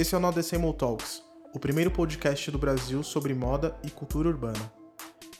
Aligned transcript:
Esse 0.00 0.14
é 0.14 0.18
o 0.18 0.20
No 0.22 0.32
Decibel 0.32 0.72
Talks, 0.72 1.22
o 1.52 1.60
primeiro 1.60 1.90
podcast 1.90 2.50
do 2.50 2.58
Brasil 2.58 3.02
sobre 3.02 3.34
moda 3.34 3.76
e 3.84 3.90
cultura 3.90 4.30
urbana. 4.30 4.72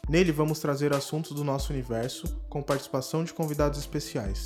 Nele 0.06 0.30
vamos 0.32 0.60
trazer 0.60 0.92
assuntos 0.92 1.32
do 1.32 1.42
nosso 1.42 1.72
universo 1.72 2.44
com 2.46 2.62
participação 2.62 3.24
de 3.24 3.32
convidados 3.32 3.78
especiais. 3.78 4.44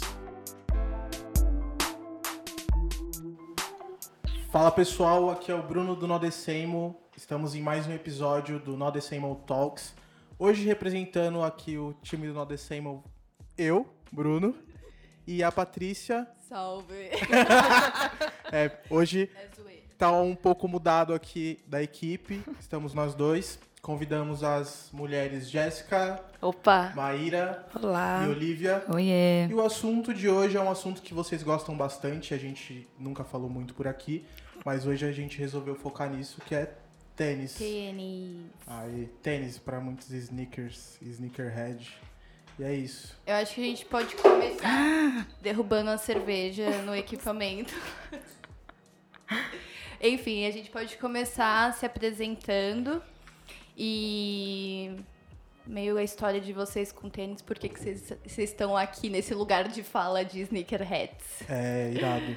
Fala 4.53 4.71
pessoal, 4.71 5.31
aqui 5.31 5.51
é 5.51 5.54
o 5.56 5.65
Bruno 5.65 5.97
do 5.97 6.06
Nodecemo. 6.06 6.96
Estamos 7.17 7.56
em 7.56 7.60
mais 7.60 7.88
um 7.88 7.92
episódio 7.92 8.60
do 8.60 8.76
Nodecemo 8.76 9.42
Talks. 9.44 9.96
Hoje 10.38 10.65
representando 10.65 11.42
aqui 11.42 11.76
o 11.76 11.92
time 12.04 12.28
do 12.28 12.35
Nodecemo, 12.35 13.03
eu, 13.58 13.85
Bruno, 14.12 14.54
e 15.26 15.42
a 15.42 15.51
Patrícia. 15.51 16.24
Salve! 16.48 17.10
É, 18.52 18.70
hoje 18.88 19.28
É 19.34 19.48
zoeira. 20.05 20.12
tá 20.12 20.12
um 20.12 20.34
pouco 20.34 20.69
mudado 20.69 21.15
aqui 21.15 21.59
da 21.67 21.83
equipe. 21.83 22.43
Estamos 22.61 22.93
nós 22.95 23.15
dois. 23.15 23.59
Convidamos 23.81 24.43
as 24.43 24.89
mulheres 24.95 25.51
Jéssica, 25.51 26.19
Opa! 26.41 26.93
Maíra 26.97 27.67
Olá! 27.75 28.25
e 28.27 28.31
Olivia. 28.31 28.83
Oiê! 28.89 29.47
E 29.47 29.53
o 29.53 29.61
assunto 29.61 30.15
de 30.15 30.27
hoje 30.27 30.57
é 30.57 30.61
um 30.61 30.71
assunto 30.71 31.03
que 31.03 31.12
vocês 31.12 31.43
gostam 31.43 31.77
bastante, 31.77 32.33
a 32.33 32.39
gente 32.39 32.89
nunca 32.98 33.25
falou 33.25 33.51
muito 33.51 33.75
por 33.75 33.87
aqui, 33.87 34.25
mas 34.65 34.87
hoje 34.87 35.05
a 35.05 35.12
gente 35.12 35.39
resolveu 35.39 35.75
focar 35.75 36.09
nisso, 36.09 36.41
que 36.47 36.55
é 36.55 36.73
tênis. 37.15 37.57
Tênis. 37.57 38.47
Aí, 38.67 39.11
tênis 39.23 39.59
para 39.59 39.79
muitos 39.81 40.11
sneakers, 40.11 40.97
sneakerhead. 41.03 41.95
E 42.59 42.65
é 42.65 42.73
isso. 42.73 43.15
Eu 43.27 43.34
acho 43.34 43.55
que 43.55 43.61
a 43.61 43.65
gente 43.65 43.84
pode 43.84 44.17
começar 44.17 45.29
derrubando 45.43 45.91
a 45.91 45.98
cerveja 45.98 46.71
no 46.83 46.97
equipamento. 46.97 47.75
Enfim, 50.03 50.47
a 50.47 50.51
gente 50.51 50.71
pode 50.71 50.97
começar 50.97 51.73
se 51.75 51.87
apresentando 51.87 53.03
e 53.77 54.95
meio 55.67 55.97
a 55.97 56.03
história 56.03 56.41
de 56.41 56.53
vocês 56.53 56.92
com 56.92 57.09
tênis, 57.09 57.41
por 57.41 57.59
que 57.59 57.69
que 57.69 57.81
vocês 57.81 58.39
estão 58.39 58.77
aqui 58.77 59.09
nesse 59.09 59.34
lugar 59.34 59.69
de 59.69 59.83
fala 59.83 60.25
de 60.25 60.41
sneakerheads. 60.41 61.48
É 61.48 61.92
irado. 61.92 62.37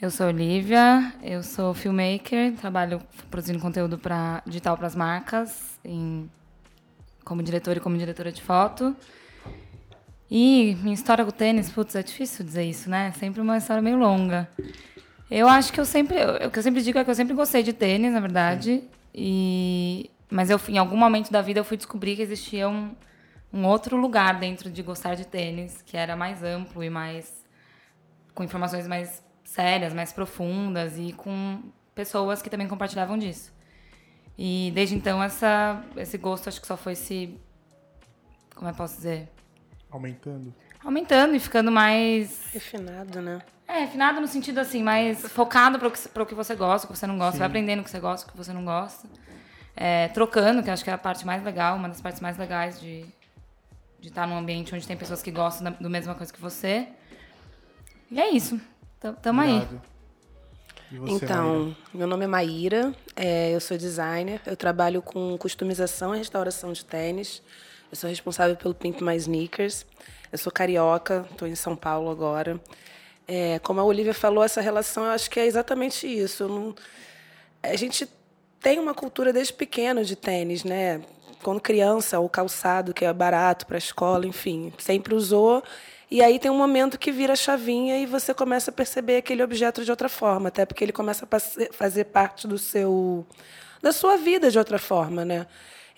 Eu 0.00 0.10
sou 0.10 0.26
Olivia, 0.26 1.12
eu 1.22 1.42
sou 1.44 1.72
filmmaker, 1.74 2.56
trabalho 2.56 3.00
produzindo 3.30 3.60
conteúdo 3.60 3.98
pra, 3.98 4.42
digital 4.44 4.76
para 4.76 4.88
as 4.88 4.96
marcas, 4.96 5.78
em, 5.84 6.28
como 7.24 7.42
diretora 7.42 7.78
e 7.78 7.80
como 7.80 7.96
diretora 7.96 8.32
de 8.32 8.42
foto. 8.42 8.96
E 10.28 10.76
minha 10.82 10.94
história 10.94 11.24
com 11.24 11.30
o 11.30 11.32
tênis, 11.32 11.70
putz, 11.70 11.94
é 11.94 12.02
difícil 12.02 12.44
dizer 12.44 12.64
isso, 12.64 12.90
né? 12.90 13.12
Sempre 13.12 13.40
uma 13.40 13.58
história 13.58 13.82
meio 13.82 13.98
longa. 13.98 14.50
Eu 15.34 15.48
acho 15.48 15.72
que 15.72 15.80
eu 15.80 15.86
sempre, 15.86 16.18
o 16.46 16.50
que 16.50 16.58
eu 16.58 16.62
sempre 16.62 16.82
digo 16.82 16.98
é 16.98 17.04
que 17.04 17.10
eu 17.10 17.14
sempre 17.14 17.32
gostei 17.32 17.62
de 17.62 17.72
tênis, 17.72 18.12
na 18.12 18.20
verdade. 18.20 18.84
E 19.14 20.10
mas 20.30 20.50
eu 20.50 20.60
em 20.68 20.76
algum 20.76 20.96
momento 20.96 21.30
da 21.30 21.40
vida 21.40 21.60
eu 21.60 21.64
fui 21.64 21.76
descobrir 21.78 22.16
que 22.16 22.22
existia 22.22 22.68
um, 22.68 22.94
um 23.50 23.64
outro 23.66 23.96
lugar 23.96 24.38
dentro 24.38 24.70
de 24.70 24.82
gostar 24.82 25.14
de 25.14 25.26
tênis, 25.26 25.80
que 25.80 25.96
era 25.96 26.14
mais 26.14 26.42
amplo 26.42 26.84
e 26.84 26.90
mais 26.90 27.42
com 28.34 28.44
informações 28.44 28.86
mais 28.86 29.22
sérias, 29.42 29.94
mais 29.94 30.12
profundas 30.12 30.98
e 30.98 31.14
com 31.14 31.62
pessoas 31.94 32.42
que 32.42 32.50
também 32.50 32.68
compartilhavam 32.68 33.16
disso. 33.16 33.52
E 34.36 34.70
desde 34.74 34.94
então 34.94 35.22
essa 35.22 35.82
esse 35.96 36.18
gosto 36.18 36.48
acho 36.48 36.60
que 36.60 36.66
só 36.66 36.76
foi 36.76 36.94
se 36.94 37.38
como 38.54 38.68
eu 38.68 38.74
posso 38.74 38.96
dizer, 38.96 39.30
Aumentando. 39.90 40.54
aumentando 40.84 41.34
e 41.34 41.40
ficando 41.40 41.72
mais 41.72 42.52
Refinado, 42.52 43.22
né? 43.22 43.40
É, 43.74 43.80
refinado 43.80 44.20
no 44.20 44.26
sentido 44.28 44.58
assim, 44.58 44.82
mais 44.82 45.20
focado 45.32 45.78
para 45.78 45.88
o 46.22 46.26
que, 46.26 46.34
você 46.34 46.54
gosta, 46.54 46.86
o 46.86 46.90
que 46.92 46.98
você 46.98 47.06
não 47.06 47.18
gosta, 47.18 47.38
vai 47.38 47.46
aprendendo 47.46 47.80
o 47.80 47.84
que 47.84 47.90
você 47.90 48.00
gosta, 48.00 48.28
o 48.28 48.30
que 48.30 48.36
você 48.36 48.52
não 48.52 48.64
gosta. 48.64 49.08
É, 49.76 50.08
trocando, 50.08 50.62
que 50.62 50.68
eu 50.68 50.74
acho 50.74 50.84
que 50.84 50.90
é 50.90 50.92
a 50.92 50.98
parte 50.98 51.24
mais 51.24 51.42
legal, 51.42 51.76
uma 51.76 51.88
das 51.88 52.00
partes 52.00 52.20
mais 52.20 52.36
legais 52.36 52.80
de 52.80 53.06
de 54.02 54.08
estar 54.08 54.26
num 54.26 54.36
ambiente 54.36 54.74
onde 54.74 54.84
tem 54.84 54.96
pessoas 54.96 55.22
que 55.22 55.30
gostam 55.30 55.62
da, 55.62 55.70
do 55.70 55.88
mesma 55.88 56.12
coisa 56.16 56.32
que 56.32 56.40
você. 56.40 56.88
E 58.10 58.20
é 58.20 58.30
isso. 58.30 58.60
T- 58.98 59.12
Tamo 59.22 59.40
aí. 59.40 59.58
Irado. 59.58 59.80
E 60.90 60.98
você, 60.98 61.12
Maíra? 61.12 61.24
Então, 61.24 61.76
meu 61.94 62.08
nome 62.08 62.24
é 62.24 62.26
Maíra, 62.26 62.92
é, 63.14 63.54
eu 63.54 63.60
sou 63.60 63.78
designer, 63.78 64.40
eu 64.44 64.56
trabalho 64.56 65.00
com 65.00 65.38
customização 65.38 66.16
e 66.16 66.18
restauração 66.18 66.72
de 66.72 66.84
tênis. 66.84 67.40
Eu 67.92 67.96
sou 67.96 68.10
responsável 68.10 68.56
pelo 68.56 68.74
Pimp 68.74 69.00
My 69.02 69.14
Sneakers. 69.14 69.86
Eu 70.32 70.38
sou 70.38 70.50
carioca, 70.50 71.24
estou 71.30 71.46
em 71.46 71.54
São 71.54 71.76
Paulo 71.76 72.10
agora. 72.10 72.60
É, 73.26 73.58
como 73.60 73.80
a 73.80 73.84
Olivia 73.84 74.14
falou, 74.14 74.42
essa 74.44 74.60
relação, 74.60 75.04
eu 75.04 75.10
acho 75.10 75.30
que 75.30 75.38
é 75.40 75.46
exatamente 75.46 76.06
isso. 76.06 76.48
Não- 76.48 76.74
a 77.62 77.76
gente 77.76 78.08
tem 78.60 78.78
uma 78.78 78.94
cultura 78.94 79.32
desde 79.32 79.52
pequeno 79.52 80.04
de 80.04 80.16
tênis, 80.16 80.64
né? 80.64 81.00
Quando 81.42 81.60
criança, 81.60 82.20
o 82.20 82.28
calçado, 82.28 82.94
que 82.94 83.04
é 83.04 83.12
barato 83.12 83.66
para 83.66 83.76
a 83.76 83.78
escola, 83.78 84.26
enfim, 84.26 84.72
sempre 84.78 85.14
usou. 85.14 85.62
E 86.10 86.22
aí 86.22 86.38
tem 86.38 86.50
um 86.50 86.56
momento 86.58 86.98
que 86.98 87.10
vira 87.10 87.34
chavinha 87.34 87.98
e 87.98 88.06
você 88.06 88.34
começa 88.34 88.70
a 88.70 88.74
perceber 88.74 89.16
aquele 89.16 89.42
objeto 89.42 89.84
de 89.84 89.90
outra 89.90 90.08
forma, 90.08 90.48
até 90.48 90.66
porque 90.66 90.84
ele 90.84 90.92
começa 90.92 91.26
a 91.28 91.40
fazer 91.72 92.04
parte 92.04 92.46
do 92.46 92.58
seu 92.58 93.26
da 93.80 93.90
sua 93.92 94.16
vida 94.16 94.48
de 94.50 94.58
outra 94.58 94.78
forma, 94.78 95.24
né? 95.24 95.46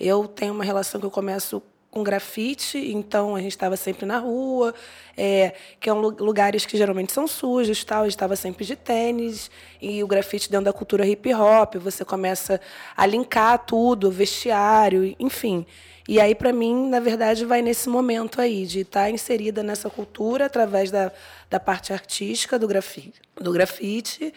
Eu 0.01 0.27
tenho 0.27 0.55
uma 0.55 0.65
relação 0.65 0.99
que 1.01 1.07
eu 1.07 1.11
começo 1.11 1.63
com 1.95 2.03
grafite, 2.03 2.77
então 2.77 3.37
a 3.37 3.41
gente 3.41 3.53
estava 3.53 3.77
sempre 3.77 4.05
na 4.05 4.19
rua, 4.19 4.75
é, 5.17 5.55
que 5.79 5.89
são 5.89 6.01
lugares 6.01 6.67
que 6.67 6.77
geralmente 6.77 7.13
são 7.13 7.29
sujos, 7.29 7.85
tal. 7.85 8.01
A 8.01 8.05
gente 8.07 8.17
estava 8.17 8.35
sempre 8.35 8.65
de 8.65 8.75
tênis 8.75 9.49
e 9.81 10.03
o 10.03 10.07
grafite 10.09 10.51
dentro 10.51 10.65
da 10.65 10.73
cultura 10.73 11.07
hip 11.07 11.33
hop, 11.33 11.77
você 11.77 12.05
começa 12.05 12.61
a 12.97 13.07
linkar 13.07 13.65
tudo, 13.65 14.11
vestiário, 14.11 15.15
enfim. 15.21 15.65
E 16.09 16.21
aí 16.21 16.35
para 16.35 16.53
mim, 16.53 16.89
na 16.89 16.99
verdade, 16.99 17.45
vai 17.45 17.63
nesse 17.63 17.89
momento 17.89 18.41
aí 18.41 18.67
de 18.67 18.81
estar 18.81 19.09
inserida 19.09 19.63
nessa 19.63 19.89
cultura 19.89 20.47
através 20.47 20.91
da, 20.91 21.13
da 21.49 21.61
parte 21.61 21.93
artística 21.93 22.59
do 22.59 22.67
grafite, 22.67 23.23
do 23.41 23.53
grafite 23.53 24.35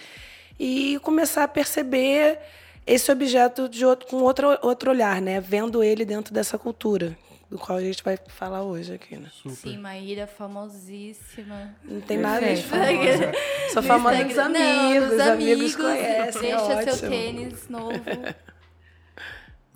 e 0.59 0.99
começar 1.01 1.43
a 1.43 1.47
perceber 1.47 2.37
esse 2.85 3.11
objeto 3.11 3.67
de 3.67 3.83
outro, 3.83 4.07
com 4.07 4.17
outro, 4.17 4.59
outro 4.61 4.91
olhar, 4.91 5.19
né? 5.19 5.41
Vendo 5.41 5.83
ele 5.83 6.05
dentro 6.05 6.31
dessa 6.33 6.57
cultura, 6.57 7.17
do 7.49 7.57
qual 7.57 7.77
a 7.77 7.81
gente 7.81 8.03
vai 8.03 8.17
falar 8.27 8.63
hoje 8.63 8.93
aqui, 8.93 9.15
né? 9.17 9.29
Super. 9.31 9.55
Sim, 9.55 9.77
Maíra, 9.77 10.27
famosíssima. 10.27 11.75
Não 11.83 12.01
tem 12.01 12.17
nada 12.17 12.53
de 12.53 12.61
famosa. 12.63 13.31
Sou 13.73 13.83
famosa 13.83 14.17
dos 14.23 14.31
Instagram- 14.31 14.49
não, 14.59 14.87
amigos, 14.89 15.09
dos 15.09 15.19
amigos 15.21 15.75
conhecem, 15.75 16.51
é 16.51 16.57
Deixa 16.57 16.95
seu 16.97 17.09
tênis 17.09 17.69
novo. 17.69 17.93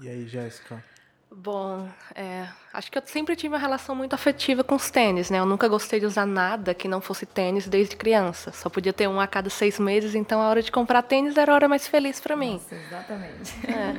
E 0.03 0.09
aí, 0.09 0.27
Jéssica? 0.27 0.83
Bom, 1.33 1.87
é, 2.13 2.45
acho 2.73 2.91
que 2.91 2.97
eu 2.97 3.01
sempre 3.05 3.37
tive 3.37 3.53
uma 3.53 3.57
relação 3.57 3.95
muito 3.95 4.13
afetiva 4.13 4.65
com 4.65 4.75
os 4.75 4.91
tênis, 4.91 5.29
né? 5.29 5.39
Eu 5.39 5.45
nunca 5.45 5.65
gostei 5.69 5.97
de 5.97 6.05
usar 6.05 6.25
nada 6.25 6.73
que 6.73 6.89
não 6.89 6.99
fosse 6.99 7.25
tênis 7.25 7.69
desde 7.69 7.95
criança. 7.95 8.51
Só 8.51 8.69
podia 8.69 8.91
ter 8.91 9.07
um 9.07 9.19
a 9.19 9.25
cada 9.25 9.49
seis 9.49 9.79
meses, 9.79 10.13
então 10.13 10.41
a 10.41 10.49
hora 10.49 10.61
de 10.61 10.69
comprar 10.69 11.01
tênis 11.03 11.37
era 11.37 11.53
a 11.53 11.55
hora 11.55 11.69
mais 11.69 11.87
feliz 11.87 12.19
para 12.19 12.35
mim. 12.35 12.53
Nossa, 12.53 12.75
exatamente. 12.75 13.53
É. 13.65 13.95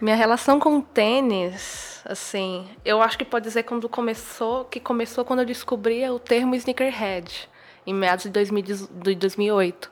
Minha 0.00 0.14
relação 0.14 0.60
com 0.60 0.78
o 0.78 0.82
tênis, 0.82 2.00
assim, 2.04 2.68
eu 2.84 3.02
acho 3.02 3.18
que 3.18 3.24
pode 3.24 3.44
dizer 3.44 3.64
quando 3.64 3.88
começou, 3.88 4.64
que 4.64 4.78
começou 4.78 5.24
quando 5.24 5.40
eu 5.40 5.46
descobri 5.46 6.08
o 6.08 6.20
termo 6.20 6.54
sneakerhead, 6.54 7.48
em 7.84 7.92
meados 7.92 8.22
de 8.22 8.30
2000 8.30 8.62
de 9.02 9.14
2008. 9.16 9.90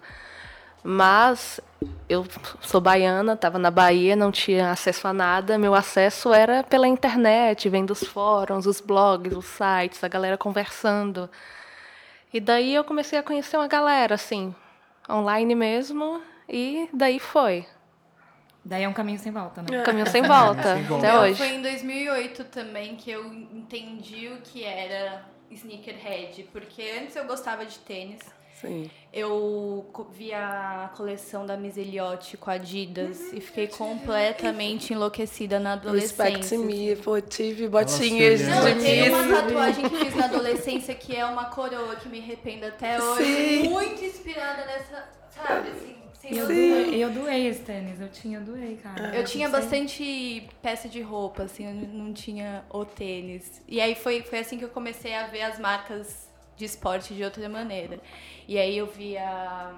Mas 0.84 1.60
eu 2.08 2.26
sou 2.60 2.80
baiana, 2.80 3.34
estava 3.34 3.58
na 3.58 3.70
Bahia, 3.70 4.14
não 4.16 4.30
tinha 4.30 4.70
acesso 4.70 5.06
a 5.08 5.12
nada. 5.12 5.58
Meu 5.58 5.74
acesso 5.74 6.32
era 6.32 6.62
pela 6.62 6.86
internet, 6.88 7.68
vendo 7.68 7.90
os 7.90 8.02
fóruns, 8.04 8.66
os 8.66 8.80
blogs, 8.80 9.36
os 9.36 9.44
sites, 9.46 10.02
a 10.02 10.08
galera 10.08 10.36
conversando. 10.38 11.28
E 12.32 12.40
daí 12.40 12.74
eu 12.74 12.84
comecei 12.84 13.18
a 13.18 13.22
conhecer 13.22 13.56
uma 13.56 13.68
galera, 13.68 14.14
assim, 14.14 14.54
online 15.08 15.54
mesmo, 15.54 16.20
e 16.48 16.88
daí 16.92 17.18
foi. 17.18 17.66
Daí 18.64 18.82
é 18.82 18.88
um 18.88 18.92
caminho 18.92 19.18
sem 19.18 19.30
volta, 19.30 19.62
né? 19.62 19.82
Caminho 19.82 20.08
sem 20.08 20.22
volta, 20.22 20.74
Sem 20.74 20.84
volta. 20.84 21.06
até 21.06 21.18
hoje. 21.20 21.36
Foi 21.36 21.48
em 21.54 21.62
2008 21.62 22.44
também 22.44 22.96
que 22.96 23.10
eu 23.10 23.24
entendi 23.32 24.28
o 24.28 24.38
que 24.42 24.64
era 24.64 25.24
sneakerhead, 25.50 26.48
porque 26.52 26.82
antes 27.00 27.14
eu 27.14 27.24
gostava 27.26 27.64
de 27.64 27.78
tênis. 27.78 28.18
Sim. 28.60 28.90
Eu 29.12 29.86
vi 30.12 30.32
a 30.32 30.90
coleção 30.96 31.44
da 31.46 31.56
Miss 31.56 31.76
Elliott 31.76 32.36
com 32.36 32.50
a 32.50 32.54
Adidas 32.54 33.32
e 33.32 33.40
fiquei 33.40 33.66
completamente 33.66 34.92
enlouquecida 34.92 35.58
na 35.60 35.74
Respect 35.74 36.36
adolescência. 36.54 36.58
me, 36.58 36.96
pô, 36.96 37.20
tive 37.20 37.68
botinhas 37.68 38.40
Nossa, 38.46 38.60
Não, 38.60 38.64
de 38.64 38.70
eu 38.72 38.78
tenho 38.80 39.14
uma 39.14 39.36
tatuagem 39.42 39.88
que 39.88 39.96
fiz 40.04 40.14
na 40.14 40.24
adolescência 40.24 40.94
que 40.94 41.14
é 41.14 41.24
uma 41.24 41.46
coroa 41.46 41.96
que 41.96 42.08
me 42.08 42.18
arrependo 42.18 42.66
até 42.66 43.02
hoje. 43.02 43.24
Sim. 43.24 43.68
Muito 43.68 44.04
inspirada 44.04 44.64
nessa, 44.64 45.08
sabe, 45.30 45.68
assim, 45.70 45.96
eu, 46.28 46.46
doei, 46.46 47.04
eu 47.04 47.10
doei 47.10 47.46
esse 47.46 47.60
tênis, 47.60 48.00
eu 48.00 48.08
tinha, 48.08 48.38
eu 48.38 48.44
doei, 48.44 48.76
cara. 48.82 49.14
Eu 49.16 49.24
tinha 49.24 49.48
Não 49.48 49.54
sei. 49.54 49.62
bastante 49.62 50.48
peça 50.60 50.88
de 50.88 51.00
roupa, 51.00 51.44
assim, 51.44 51.66
eu 51.66 51.74
não 51.74 52.12
tinha 52.12 52.64
o 52.70 52.84
tênis. 52.84 53.62
E 53.68 53.80
aí 53.80 53.94
foi, 53.94 54.22
foi 54.22 54.40
assim 54.40 54.58
que 54.58 54.64
eu 54.64 54.70
comecei 54.70 55.14
a 55.14 55.26
ver 55.28 55.42
as 55.42 55.58
marcas 55.58 56.25
de 56.56 56.64
esporte 56.64 57.14
de 57.14 57.22
outra 57.22 57.48
maneira. 57.48 58.00
E 58.48 58.58
aí 58.58 58.76
eu 58.78 58.86
vi 58.86 59.16
a 59.18 59.74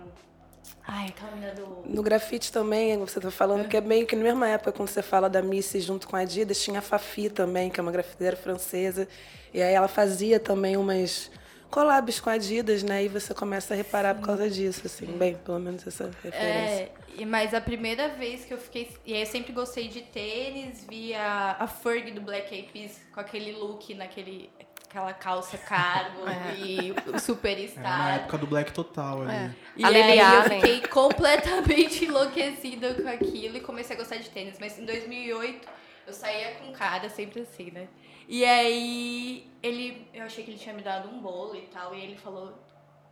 Ai, 0.87 1.09
aquela 1.09 1.33
menina 1.33 1.53
do. 1.55 1.83
No 1.87 2.03
grafite 2.03 2.51
também, 2.53 2.97
você 2.99 3.21
tá 3.21 3.31
falando 3.31 3.69
que 3.69 3.77
é 3.77 3.81
meio 3.81 4.07
que 4.07 4.17
na 4.17 4.23
mesma 4.23 4.49
época, 4.49 4.73
quando 4.73 4.89
você 4.89 5.03
fala 5.03 5.29
da 5.29 5.43
Missy 5.43 5.81
junto 5.81 6.07
com 6.09 6.17
a 6.17 6.21
Adidas, 6.21 6.63
tinha 6.63 6.79
a 6.79 6.83
Fafi 6.83 7.29
também, 7.31 7.71
que 7.71 7.79
é 7.79 7.83
uma 7.83 7.93
grafiteira 7.93 8.37
francesa. 8.37 9.09
E 9.53 9.63
aí 9.63 9.73
ela 9.75 9.89
fazia 9.89 10.39
também 10.41 10.77
umas 10.77 11.31
collabs 11.71 12.21
com 12.21 12.31
a 12.31 12.35
Adidas, 12.35 12.83
né? 12.83 13.05
E 13.05 13.09
você 13.09 13.35
começa 13.35 13.75
a 13.75 13.77
reparar 13.77 14.15
por 14.15 14.25
causa 14.27 14.49
disso, 14.49 14.83
assim, 14.87 15.07
bem, 15.07 15.35
pelo 15.37 15.59
menos 15.59 15.87
essa 15.87 16.11
referência. 16.23 16.85
É, 16.85 16.93
e- 17.17 17.27
mas 17.27 17.53
a 17.53 17.61
primeira 17.61 18.09
vez 18.09 18.45
que 18.45 18.53
eu 18.55 18.59
fiquei. 18.59 18.91
E 19.05 19.13
aí 19.15 19.21
eu 19.21 19.27
sempre 19.27 19.53
gostei 19.53 19.89
de 19.89 20.01
tênis, 20.03 20.87
vi 20.89 21.15
a, 21.15 21.57
a 21.61 21.67
Ferg 21.67 22.11
do 22.13 22.21
Black 22.21 22.55
Eyed 22.55 22.71
Peas 22.73 23.01
com 23.13 23.21
aquele 23.21 23.53
look, 23.53 23.95
naquele, 23.95 24.51
aquela 24.89 25.13
calça 25.13 25.59
cargo 25.59 26.23
e 26.57 26.93
o 26.93 26.95
É, 27.09 27.13
na 27.13 27.19
Superstar. 27.19 28.15
época 28.17 28.39
do 28.39 28.47
Black 28.47 28.73
Total 28.73 29.23
ali. 29.23 29.33
É. 29.33 29.55
E 29.77 29.85
A 29.85 29.89
aí 29.89 30.19
eu 30.19 30.27
Allen. 30.27 30.61
fiquei 30.61 30.81
completamente 30.89 32.05
enlouquecida 32.07 32.95
com 32.95 33.09
aquilo 33.09 33.59
e 33.59 33.61
comecei 33.61 33.95
a 33.95 33.99
gostar 33.99 34.17
de 34.17 34.31
tênis. 34.31 34.57
Mas 34.59 34.79
em 34.79 34.85
2008 34.87 35.69
eu 36.07 36.13
saía 36.13 36.53
com 36.55 36.73
cara, 36.73 37.09
sempre 37.11 37.43
assim, 37.43 37.71
né? 37.71 37.87
E 38.27 38.45
aí 38.45 39.51
ele, 39.63 40.09
eu 40.15 40.25
achei 40.25 40.43
que 40.45 40.51
ele 40.51 40.59
tinha 40.59 40.75
me 40.75 40.83
dado 40.83 41.09
um 41.09 41.21
bolo 41.21 41.55
e 41.57 41.63
tal, 41.63 41.95
e 41.95 42.01
ele 42.03 42.17
falou 42.17 42.53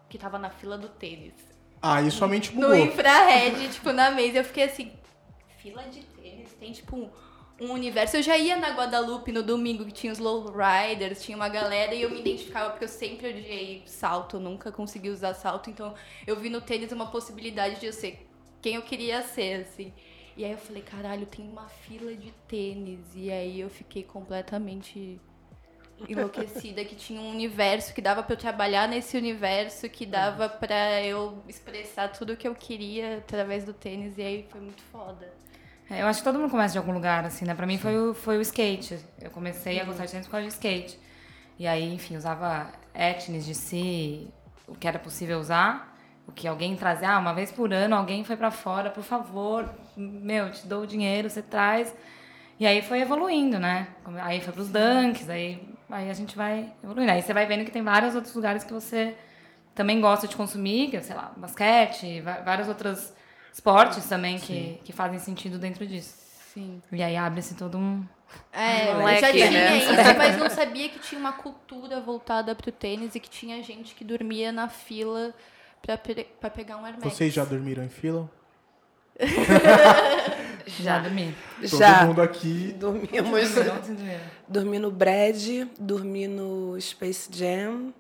que 0.09 0.19
tava 0.19 0.39
na 0.39 0.51
fila 0.51 0.77
do 0.79 0.89
tênis. 0.89 1.35
Aí 1.81 2.11
sua 2.11 2.27
mente 2.27 2.55
No 2.55 2.63
bugou. 2.69 2.75
infrared, 2.77 3.69
tipo, 3.69 3.93
na 3.93 4.11
mesa. 4.11 4.39
Eu 4.39 4.45
fiquei 4.45 4.65
assim, 4.65 4.93
fila 5.59 5.83
de 5.85 6.01
tênis, 6.03 6.53
tem 6.55 6.73
tipo 6.73 6.97
um, 6.97 7.11
um 7.61 7.73
universo. 7.73 8.17
Eu 8.17 8.23
já 8.23 8.37
ia 8.37 8.57
na 8.57 8.71
Guadalupe 8.71 9.33
no 9.33 9.43
domingo, 9.43 9.85
que 9.85 9.93
tinha 9.93 10.13
os 10.13 10.19
lowriders, 10.19 11.23
tinha 11.23 11.37
uma 11.37 11.49
galera, 11.49 11.95
e 11.95 12.03
eu 12.03 12.11
me 12.11 12.21
identificava, 12.21 12.71
porque 12.71 12.85
eu 12.85 12.89
sempre 12.89 13.29
odiei 13.29 13.83
salto, 13.87 14.39
nunca 14.39 14.71
consegui 14.71 15.11
usar 15.11 15.35
salto. 15.35 15.71
Então, 15.71 15.95
eu 16.27 16.37
vi 16.37 16.51
no 16.51 16.61
tênis 16.61 16.93
uma 16.93 17.07
possibilidade 17.07 17.81
de 17.81 17.87
eu 17.87 17.93
ser 17.93 18.27
quem 18.61 18.75
eu 18.75 18.83
queria 18.83 19.23
ser, 19.23 19.63
assim. 19.63 19.93
E 20.37 20.45
aí 20.45 20.53
eu 20.53 20.59
falei, 20.59 20.83
caralho, 20.83 21.25
tem 21.25 21.49
uma 21.49 21.69
fila 21.69 22.15
de 22.15 22.31
tênis. 22.47 23.01
E 23.15 23.31
aí 23.31 23.61
eu 23.61 23.71
fiquei 23.71 24.03
completamente 24.03 25.19
enlouquecida 26.09 26.85
que 26.85 26.95
tinha 26.95 27.21
um 27.21 27.31
universo 27.31 27.95
que 27.95 28.03
dava 28.03 28.23
pra 28.23 28.35
eu 28.35 28.39
trabalhar 28.39 28.87
nesse 28.87 29.17
universo 29.17 29.89
que 29.89 30.05
dava 30.05 30.47
pra 30.47 31.03
eu 31.03 31.43
expressar 31.49 32.13
tudo 32.13 32.37
que 32.37 32.47
eu 32.47 32.55
queria 32.55 33.17
através 33.19 33.65
do 33.65 33.73
tênis 33.73 34.19
e 34.19 34.23
aí 34.23 34.47
foi 34.51 34.61
muito 34.61 34.83
foda. 34.93 35.33
É, 35.89 36.03
eu 36.03 36.07
acho 36.07 36.19
que 36.19 36.25
todo 36.25 36.39
mundo 36.39 36.51
começa 36.51 36.73
de 36.73 36.79
algum 36.79 36.93
lugar, 36.93 37.25
assim, 37.25 37.45
né? 37.45 37.55
Pra 37.55 37.67
mim 37.67 37.79
foi 37.79 37.97
o, 37.97 38.13
foi 38.13 38.39
o 38.39 38.41
skate. 38.41 38.99
Eu 39.21 39.31
comecei 39.31 39.81
a 39.81 39.85
gostar 39.85 40.05
de 40.07 40.13
tênis 40.13 40.27
por 40.27 40.33
causa 40.33 40.47
de 40.47 40.53
skate. 40.53 40.99
E 41.59 41.67
aí, 41.67 41.95
enfim, 41.95 42.17
usava 42.17 42.71
etnis 42.93 43.47
de 43.47 43.55
si, 43.55 44.29
o 44.67 44.75
que 44.75 44.89
era 44.89 44.99
possível 44.99 45.39
usar. 45.39 45.97
O 46.27 46.33
que 46.33 46.49
alguém 46.49 46.75
trazia, 46.75 47.11
ah, 47.11 47.19
uma 47.19 47.33
vez 47.33 47.53
por 47.53 47.73
ano 47.73 47.95
alguém 47.95 48.25
foi 48.25 48.37
pra 48.37 48.51
fora, 48.51 48.91
por 48.91 49.05
favor, 49.05 49.71
meu, 49.97 50.51
te 50.51 50.67
dou 50.67 50.83
o 50.83 50.87
dinheiro, 50.87 51.31
você 51.31 51.41
traz. 51.41 51.95
E 52.59 52.67
aí 52.67 52.83
foi 52.83 53.01
evoluindo, 53.01 53.61
né? 53.61 53.87
Aí 54.23 54.41
foi 54.41 54.53
pros 54.53 54.69
dunks, 54.69 55.31
aí, 55.31 55.63
aí 55.89 56.11
a 56.11 56.15
gente 56.15 56.37
vai 56.37 56.73
evoluindo. 56.83 57.13
Aí 57.13 57.23
você 57.23 57.33
vai 57.33 57.47
vendo 57.47 57.65
que 57.65 57.71
tem 57.71 57.83
vários 57.83 58.17
outros 58.17 58.35
lugares 58.35 58.65
que 58.65 58.73
você 58.73 59.17
também 59.73 60.01
gosta 60.01 60.27
de 60.27 60.35
consumir, 60.35 60.91
que 60.91 60.97
é, 60.97 61.01
sei 61.01 61.15
lá, 61.15 61.33
basquete, 61.37 62.21
vários 62.45 62.67
outros 62.67 63.15
esportes 63.57 64.07
também 64.07 64.39
que, 64.39 64.79
que 64.85 64.93
fazem 64.93 65.19
sentido 65.19 65.59
dentro 65.59 65.87
disso. 65.87 66.15
Sim. 66.53 66.83
E 66.93 67.03
aí 67.03 67.17
abre-se 67.17 67.55
todo 67.55 67.79
um. 67.79 68.05
É, 68.53 68.95
Um 68.95 69.01
eu 69.01 69.01
já 69.01 69.05
leque, 69.05 69.33
tinha 69.33 69.51
né? 69.51 69.79
isso, 69.79 69.93
mas 70.19 70.37
não 70.37 70.51
sabia 70.51 70.89
que 70.91 70.99
tinha 70.99 71.19
uma 71.19 71.33
cultura 71.33 72.01
voltada 72.01 72.55
pro 72.55 72.71
tênis 72.71 73.15
e 73.15 73.21
que 73.21 73.31
tinha 73.31 73.63
gente 73.63 73.95
que 73.95 74.05
dormia 74.05 74.53
na 74.53 74.69
fila 74.69 75.33
pra, 75.81 75.99
pra 76.41 76.51
pegar 76.51 76.77
um 76.77 76.87
Hermes. 76.87 77.03
Vocês 77.03 77.33
já 77.33 77.45
dormiram 77.45 77.83
em 77.85 77.89
fila? 77.89 78.31
Já 80.67 80.99
dormi. 80.99 81.35
Todo 81.61 81.79
Já 81.79 82.05
mundo 82.05 82.21
aqui. 82.21 82.73
dormimos. 82.73 83.51
Dormi 84.49 84.79
no 84.79 84.91
Brad, 84.91 85.39
dormi 85.79 86.27
no 86.27 86.79
Space 86.81 87.31
Jam. 87.33 87.95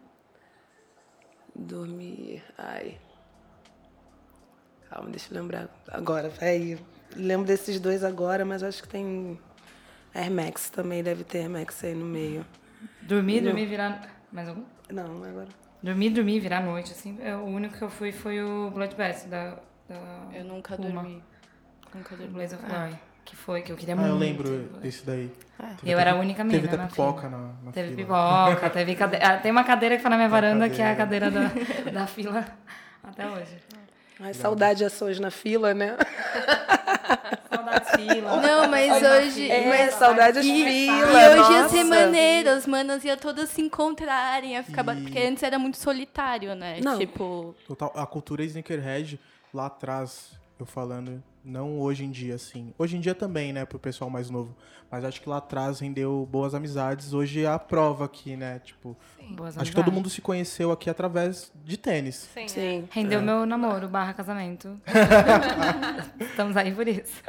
Dormi. 1.54 2.42
Ai. 2.58 2.98
Calma, 4.90 5.10
deixa 5.10 5.32
eu 5.34 5.40
lembrar 5.40 5.68
agora. 5.90 6.30
Peraí. 6.30 6.78
Lembro 7.14 7.46
desses 7.46 7.80
dois 7.80 8.04
agora, 8.04 8.44
mas 8.44 8.62
acho 8.62 8.82
que 8.82 8.88
tem 8.88 9.38
Air 10.14 10.30
Max 10.30 10.70
também, 10.70 11.02
deve 11.02 11.24
ter 11.24 11.38
Air 11.38 11.50
Max 11.50 11.82
aí 11.84 11.94
no 11.94 12.04
meio. 12.04 12.44
Dormi, 13.02 13.40
dormi, 13.40 13.66
virar. 13.66 14.02
Mais 14.32 14.48
algum? 14.48 14.64
Não, 14.90 15.22
agora. 15.24 15.48
Dormi, 15.82 16.10
dormi, 16.10 16.40
virar 16.40 16.60
noite, 16.60 16.92
assim. 16.92 17.18
É, 17.22 17.34
o 17.36 17.44
único 17.44 17.76
que 17.76 17.82
eu 17.82 17.90
fui 17.90 18.12
foi 18.12 18.42
o 18.42 18.70
Bloodbath 18.70 19.26
da. 19.28 19.56
da 19.88 20.28
Eu 20.34 20.44
nunca 20.44 20.76
Puma, 20.76 20.90
dormi. 21.02 21.22
Nunca 21.94 22.16
do 22.16 22.18
dormi. 22.22 22.34
Blaze 22.34 22.54
of 22.54 22.64
Glory. 22.66 22.98
Que 23.24 23.34
foi, 23.34 23.62
que 23.62 23.72
eu 23.72 23.76
queria 23.76 23.94
Ah, 23.94 23.96
muito. 23.96 24.10
eu 24.12 24.18
lembro 24.18 24.58
desse 24.80 25.04
daí. 25.04 25.32
Teve 25.80 25.90
Eu 25.92 25.98
era 25.98 26.12
a 26.12 26.14
única 26.14 26.44
Teve 26.44 26.56
mina 26.58 26.68
até 26.68 26.76
na 26.76 26.86
pipoca 26.86 27.28
na, 27.28 27.38
na 27.64 27.72
Teve 27.72 27.94
fila. 27.96 28.46
pipoca, 28.50 28.70
teve 28.70 28.94
cadeira. 28.94 29.26
ah, 29.28 29.36
Tem 29.38 29.50
uma 29.50 29.64
cadeira 29.64 29.96
que 29.96 30.02
foi 30.02 30.10
na 30.10 30.16
minha 30.16 30.28
varanda, 30.28 30.68
que 30.70 30.80
é 30.80 30.90
a 30.92 30.96
cadeira 30.96 31.28
da, 31.30 31.48
da 31.92 32.06
fila 32.06 32.44
até 33.02 33.26
hoje. 33.28 33.56
Ai, 34.18 34.32
saudade 34.34 34.78
de 34.78 34.84
ações 34.84 35.18
na 35.20 35.30
fila, 35.30 35.74
né? 35.74 35.96
Saudades 37.50 37.90
fila. 37.96 38.36
Não, 38.40 38.68
mas 38.68 39.02
hoje. 39.02 39.50
É, 39.50 39.68
mas- 39.68 39.94
saudades 39.94 40.44
e, 40.44 40.48
fila, 40.64 41.22
E 41.22 41.38
hoje 41.40 41.52
ia 41.52 41.68
ser 41.68 41.84
maneiro, 41.84 42.50
as 42.50 42.66
manas 42.66 43.04
iam 43.04 43.16
todas 43.16 43.50
se 43.50 43.60
encontrarem, 43.60 44.52
ia 44.52 44.62
ficar. 44.62 44.82
E- 44.82 45.02
Porque 45.02 45.18
antes 45.18 45.42
era 45.42 45.58
muito 45.58 45.76
solitário, 45.76 46.54
né? 46.54 46.80
Não. 46.82 46.98
Tipo. 46.98 47.54
Total, 47.66 47.92
a 47.94 48.06
cultura 48.06 48.42
sneakerhead 48.44 49.18
lá 49.52 49.66
atrás, 49.66 50.30
eu 50.58 50.66
falando, 50.66 51.22
não 51.44 51.78
hoje 51.78 52.04
em 52.04 52.10
dia, 52.10 52.34
assim. 52.34 52.72
Hoje 52.78 52.96
em 52.96 53.00
dia 53.00 53.14
também, 53.14 53.52
né, 53.52 53.64
pro 53.64 53.78
pessoal 53.78 54.08
mais 54.10 54.30
novo. 54.30 54.54
Mas 54.90 55.04
acho 55.04 55.20
que 55.20 55.28
lá 55.28 55.38
atrás 55.38 55.80
rendeu 55.80 56.26
boas 56.30 56.54
amizades. 56.54 57.12
Hoje 57.12 57.42
é 57.44 57.48
a 57.48 57.58
prova 57.58 58.04
aqui, 58.04 58.36
né? 58.36 58.60
Tipo, 58.64 58.96
Boas 59.30 59.56
acho 59.58 59.70
que 59.70 59.74
todo 59.74 59.82
amizades. 59.84 59.94
mundo 59.94 60.08
se 60.10 60.20
conheceu 60.20 60.70
aqui 60.70 60.88
através 60.88 61.52
de 61.64 61.76
tênis. 61.76 62.28
Sim. 62.32 62.48
Sim. 62.48 62.88
Rendeu 62.90 63.20
meu 63.20 63.44
namoro, 63.44 63.88
barra 63.88 64.14
casamento. 64.14 64.80
Estamos 66.20 66.56
aí 66.56 66.72
por 66.74 66.86
isso. 66.86 67.22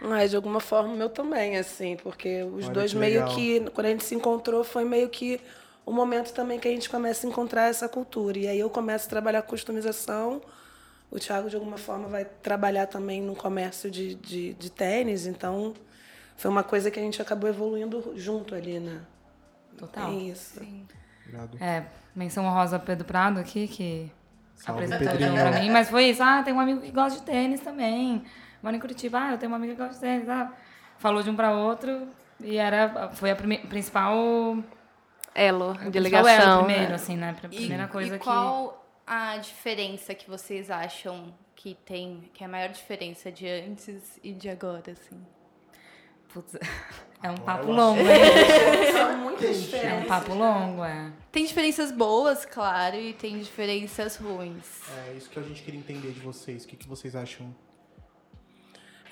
Mas 0.00 0.30
de 0.30 0.36
alguma 0.36 0.60
forma 0.60 0.94
meu 0.94 1.08
também, 1.08 1.56
assim, 1.58 1.96
porque 2.02 2.42
os 2.44 2.64
Olha 2.64 2.74
dois 2.74 2.92
que 2.92 2.98
meio 2.98 3.20
legal. 3.20 3.34
que, 3.34 3.60
quando 3.74 3.86
a 3.86 3.90
gente 3.90 4.04
se 4.04 4.14
encontrou, 4.14 4.64
foi 4.64 4.84
meio 4.84 5.08
que 5.08 5.40
o 5.84 5.92
momento 5.92 6.32
também 6.32 6.58
que 6.58 6.66
a 6.66 6.70
gente 6.70 6.88
começa 6.88 7.26
a 7.26 7.30
encontrar 7.30 7.68
essa 7.68 7.88
cultura. 7.88 8.38
E 8.38 8.48
aí 8.48 8.58
eu 8.58 8.70
começo 8.70 9.06
a 9.06 9.10
trabalhar 9.10 9.42
customização, 9.42 10.40
o 11.10 11.18
Thiago 11.18 11.48
de 11.48 11.56
alguma 11.56 11.76
forma 11.78 12.08
vai 12.08 12.24
trabalhar 12.24 12.86
também 12.86 13.22
no 13.22 13.34
comércio 13.36 13.90
de, 13.90 14.14
de, 14.16 14.54
de 14.54 14.70
tênis, 14.70 15.26
então 15.26 15.72
foi 16.36 16.50
uma 16.50 16.62
coisa 16.62 16.90
que 16.90 16.98
a 16.98 17.02
gente 17.02 17.20
acabou 17.22 17.48
evoluindo 17.48 18.12
junto 18.16 18.54
ali, 18.54 18.78
né? 18.80 19.00
Total. 19.78 20.10
É 20.10 20.14
isso. 20.14 20.60
Obrigado. 21.22 21.58
É, 21.60 21.84
menção 22.14 22.44
honrosa 22.44 22.78
Pedro 22.78 23.04
Prado 23.04 23.38
aqui, 23.40 23.66
que 23.68 24.10
Salve, 24.54 24.84
apresentou 24.84 25.06
o 25.14 25.18
Pedrinho. 25.18 25.34
pra 25.34 25.60
mim, 25.60 25.70
mas 25.70 25.88
foi 25.90 26.04
isso. 26.10 26.22
Ah, 26.22 26.42
tem 26.42 26.52
um 26.54 26.60
amigo 26.60 26.80
que 26.80 26.90
gosta 26.90 27.18
de 27.18 27.24
tênis 27.26 27.60
também. 27.60 28.22
Mora 28.62 28.74
em 28.76 28.80
Curitiba, 28.80 29.18
ah, 29.20 29.32
eu 29.32 29.38
tenho 29.38 29.50
uma 29.50 29.56
amiga 29.56 29.74
que 29.74 29.78
gosta 29.78 29.94
de 29.94 30.00
tênis. 30.00 30.28
Ah, 30.28 30.52
falou 30.98 31.22
de 31.22 31.30
um 31.30 31.36
pra 31.36 31.52
outro 31.52 32.08
e 32.40 32.56
era, 32.56 33.10
foi 33.12 33.30
a 33.30 33.36
prime- 33.36 33.58
principal, 33.66 34.12
Elo, 35.34 35.72
de 35.74 35.90
principal 35.90 35.94
elo 35.94 36.04
ligação. 36.04 36.64
primeiro, 36.64 36.92
é. 36.92 36.94
assim, 36.94 37.16
né? 37.16 37.36
A 37.42 37.46
E, 37.46 37.56
primeira 37.56 37.86
coisa 37.88 38.16
e 38.16 38.18
que... 38.18 38.24
a 39.06 39.36
diferença 39.38 40.14
que 40.14 40.28
vocês 40.28 40.70
acham 40.70 41.32
que 41.54 41.74
tem, 41.84 42.28
que 42.34 42.42
é 42.42 42.46
a 42.46 42.48
maior 42.48 42.68
diferença 42.70 43.30
de 43.30 43.46
antes 43.48 44.18
e 44.22 44.32
de 44.32 44.48
agora, 44.48 44.92
assim? 44.92 45.16
Putz, 46.28 46.54
é 47.22 47.30
um 47.30 47.34
Agora 47.34 47.44
papo 47.44 47.70
longo, 47.72 48.00
hein? 48.00 48.92
São 48.92 49.16
muitas 49.18 49.72
É 49.74 49.94
um 49.94 50.04
papo 50.04 50.34
longo, 50.34 50.84
é. 50.84 51.12
Tem 51.30 51.46
diferenças 51.46 51.92
boas, 51.92 52.44
claro, 52.44 52.96
e 52.96 53.12
tem 53.14 53.38
diferenças 53.38 54.16
ruins. 54.16 54.82
É 55.08 55.14
isso 55.14 55.30
que 55.30 55.38
a 55.38 55.42
gente 55.42 55.62
queria 55.62 55.78
entender 55.78 56.10
de 56.10 56.20
vocês. 56.20 56.64
O 56.64 56.68
que, 56.68 56.76
que 56.76 56.88
vocês 56.88 57.14
acham? 57.14 57.54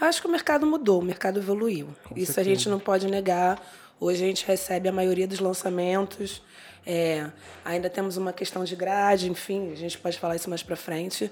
Eu 0.01 0.09
acho 0.09 0.21
que 0.21 0.27
o 0.27 0.31
mercado 0.31 0.67
mudou, 0.67 1.01
o 1.01 1.05
mercado 1.05 1.39
evoluiu. 1.39 1.87
Com 2.05 2.15
Isso 2.17 2.33
a 2.33 2.35
certeza. 2.35 2.57
gente 2.57 2.69
não 2.69 2.81
pode 2.81 3.07
negar. 3.07 3.63
Hoje 4.01 4.25
a 4.25 4.27
gente 4.27 4.45
recebe 4.45 4.89
a 4.89 4.93
maioria 4.93 5.27
dos 5.27 5.39
lançamentos. 5.39 6.43
É, 6.87 7.27
ainda 7.65 7.89
temos 7.89 8.17
uma 8.17 8.33
questão 8.33 8.65
de 8.65 8.77
grade, 8.77 9.31
enfim, 9.31 9.73
a 9.73 9.77
gente 9.77 9.97
pode 9.99 10.19
falar 10.19 10.37
isso 10.37 10.51
mais 10.51 10.63
para 10.63 10.77
frente. 10.77 11.31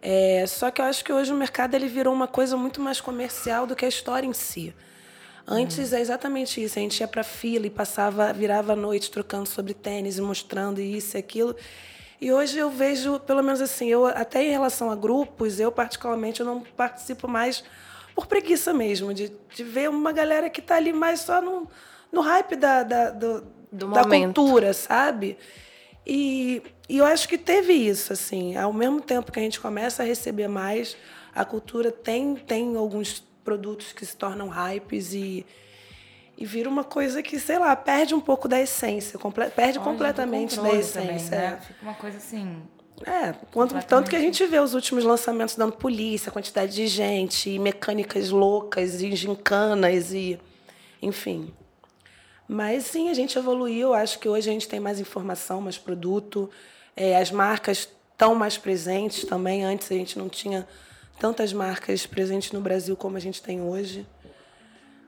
É, 0.00 0.44
só 0.46 0.70
que 0.70 0.80
eu 0.80 0.84
acho 0.84 1.04
que 1.04 1.12
hoje 1.12 1.32
o 1.32 1.36
mercado 1.36 1.74
ele 1.74 1.88
virou 1.88 2.12
uma 2.12 2.26
coisa 2.26 2.56
muito 2.56 2.80
mais 2.80 3.00
comercial 3.00 3.66
do 3.66 3.74
que 3.74 3.84
a 3.84 3.88
história 3.88 4.26
em 4.26 4.32
si. 4.32 4.74
Antes 5.46 5.92
é 5.92 6.00
exatamente 6.00 6.62
isso. 6.62 6.78
A 6.78 6.82
gente 6.82 7.00
ia 7.00 7.08
para 7.08 7.24
fila 7.24 7.66
e 7.66 7.70
passava, 7.70 8.32
virava 8.32 8.74
a 8.74 8.76
noite 8.76 9.10
trocando 9.10 9.48
sobre 9.48 9.72
tênis 9.72 10.18
e 10.18 10.20
mostrando 10.20 10.80
isso 10.80 11.16
e 11.16 11.18
aquilo. 11.18 11.56
E 12.20 12.30
hoje 12.32 12.58
eu 12.58 12.68
vejo, 12.68 13.18
pelo 13.20 13.42
menos 13.42 13.60
assim, 13.60 13.88
eu 13.88 14.04
até 14.04 14.44
em 14.44 14.50
relação 14.50 14.90
a 14.90 14.96
grupos, 14.96 15.58
eu 15.58 15.72
particularmente 15.72 16.40
eu 16.40 16.46
não 16.46 16.60
participo 16.60 17.26
mais 17.26 17.64
por 18.14 18.26
preguiça 18.26 18.74
mesmo, 18.74 19.14
de, 19.14 19.32
de 19.54 19.62
ver 19.62 19.88
uma 19.88 20.10
galera 20.10 20.50
que 20.50 20.60
está 20.60 20.74
ali 20.74 20.92
mais 20.92 21.20
só 21.20 21.40
no, 21.40 21.70
no 22.10 22.20
hype 22.20 22.56
da, 22.56 22.82
da, 22.82 23.10
do, 23.10 23.46
Do 23.70 23.88
da 23.88 24.02
momento. 24.02 24.34
cultura, 24.34 24.72
sabe? 24.72 25.36
E, 26.06 26.62
e 26.88 26.98
eu 26.98 27.04
acho 27.04 27.28
que 27.28 27.36
teve 27.36 27.72
isso, 27.72 28.12
assim. 28.12 28.56
Ao 28.56 28.72
mesmo 28.72 29.00
tempo 29.00 29.30
que 29.30 29.38
a 29.38 29.42
gente 29.42 29.60
começa 29.60 30.02
a 30.02 30.06
receber 30.06 30.48
mais, 30.48 30.96
a 31.34 31.44
cultura 31.44 31.92
tem, 31.92 32.34
tem 32.34 32.76
alguns 32.76 33.22
produtos 33.44 33.92
que 33.92 34.04
se 34.04 34.16
tornam 34.16 34.48
hypes 34.48 35.12
e, 35.12 35.44
e 36.36 36.44
vira 36.46 36.68
uma 36.68 36.84
coisa 36.84 37.22
que, 37.22 37.38
sei 37.38 37.58
lá, 37.58 37.76
perde 37.76 38.14
um 38.14 38.20
pouco 38.20 38.48
da 38.48 38.60
essência, 38.60 39.18
comple 39.18 39.50
perde 39.50 39.78
do 39.78 39.84
completamente 39.84 40.58
da 40.60 40.70
essência. 40.70 41.00
também, 41.00 41.46
é. 41.46 41.50
né? 41.50 41.60
Fica 41.60 41.82
uma 41.82 41.94
coisa 41.94 42.16
assim. 42.16 42.62
É, 43.06 43.32
quanto, 43.52 43.80
tanto 43.86 44.10
que 44.10 44.16
a 44.16 44.20
gente 44.20 44.44
vê 44.46 44.58
os 44.58 44.74
últimos 44.74 45.04
lançamentos 45.04 45.54
dando 45.54 45.72
polícia, 45.72 46.32
quantidade 46.32 46.74
de 46.74 46.86
gente, 46.86 47.48
e 47.48 47.58
mecânicas 47.58 48.30
loucas, 48.30 49.00
e 49.00 49.14
gincanas, 49.14 50.12
e 50.12 50.38
enfim. 51.00 51.52
Mas 52.48 52.84
sim, 52.86 53.10
a 53.10 53.14
gente 53.14 53.38
evoluiu. 53.38 53.92
Acho 53.92 54.18
que 54.18 54.28
hoje 54.28 54.48
a 54.48 54.52
gente 54.52 54.66
tem 54.68 54.80
mais 54.80 54.98
informação, 54.98 55.60
mais 55.60 55.76
produto. 55.76 56.50
É, 56.96 57.16
as 57.16 57.30
marcas 57.30 57.88
estão 58.12 58.34
mais 58.34 58.56
presentes 58.56 59.24
também. 59.24 59.64
Antes 59.64 59.90
a 59.92 59.94
gente 59.94 60.18
não 60.18 60.28
tinha 60.28 60.66
tantas 61.20 61.52
marcas 61.52 62.06
presentes 62.06 62.50
no 62.52 62.60
Brasil 62.60 62.96
como 62.96 63.16
a 63.16 63.20
gente 63.20 63.42
tem 63.42 63.60
hoje. 63.60 64.06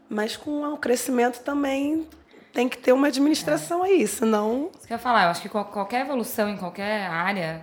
Mas 0.09 0.37
com 0.37 0.63
o 0.73 0.77
crescimento 0.77 1.41
também 1.41 2.07
tem 2.53 2.69
que 2.69 2.77
ter 2.77 2.93
uma 2.93 3.07
administração 3.07 3.83
aí, 3.85 4.07
senão 4.09 4.71
Isso 4.77 4.87
que 4.87 4.93
eu 4.93 4.97
ia 4.97 4.99
falar, 4.99 5.25
eu 5.25 5.31
acho 5.31 5.41
que 5.41 5.49
qual- 5.49 5.67
qualquer 5.67 6.01
evolução 6.01 6.49
em 6.49 6.57
qualquer 6.57 7.07
área 7.07 7.63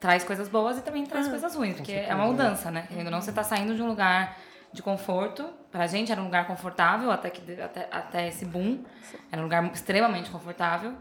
traz 0.00 0.24
coisas 0.24 0.48
boas 0.48 0.76
e 0.78 0.80
também 0.82 1.06
traz 1.06 1.28
coisas 1.28 1.54
ruins, 1.54 1.76
porque 1.76 1.92
é 1.92 2.12
uma 2.12 2.26
mudança, 2.26 2.72
né? 2.72 2.86
Querendo 2.88 3.06
ou 3.06 3.12
não, 3.12 3.20
você 3.22 3.30
tá 3.32 3.44
saindo 3.44 3.74
de 3.76 3.80
um 3.80 3.86
lugar 3.86 4.36
de 4.74 4.82
conforto. 4.82 5.48
Pra 5.70 5.86
gente 5.86 6.12
era 6.12 6.20
um 6.20 6.24
lugar 6.24 6.46
confortável 6.46 7.10
até, 7.10 7.30
que, 7.30 7.60
até, 7.60 7.88
até 7.90 8.28
esse 8.28 8.44
boom. 8.44 8.84
Era 9.32 9.40
um 9.40 9.44
lugar 9.44 9.64
extremamente 9.72 10.30
confortável. 10.30 10.94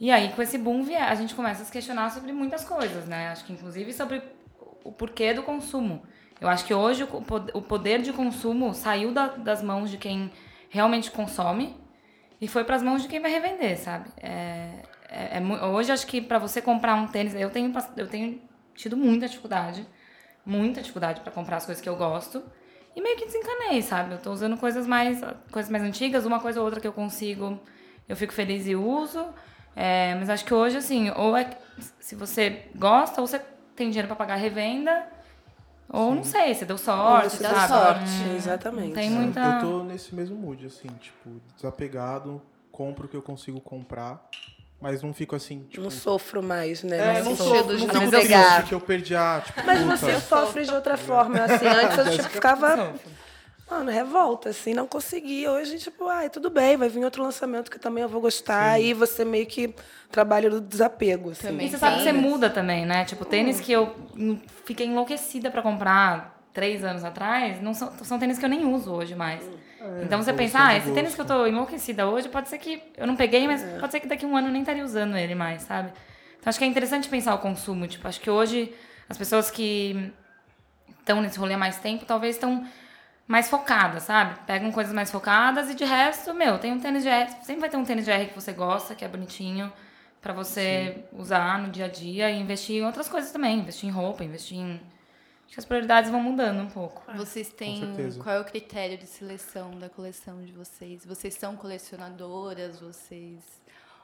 E 0.00 0.10
aí, 0.10 0.32
com 0.32 0.40
esse 0.42 0.56
boom, 0.56 0.84
a 0.96 1.14
gente 1.14 1.34
começa 1.34 1.62
a 1.62 1.64
se 1.64 1.72
questionar 1.72 2.10
sobre 2.10 2.32
muitas 2.32 2.64
coisas, 2.64 3.06
né? 3.06 3.28
Acho 3.28 3.44
que, 3.44 3.52
inclusive, 3.52 3.92
sobre 3.92 4.22
o 4.84 4.90
porquê 4.92 5.34
do 5.34 5.42
consumo. 5.42 6.02
Eu 6.40 6.48
acho 6.48 6.64
que 6.64 6.74
hoje 6.74 7.04
o 7.04 7.06
po- 7.06 7.46
o 7.54 7.62
poder 7.62 8.02
de 8.02 8.12
consumo 8.12 8.74
saiu 8.74 9.12
da- 9.12 9.28
das 9.28 9.62
mãos 9.62 9.90
de 9.90 9.96
quem 9.98 10.30
realmente 10.68 11.10
consome 11.10 11.76
e 12.40 12.48
foi 12.48 12.64
para 12.64 12.76
as 12.76 12.82
mãos 12.82 13.02
de 13.02 13.08
quem 13.08 13.20
vai 13.20 13.30
revender, 13.30 13.78
sabe? 13.78 14.08
É, 14.20 14.82
é- 15.08 15.38
é 15.38 15.64
hoje, 15.66 15.92
acho 15.92 16.06
que 16.06 16.20
para 16.20 16.38
você 16.38 16.60
comprar 16.60 16.94
um 16.96 17.06
tênis... 17.06 17.34
Eu 17.34 17.50
tenho, 17.50 17.72
eu 17.96 18.08
tenho 18.08 18.42
tido 18.74 18.96
muita 18.96 19.28
dificuldade. 19.28 19.86
Muita 20.44 20.80
dificuldade 20.82 21.20
para 21.20 21.32
comprar 21.32 21.56
as 21.58 21.64
coisas 21.64 21.80
que 21.82 21.88
eu 21.88 21.96
gosto. 21.96 22.42
E 22.96 23.00
meio 23.00 23.16
que 23.16 23.26
desencanei, 23.26 23.82
sabe? 23.82 24.14
Eu 24.14 24.18
tô 24.18 24.30
usando 24.32 24.56
coisas 24.56 24.86
mais, 24.86 25.20
coisas 25.50 25.70
mais 25.70 25.82
antigas, 25.82 26.24
uma 26.24 26.38
coisa 26.40 26.60
ou 26.60 26.64
outra 26.64 26.80
que 26.80 26.86
eu 26.86 26.92
consigo, 26.92 27.58
eu 28.08 28.16
fico 28.16 28.32
feliz 28.32 28.66
e 28.66 28.76
uso. 28.76 29.24
É, 29.74 30.14
mas 30.14 30.30
acho 30.30 30.44
que 30.44 30.54
hoje, 30.54 30.76
assim, 30.76 31.10
ou 31.10 31.36
é 31.36 31.50
se 31.98 32.14
você 32.14 32.68
gosta, 32.76 33.20
ou 33.20 33.26
você 33.26 33.40
tem 33.74 33.88
dinheiro 33.88 34.06
para 34.06 34.16
pagar 34.16 34.34
a 34.34 34.36
revenda, 34.36 35.08
ou 35.88 36.14
não 36.14 36.22
sei, 36.22 36.54
você 36.54 36.64
deu 36.64 36.78
sorte, 36.78 37.36
Você 37.36 37.42
dá 37.42 37.52
dá 37.52 37.68
sorte. 37.68 38.08
sorte, 38.10 38.36
exatamente. 38.36 38.94
Tem 38.94 39.08
É, 39.08 39.10
muita. 39.10 39.40
Eu 39.40 39.58
tô 39.58 39.82
nesse 39.82 40.14
mesmo 40.14 40.36
mood, 40.36 40.64
assim, 40.66 40.88
tipo, 41.00 41.40
desapegado, 41.56 42.40
compro 42.70 43.06
o 43.06 43.08
que 43.08 43.16
eu 43.16 43.22
consigo 43.22 43.60
comprar, 43.60 44.28
mas 44.84 45.02
não 45.02 45.14
fico 45.14 45.34
assim, 45.34 45.64
tipo. 45.70 45.82
Não 45.82 45.90
sofro 45.90 46.42
mais, 46.42 46.82
né? 46.82 46.98
é, 46.98 47.22
Não 47.22 47.30
não 47.30 47.36
sofro. 47.38 47.54
não 47.54 47.76
de 47.76 47.82
fico 47.86 47.94
não 47.94 48.10
triste 48.10 48.22
pegar. 48.28 48.60
porque 48.60 48.74
eu 48.74 48.80
perdi 48.82 49.16
a, 49.16 49.40
tipo, 49.42 49.62
Mas 49.64 49.80
puta. 49.80 49.96
você 49.96 50.20
sofre 50.20 50.64
de 50.64 50.74
outra 50.74 50.98
forma. 50.98 51.42
Assim, 51.42 51.66
antes 51.66 51.96
eu 51.96 52.10
tipo, 52.18 52.28
ficava, 52.28 52.92
mano, 53.70 53.90
revolta, 53.90 54.50
assim, 54.50 54.74
não 54.74 54.86
conseguia. 54.86 55.50
Hoje, 55.52 55.78
tipo, 55.78 56.06
ai, 56.06 56.28
tudo 56.28 56.50
bem, 56.50 56.76
vai 56.76 56.90
vir 56.90 57.02
outro 57.02 57.22
lançamento 57.22 57.70
que 57.70 57.78
também 57.78 58.02
eu 58.02 58.10
vou 58.10 58.20
gostar. 58.20 58.72
Aí 58.72 58.92
você 58.92 59.24
meio 59.24 59.46
que 59.46 59.74
trabalha 60.10 60.50
do 60.50 60.60
desapego, 60.60 61.30
assim. 61.30 61.46
Também. 61.46 61.66
E 61.66 61.70
você 61.70 61.78
sabe 61.78 61.96
que 61.96 62.02
você 62.02 62.12
muda 62.12 62.50
também, 62.50 62.84
né? 62.84 63.06
Tipo, 63.06 63.24
tênis 63.24 63.60
que 63.60 63.72
eu 63.72 63.94
fiquei 64.66 64.86
enlouquecida 64.86 65.50
pra 65.50 65.62
comprar 65.62 66.43
três 66.54 66.84
anos 66.84 67.04
atrás, 67.04 67.60
não 67.60 67.74
são, 67.74 67.92
são 68.04 68.18
tênis 68.18 68.38
que 68.38 68.44
eu 68.44 68.48
nem 68.48 68.64
uso 68.64 68.92
hoje 68.92 69.14
mais. 69.14 69.44
então 70.02 70.22
você 70.22 70.30
evolução 70.30 70.36
pensa, 70.36 70.58
ah, 70.60 70.70
de 70.70 70.78
esse 70.78 70.92
tênis 70.92 71.14
que 71.14 71.20
eu 71.20 71.26
tô 71.26 71.46
enlouquecida 71.46 72.08
hoje, 72.08 72.28
pode 72.28 72.48
ser 72.48 72.58
que 72.58 72.80
eu 72.96 73.06
não 73.06 73.16
peguei, 73.16 73.46
mas 73.46 73.62
pode 73.80 73.90
ser 73.90 74.00
que 74.00 74.06
daqui 74.06 74.24
a 74.24 74.28
um 74.28 74.36
ano 74.36 74.48
eu 74.48 74.52
nem 74.52 74.62
estaria 74.62 74.84
usando 74.84 75.16
ele 75.16 75.34
mais, 75.34 75.62
sabe? 75.62 75.92
Então 76.38 76.48
acho 76.48 76.58
que 76.58 76.64
é 76.64 76.68
interessante 76.68 77.08
pensar 77.08 77.34
o 77.34 77.38
consumo. 77.38 77.86
Tipo, 77.88 78.06
acho 78.06 78.20
que 78.20 78.30
hoje 78.30 78.72
as 79.08 79.18
pessoas 79.18 79.50
que 79.50 80.12
estão 81.00 81.20
nesse 81.20 81.38
rolê 81.38 81.54
há 81.54 81.58
mais 81.58 81.78
tempo, 81.78 82.04
talvez 82.04 82.36
estão 82.36 82.64
mais 83.26 83.48
focadas, 83.50 84.04
sabe? 84.04 84.38
Pegam 84.46 84.70
coisas 84.70 84.92
mais 84.92 85.10
focadas 85.10 85.70
e 85.70 85.74
de 85.74 85.84
resto, 85.84 86.32
meu, 86.32 86.58
tem 86.58 86.72
um 86.72 86.78
tênis 86.78 87.02
de 87.02 87.08
R, 87.08 87.30
sempre 87.42 87.62
vai 87.62 87.70
ter 87.70 87.76
um 87.76 87.84
tênis 87.84 88.04
de 88.04 88.10
R 88.10 88.26
que 88.26 88.34
você 88.34 88.52
gosta, 88.52 88.94
que 88.94 89.04
é 89.04 89.08
bonitinho, 89.08 89.72
pra 90.20 90.32
você 90.32 91.04
usar 91.12 91.58
no 91.58 91.70
dia 91.70 91.86
a 91.86 91.88
dia 91.88 92.30
e 92.30 92.38
investir 92.38 92.76
em 92.76 92.86
outras 92.86 93.08
coisas 93.08 93.32
também, 93.32 93.58
investir 93.58 93.88
em 93.88 93.92
roupa, 93.92 94.22
investir 94.22 94.58
em 94.58 94.80
acho 95.44 95.54
que 95.54 95.60
as 95.60 95.64
prioridades 95.64 96.10
vão 96.10 96.20
mudando 96.20 96.62
um 96.62 96.70
pouco. 96.70 97.02
Vocês 97.16 97.48
têm. 97.48 97.82
Qual 98.22 98.34
é 98.34 98.40
o 98.40 98.44
critério 98.44 98.98
de 98.98 99.06
seleção 99.06 99.78
da 99.78 99.88
coleção 99.88 100.44
de 100.44 100.52
vocês? 100.52 101.04
Vocês 101.04 101.34
são 101.34 101.56
colecionadoras? 101.56 102.80
Vocês. 102.80 103.42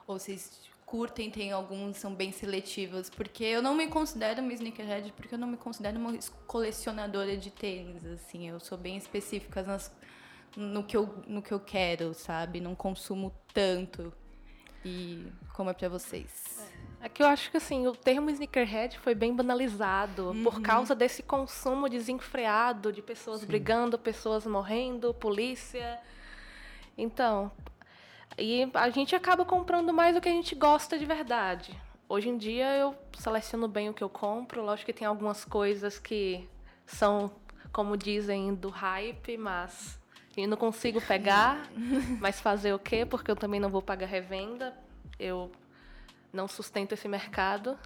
Ou 0.07 0.19
vocês 0.19 0.71
curtem, 0.91 1.31
tem 1.31 1.53
alguns 1.53 1.99
são 1.99 2.13
bem 2.13 2.33
seletivos? 2.33 3.09
Porque 3.09 3.45
eu 3.45 3.63
não 3.63 3.77
me 3.77 3.87
considero 3.87 4.43
uma 4.43 4.53
sneakerhead, 4.53 5.13
porque 5.13 5.37
eu 5.37 5.39
não 5.39 5.47
me 5.47 5.57
considero 5.57 5.97
uma 6.01 6.19
colecionadora 6.49 7.37
de 7.37 7.49
tênis, 7.49 8.05
assim. 8.05 8.49
Eu 8.49 8.59
sou 8.59 8.77
bem 8.77 8.97
específica 8.97 9.63
nas, 9.63 9.93
no, 10.57 10.83
que 10.83 10.97
eu, 10.97 11.23
no 11.29 11.41
que 11.41 11.53
eu 11.53 11.61
quero, 11.61 12.13
sabe? 12.13 12.61
Não 12.61 12.75
consumo 12.75 13.33
tanto. 13.55 14.13
E 14.85 15.31
como 15.55 15.71
é 15.71 15.75
pra 15.75 15.89
vocês? 15.89 16.59
É 16.59 16.80
que 17.09 17.23
eu 17.23 17.27
acho 17.27 17.51
que 17.51 17.57
assim, 17.57 17.87
o 17.87 17.93
termo 17.93 18.29
sneakerhead 18.31 18.99
foi 18.99 19.15
bem 19.15 19.35
banalizado 19.35 20.35
por 20.45 20.61
causa 20.61 20.95
desse 20.95 21.23
consumo 21.23 21.89
desenfreado 21.89 22.93
de 22.93 23.01
pessoas 23.01 23.43
brigando, 23.43 23.99
pessoas 23.99 24.47
morrendo, 24.47 25.15
polícia. 25.15 25.99
Então, 26.99 27.51
e 28.39 28.71
a 28.75 28.91
gente 28.91 29.15
acaba 29.15 29.45
comprando 29.45 29.93
mais 29.93 30.17
o 30.17 30.21
que 30.21 30.29
a 30.29 30.33
gente 30.33 30.55
gosta 30.55 30.99
de 30.99 31.07
verdade. 31.07 31.75
Hoje 32.09 32.29
em 32.29 32.37
dia 32.37 32.77
eu 32.77 32.95
seleciono 33.17 33.67
bem 33.69 33.89
o 33.89 33.95
que 33.95 34.03
eu 34.03 34.11
compro, 34.11 34.63
lógico 34.63 34.87
que 34.87 34.99
tem 34.99 35.07
algumas 35.07 35.45
coisas 35.45 35.99
que 35.99 36.47
são, 36.85 37.31
como 37.73 37.97
dizem, 37.97 38.55
do 38.55 38.69
hype, 38.69 39.39
mas 39.39 39.99
eu 40.37 40.49
não 40.49 40.57
consigo 40.57 41.01
pegar, 41.01 41.71
mas 42.21 42.41
fazer 42.41 42.73
o 42.73 42.79
quê? 42.79 43.07
Porque 43.07 43.31
eu 43.31 43.37
também 43.37 43.61
não 43.61 43.71
vou 43.71 43.81
pagar 43.81 44.07
revenda. 44.07 44.77
Eu 45.19 45.51
não 46.33 46.49
sustento 46.49 46.93
esse 46.93 47.09
mercado. 47.09 47.79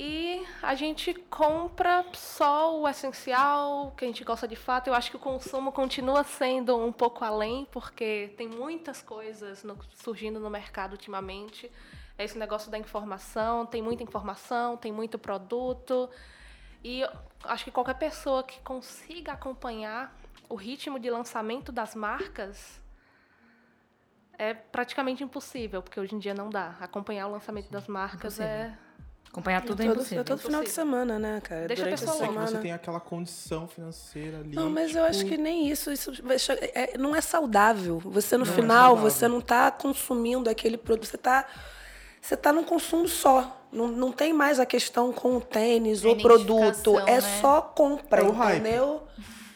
E 0.00 0.46
a 0.62 0.74
gente 0.74 1.12
compra 1.12 2.04
só 2.12 2.78
o 2.78 2.86
essencial, 2.86 3.92
que 3.96 4.04
a 4.04 4.08
gente 4.08 4.22
gosta 4.22 4.46
de 4.46 4.54
fato. 4.54 4.86
Eu 4.86 4.94
acho 4.94 5.10
que 5.10 5.16
o 5.16 5.20
consumo 5.20 5.72
continua 5.72 6.22
sendo 6.22 6.76
um 6.78 6.92
pouco 6.92 7.24
além, 7.24 7.66
porque 7.72 8.32
tem 8.36 8.46
muitas 8.46 9.02
coisas 9.02 9.64
no- 9.64 9.78
surgindo 9.94 10.38
no 10.38 10.48
mercado 10.48 10.92
ultimamente. 10.92 11.70
É 12.16 12.24
esse 12.24 12.38
negócio 12.38 12.70
da 12.70 12.78
informação, 12.78 13.66
tem 13.66 13.82
muita 13.82 14.02
informação, 14.02 14.76
tem 14.76 14.92
muito 14.92 15.18
produto. 15.18 16.08
E 16.84 17.02
acho 17.44 17.64
que 17.64 17.70
qualquer 17.70 17.94
pessoa 17.98 18.42
que 18.44 18.60
consiga 18.60 19.32
acompanhar 19.32 20.16
o 20.48 20.54
ritmo 20.54 20.98
de 21.00 21.10
lançamento 21.10 21.72
das 21.72 21.94
marcas 21.94 22.80
é 24.38 24.54
praticamente 24.54 25.22
impossível, 25.24 25.82
porque 25.82 25.98
hoje 25.98 26.14
em 26.14 26.18
dia 26.18 26.32
não 26.34 26.48
dá. 26.48 26.76
Acompanhar 26.80 27.26
o 27.26 27.32
lançamento 27.32 27.70
das 27.70 27.86
marcas 27.88 28.38
é. 28.40 28.72
Acompanhar 29.30 29.60
tudo 29.60 29.82
é 29.82 29.86
todo, 29.86 29.96
impossível. 29.96 30.24
todo 30.24 30.38
final 30.38 30.60
de 30.62 30.68
Impossível. 30.70 30.84
semana, 30.90 31.18
né, 31.18 31.40
cara? 31.42 31.66
Deixa 31.68 31.82
a 31.82 31.84
Durante 31.84 32.00
pessoa 32.00 32.16
Sei 32.16 32.26
que 32.28 32.32
semana. 32.32 32.50
você 32.50 32.58
tem 32.58 32.72
aquela 32.72 32.98
condição 32.98 33.68
financeira 33.68 34.38
ali. 34.38 34.54
Não, 34.56 34.70
mas 34.70 34.96
eu 34.96 35.04
acho 35.04 35.18
tipo, 35.18 35.32
que 35.32 35.36
nem 35.36 35.68
isso. 35.68 35.92
Isso 35.92 36.10
é- 36.74 36.96
não 36.96 37.14
é 37.14 37.20
saudável. 37.20 37.98
Você, 37.98 38.38
no 38.38 38.46
Não 38.46 38.52
é 38.52 38.56
final, 38.56 38.86
saudável. 38.96 39.10
você 39.10 39.28
não 39.28 39.38
está 39.40 39.70
consumindo 39.70 40.48
aquele 40.48 40.78
produto. 40.78 41.04
Você 41.06 41.16
está 41.16 41.46
você 42.22 42.36
tá 42.38 42.52
num 42.52 42.64
consumo 42.64 43.06
só. 43.06 43.66
Não, 43.70 43.86
não 43.88 44.10
tem 44.12 44.32
mais 44.32 44.58
a 44.58 44.64
questão 44.66 45.12
com 45.12 45.36
o 45.36 45.40
tênis 45.42 46.04
A 46.04 46.08
ou 46.08 46.16
produto. 46.16 46.98
É 47.00 47.16
né? 47.16 47.20
só 47.20 47.60
compra, 47.60 48.22
É 48.22 48.24
o 48.24 48.32
hype. 48.32 48.62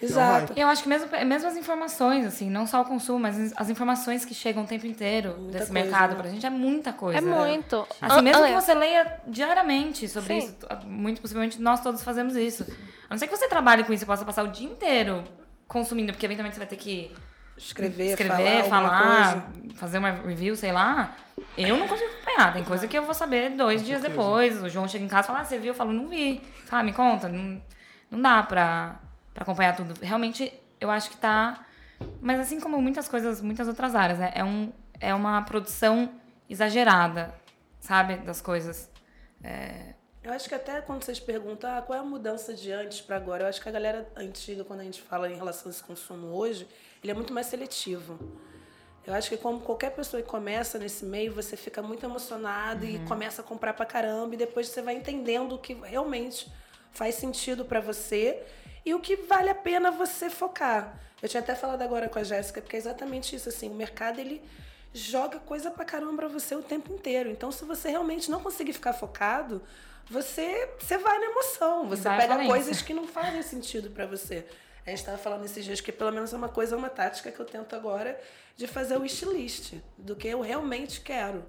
É 0.03 0.05
Exato. 0.05 0.53
E 0.57 0.61
eu 0.61 0.67
acho 0.69 0.83
que 0.83 0.89
mesmo, 0.89 1.09
mesmo 1.25 1.49
as 1.49 1.57
informações, 1.57 2.27
assim, 2.27 2.51
não 2.51 2.67
só 2.67 2.83
o 2.83 2.85
consumo, 2.85 3.21
mas 3.21 3.53
as 3.57 3.71
informações 3.71 4.25
que 4.25 4.35
chegam 4.35 4.65
o 4.65 4.67
tempo 4.67 4.87
inteiro 4.87 5.37
Muita 5.39 5.59
desse 5.59 5.71
coisa, 5.71 5.73
mercado 5.73 6.11
né? 6.11 6.17
pra 6.17 6.31
gente 6.31 6.45
é 6.45 6.51
muita 6.51 6.93
coisa. 6.93 7.19
É 7.19 7.21
muito. 7.21 7.87
Assim, 8.01 8.23
mesmo 8.23 8.43
Ah, 8.43 8.49
que 8.49 8.55
ah, 8.55 8.61
você 8.61 8.75
leia 8.75 9.21
diariamente 9.29 10.09
sobre 10.09 10.41
Sim. 10.41 10.47
isso, 10.49 10.57
muito 10.87 11.21
possivelmente 11.21 11.61
nós 11.63 11.81
todos 11.81 12.03
fazemos 12.03 12.35
isso. 12.37 12.67
A 13.09 13.15
não 13.15 13.19
ser 13.19 13.29
que 13.29 13.37
você 13.37 13.49
trabalhe 13.49 13.85
com 13.85 13.93
isso 13.93 14.03
e 14.03 14.07
possa 14.07 14.25
passar 14.25 14.43
o 14.45 14.49
dia 14.49 14.69
inteiro 14.69 15.23
consumindo, 15.69 16.13
porque 16.13 16.27
eventualmente 16.27 16.55
você 16.57 16.61
vai 16.61 16.69
ter 16.69 16.77
que 16.77 17.11
Escrever, 17.57 18.07
escrever, 18.11 18.65
falar, 18.65 18.91
falar, 18.91 19.53
fazer 19.77 19.99
uma 19.99 20.11
review, 20.11 20.57
sei 20.57 20.73
lá. 20.73 21.15
Eu 21.57 21.77
não 21.77 21.87
consigo 21.87 22.11
acompanhar. 22.11 22.53
Tem 22.55 22.65
coisa 22.65 22.89
que 22.89 22.97
eu 22.99 23.05
vou 23.05 23.15
saber 23.15 23.51
dois 23.51 23.85
dias 23.85 24.01
certeza. 24.01 24.21
depois. 24.21 24.63
O 24.63 24.69
João 24.69 24.89
chega 24.89 25.05
em 25.05 25.09
casa 25.09 25.27
e 25.27 25.27
fala, 25.29 25.41
ah, 25.41 25.45
você 25.45 25.59
viu? 25.59 25.69
Eu 25.69 25.75
falo, 25.75 25.93
não 25.93 26.09
vi. 26.09 26.41
Fala, 26.65 26.83
me 26.83 26.93
conta. 26.93 27.29
Não, 27.29 27.63
não 28.11 28.21
dá 28.21 28.43
pra, 28.43 28.97
pra 29.35 29.43
acompanhar 29.43 29.75
tudo. 29.77 29.95
Realmente, 30.05 30.53
eu 30.81 30.91
acho 30.91 31.11
que 31.11 31.17
tá... 31.17 31.65
Mas 32.21 32.41
assim 32.41 32.59
como 32.59 32.81
muitas 32.83 33.09
coisas, 33.09 33.41
muitas 33.41 33.69
outras 33.69 33.95
áreas, 33.95 34.19
né? 34.19 34.33
É, 34.35 34.43
um, 34.43 34.73
é 35.01 35.15
uma 35.15 35.43
produção 35.43 36.11
exagerada. 36.49 37.33
sabe? 37.81 38.17
Das 38.17 38.41
coisas. 38.41 38.91
É, 39.43 39.95
Eu 40.23 40.33
acho 40.33 40.49
que 40.49 40.55
até 40.55 40.81
quando 40.81 41.03
vocês 41.05 41.19
perguntam 41.21 41.71
ah, 41.77 41.83
qual 41.83 41.97
é 41.99 42.01
a 42.01 42.05
mudança 42.05 42.55
de 42.55 42.71
antes 42.73 43.01
para 43.01 43.17
agora, 43.17 43.45
eu 43.45 43.49
acho 43.49 43.61
que 43.61 43.69
a 43.69 43.73
galera 43.73 44.09
antiga, 44.17 44.65
quando 44.65 44.81
a 44.81 44.85
gente 44.85 45.01
fala 45.03 45.29
em 45.31 45.35
relação 45.37 45.69
a 45.69 45.71
esse 45.71 45.83
consumo 45.83 46.29
hoje, 46.29 46.67
ele 47.03 47.11
é 47.11 47.15
muito 47.15 47.33
mais 47.33 47.47
seletivo. 47.47 48.19
Eu 49.05 49.15
acho 49.15 49.29
que 49.29 49.37
como 49.37 49.59
qualquer 49.61 49.91
pessoa 49.91 50.23
que 50.23 50.29
começa 50.29 50.79
nesse 50.79 51.05
meio, 51.05 51.33
você 51.35 51.57
fica 51.57 51.83
muito 51.83 52.07
emocionado 52.07 52.85
e 52.85 53.01
começa 53.07 53.43
a 53.43 53.45
comprar 53.45 53.73
pra 53.75 53.85
caramba 53.85 54.35
e 54.35 54.39
depois 54.39 54.69
você 54.69 54.81
vai 54.81 54.95
entendendo 54.95 55.57
o 55.57 55.59
que 55.59 55.75
realmente 55.75 56.49
faz 56.93 57.17
sentido 57.17 57.65
pra 57.65 57.81
você 57.81 58.45
e 58.85 58.95
o 58.95 59.01
que 59.01 59.17
vale 59.17 59.51
a 59.51 59.55
pena 59.55 59.91
você 59.91 60.29
focar. 60.29 60.99
Eu 61.23 61.29
tinha 61.29 61.41
até 61.41 61.55
falado 61.55 61.83
agora 61.83 62.09
com 62.09 62.19
a 62.19 62.25
Jéssica, 62.25 62.61
porque 62.61 62.77
é 62.77 62.79
exatamente 62.79 63.37
isso, 63.37 63.49
assim, 63.49 63.71
o 63.71 63.75
mercado 63.75 64.19
ele 64.19 64.43
joga 64.93 65.39
coisa 65.39 65.71
pra 65.71 65.85
caramba 65.85 66.15
pra 66.15 66.29
você 66.29 66.55
o 66.55 66.63
tempo 66.63 66.93
inteiro. 66.93 67.31
Então, 67.31 67.51
se 67.53 67.65
você 67.65 67.89
realmente 67.91 68.31
não 68.31 68.43
conseguir 68.43 68.73
ficar 68.73 68.93
focado, 68.93 69.63
você, 70.11 70.69
você 70.79 70.99
vai 70.99 71.19
na 71.19 71.27
emoção, 71.27 71.89
você 71.89 72.03
vai 72.03 72.19
pega 72.19 72.45
coisas 72.47 72.83
que 72.83 72.93
não 72.93 73.07
fazem 73.07 73.43
sentido 73.43 73.91
pra 73.91 74.05
você. 74.05 74.45
A 74.85 74.91
gente 74.91 74.99
estava 74.99 75.17
falando 75.17 75.45
esses 75.45 75.65
dias 75.65 75.81
que 75.81 75.93
pelo 75.93 76.11
menos 76.11 76.33
é 76.33 76.37
uma 76.37 76.49
coisa, 76.49 76.77
uma 76.77 76.91
tática 76.91 77.31
que 77.31 77.39
eu 77.39 77.47
tento 77.47 77.75
agora 77.77 78.21
de 78.57 78.67
fazer 78.67 78.97
o 78.97 79.03
wishlist 79.03 79.75
do 79.97 80.17
que 80.17 80.27
eu 80.27 80.41
realmente 80.41 81.01
quero 81.01 81.45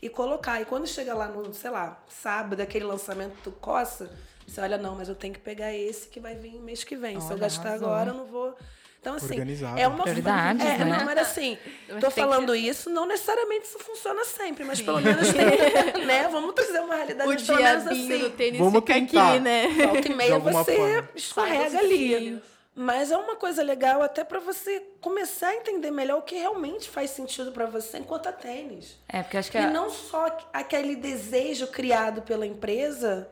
e 0.00 0.08
colocar. 0.08 0.60
E 0.60 0.64
quando 0.64 0.86
chega 0.86 1.12
lá 1.12 1.26
no, 1.26 1.52
sei 1.52 1.70
lá, 1.70 2.00
sábado, 2.08 2.60
aquele 2.60 2.84
lançamento 2.84 3.36
do 3.42 3.52
Coça, 3.52 4.10
você 4.46 4.60
olha, 4.60 4.78
não, 4.78 4.94
mas 4.94 5.08
eu 5.08 5.14
tenho 5.14 5.34
que 5.34 5.40
pegar 5.40 5.74
esse 5.74 6.08
que 6.08 6.20
vai 6.20 6.34
vir 6.34 6.60
mês 6.60 6.84
que 6.84 6.96
vem. 6.96 7.20
Se 7.20 7.26
eu 7.26 7.32
Olha, 7.32 7.40
gastar 7.40 7.68
arrasou. 7.70 7.88
agora, 7.88 8.10
eu 8.10 8.14
não 8.14 8.24
vou. 8.26 8.54
Então, 9.00 9.14
assim, 9.14 9.26
Organizado. 9.34 9.78
é 9.78 9.86
uma 9.86 10.02
Prioridades, 10.02 10.66
é, 10.66 10.78
né? 10.78 10.84
não, 10.84 11.04
mas 11.04 11.18
assim, 11.18 11.56
Mas 11.88 12.00
tô 12.00 12.10
falando 12.10 12.56
isso, 12.56 12.90
não 12.90 13.06
necessariamente 13.06 13.66
isso 13.66 13.78
funciona 13.78 14.24
sempre, 14.24 14.64
mas 14.64 14.80
pelo 14.82 15.00
menos 15.00 15.28
tem, 15.32 16.02
né? 16.06 16.26
Vamos 16.28 16.52
trazer 16.54 16.80
uma 16.80 16.96
realidade 16.96 17.30
O 17.30 17.46
pelo 17.46 17.62
menos 17.62 17.86
assim. 17.86 18.18
do 18.18 18.30
tênis 18.30 18.58
Vamos 18.58 18.80
fica 18.80 18.94
tentar. 18.94 19.30
aqui, 19.30 19.38
né? 19.40 19.68
Volta 19.86 20.08
e 20.08 20.14
meia 20.14 20.38
você 20.40 20.76
forma. 20.76 21.08
escorrega 21.14 21.78
ali. 21.78 22.42
Mas 22.74 23.10
é 23.12 23.16
uma 23.16 23.36
coisa 23.36 23.62
legal 23.62 24.02
até 24.02 24.24
pra 24.24 24.40
você 24.40 24.82
começar 25.00 25.48
a 25.48 25.54
entender 25.54 25.90
melhor 25.92 26.18
o 26.18 26.22
que 26.22 26.34
realmente 26.34 26.90
faz 26.90 27.10
sentido 27.10 27.52
pra 27.52 27.64
você 27.66 27.98
enquanto 27.98 28.26
a 28.26 28.32
tênis. 28.32 28.98
é, 29.08 29.22
porque 29.22 29.36
acho 29.38 29.50
que 29.52 29.56
E 29.56 29.60
é, 29.62 29.70
não 29.70 29.88
só 29.88 30.36
aquele 30.52 30.94
desejo 30.96 31.68
criado 31.68 32.22
pela 32.22 32.44
empresa, 32.46 33.28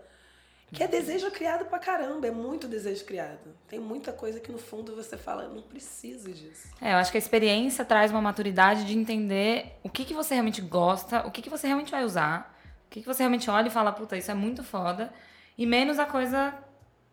que 0.75 0.83
é 0.83 0.89
desejo 0.89 1.31
criado 1.31 1.65
pra 1.67 1.79
caramba, 1.79 2.27
é 2.27 2.31
muito 2.31 2.67
desejo 2.69 3.05
criado. 3.05 3.55
Tem 3.69 3.79
muita 3.79 4.13
coisa 4.13 4.41
que 4.41 4.51
no 4.53 4.59
fundo 4.59 4.95
você 4.95 5.17
fala, 5.17 5.45
eu 5.45 5.51
não 5.55 5.63
preciso 5.63 6.31
disso. 6.33 6.69
É, 6.81 6.93
eu 6.93 6.97
acho 6.99 7.11
que 7.11 7.17
a 7.17 7.21
experiência 7.21 7.85
traz 7.85 8.11
uma 8.11 8.21
maturidade 8.21 8.85
de 8.85 8.97
entender 8.99 9.79
o 9.83 9.89
que, 9.89 10.05
que 10.05 10.13
você 10.15 10.35
realmente 10.35 10.61
gosta, 10.61 11.27
o 11.27 11.31
que, 11.31 11.41
que 11.41 11.49
você 11.51 11.67
realmente 11.67 11.91
vai 11.91 12.05
usar, 12.05 12.55
o 12.87 12.91
que, 12.91 13.01
que 13.01 13.07
você 13.07 13.23
realmente 13.23 13.49
olha 13.51 13.69
e 13.69 13.71
fala, 13.71 13.93
puta, 13.93 14.17
isso 14.17 14.31
é 14.31 14.35
muito 14.35 14.63
foda, 14.63 15.13
e 15.57 15.65
menos 15.67 15.99
a 15.99 16.05
coisa 16.07 16.53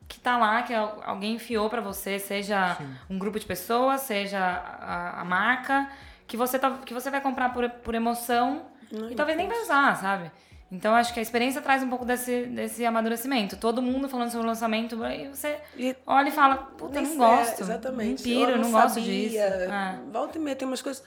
que 0.08 0.20
tá 0.20 0.38
lá, 0.38 0.62
que 0.64 0.74
al- 0.74 1.02
alguém 1.06 1.36
enfiou 1.36 1.70
pra 1.70 1.80
você, 1.80 2.20
seja 2.20 2.78
um 3.10 3.18
grupo 3.18 3.40
de 3.40 3.46
pessoas, 3.46 4.02
seja 4.02 4.40
a, 4.40 5.22
a 5.22 5.24
marca, 5.26 5.90
que 6.28 6.36
você, 6.36 6.60
tá, 6.60 6.80
que 6.86 6.94
você 6.94 7.10
vai 7.10 7.22
comprar 7.22 7.54
por, 7.54 7.70
por 7.70 7.96
emoção 7.96 8.66
e 9.10 9.16
talvez 9.16 9.38
nem 9.38 9.48
vai 9.48 9.62
usar, 9.62 9.96
sabe? 9.98 10.32
Então 10.72 10.96
acho 10.96 11.14
que 11.14 11.20
a 11.20 11.22
experiência 11.22 11.62
traz 11.62 11.84
um 11.84 11.90
pouco 11.90 12.06
desse, 12.06 12.46
desse 12.46 12.86
amadurecimento. 12.86 13.58
Todo 13.58 13.82
mundo 13.82 14.08
falando 14.08 14.32
sobre 14.32 14.46
o 14.46 14.50
lançamento, 14.50 15.04
aí 15.04 15.28
você 15.28 15.60
E 15.76 15.94
olha 16.08 16.30
e 16.30 16.32
fala, 16.32 16.56
puta, 16.58 16.98
eu 17.00 17.02
não 17.02 17.10
sei, 17.10 17.18
gosto. 17.18 17.62
exatamente. 17.62 18.20
Não 18.20 18.24
piro, 18.24 18.52
Eu 18.52 18.58
não, 18.58 18.72
gosto 18.72 18.96
sabia. 18.96 19.30
disso. 19.30 19.38
É. 19.38 20.00
Volta 20.12 20.38
e 20.38 20.42
meia 20.42 20.56
tem 20.56 20.66
umas 20.68 20.82
coisas. 20.82 21.04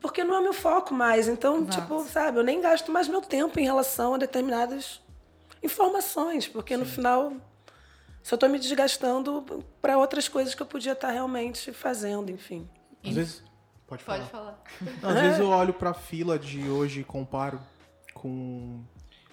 Porque 0.00 0.22
não 0.22 0.36
é 0.36 0.40
meu 0.40 0.52
foco 0.52 0.94
mais. 0.94 1.26
Então, 1.26 1.62
Exato. 1.62 1.80
tipo, 1.80 2.04
sabe, 2.04 2.38
eu 2.38 2.44
nem 2.44 2.60
gasto 2.60 2.92
mais 2.92 3.08
meu 3.08 3.20
tempo 3.20 3.58
em 3.58 3.64
relação 3.64 4.14
a 4.14 4.18
determinadas 4.18 5.00
informações. 5.60 6.46
Porque 6.46 6.76
no 6.76 6.86
final, 6.86 7.32
só 8.22 8.36
tô 8.36 8.46
me 8.48 8.60
desgastando 8.60 9.64
para 9.82 9.98
outras 9.98 10.28
coisas 10.28 10.54
que 10.54 10.62
eu 10.62 10.66
podia 10.66 10.92
estar 10.92 11.10
realmente 11.10 11.72
fazendo, 11.72 12.30
enfim. 12.30 12.68
Às 13.04 13.12
vezes. 13.14 13.42
Pode 13.88 14.04
falar. 14.04 14.18
Pode 14.18 14.30
falar. 14.30 14.62
Não, 15.02 15.10
Às 15.10 15.20
vezes 15.20 15.38
eu 15.40 15.48
olho 15.48 15.72
pra 15.74 15.92
fila 15.94 16.38
de 16.38 16.68
hoje 16.68 17.00
e 17.00 17.04
comparo 17.04 17.58
com. 18.18 18.82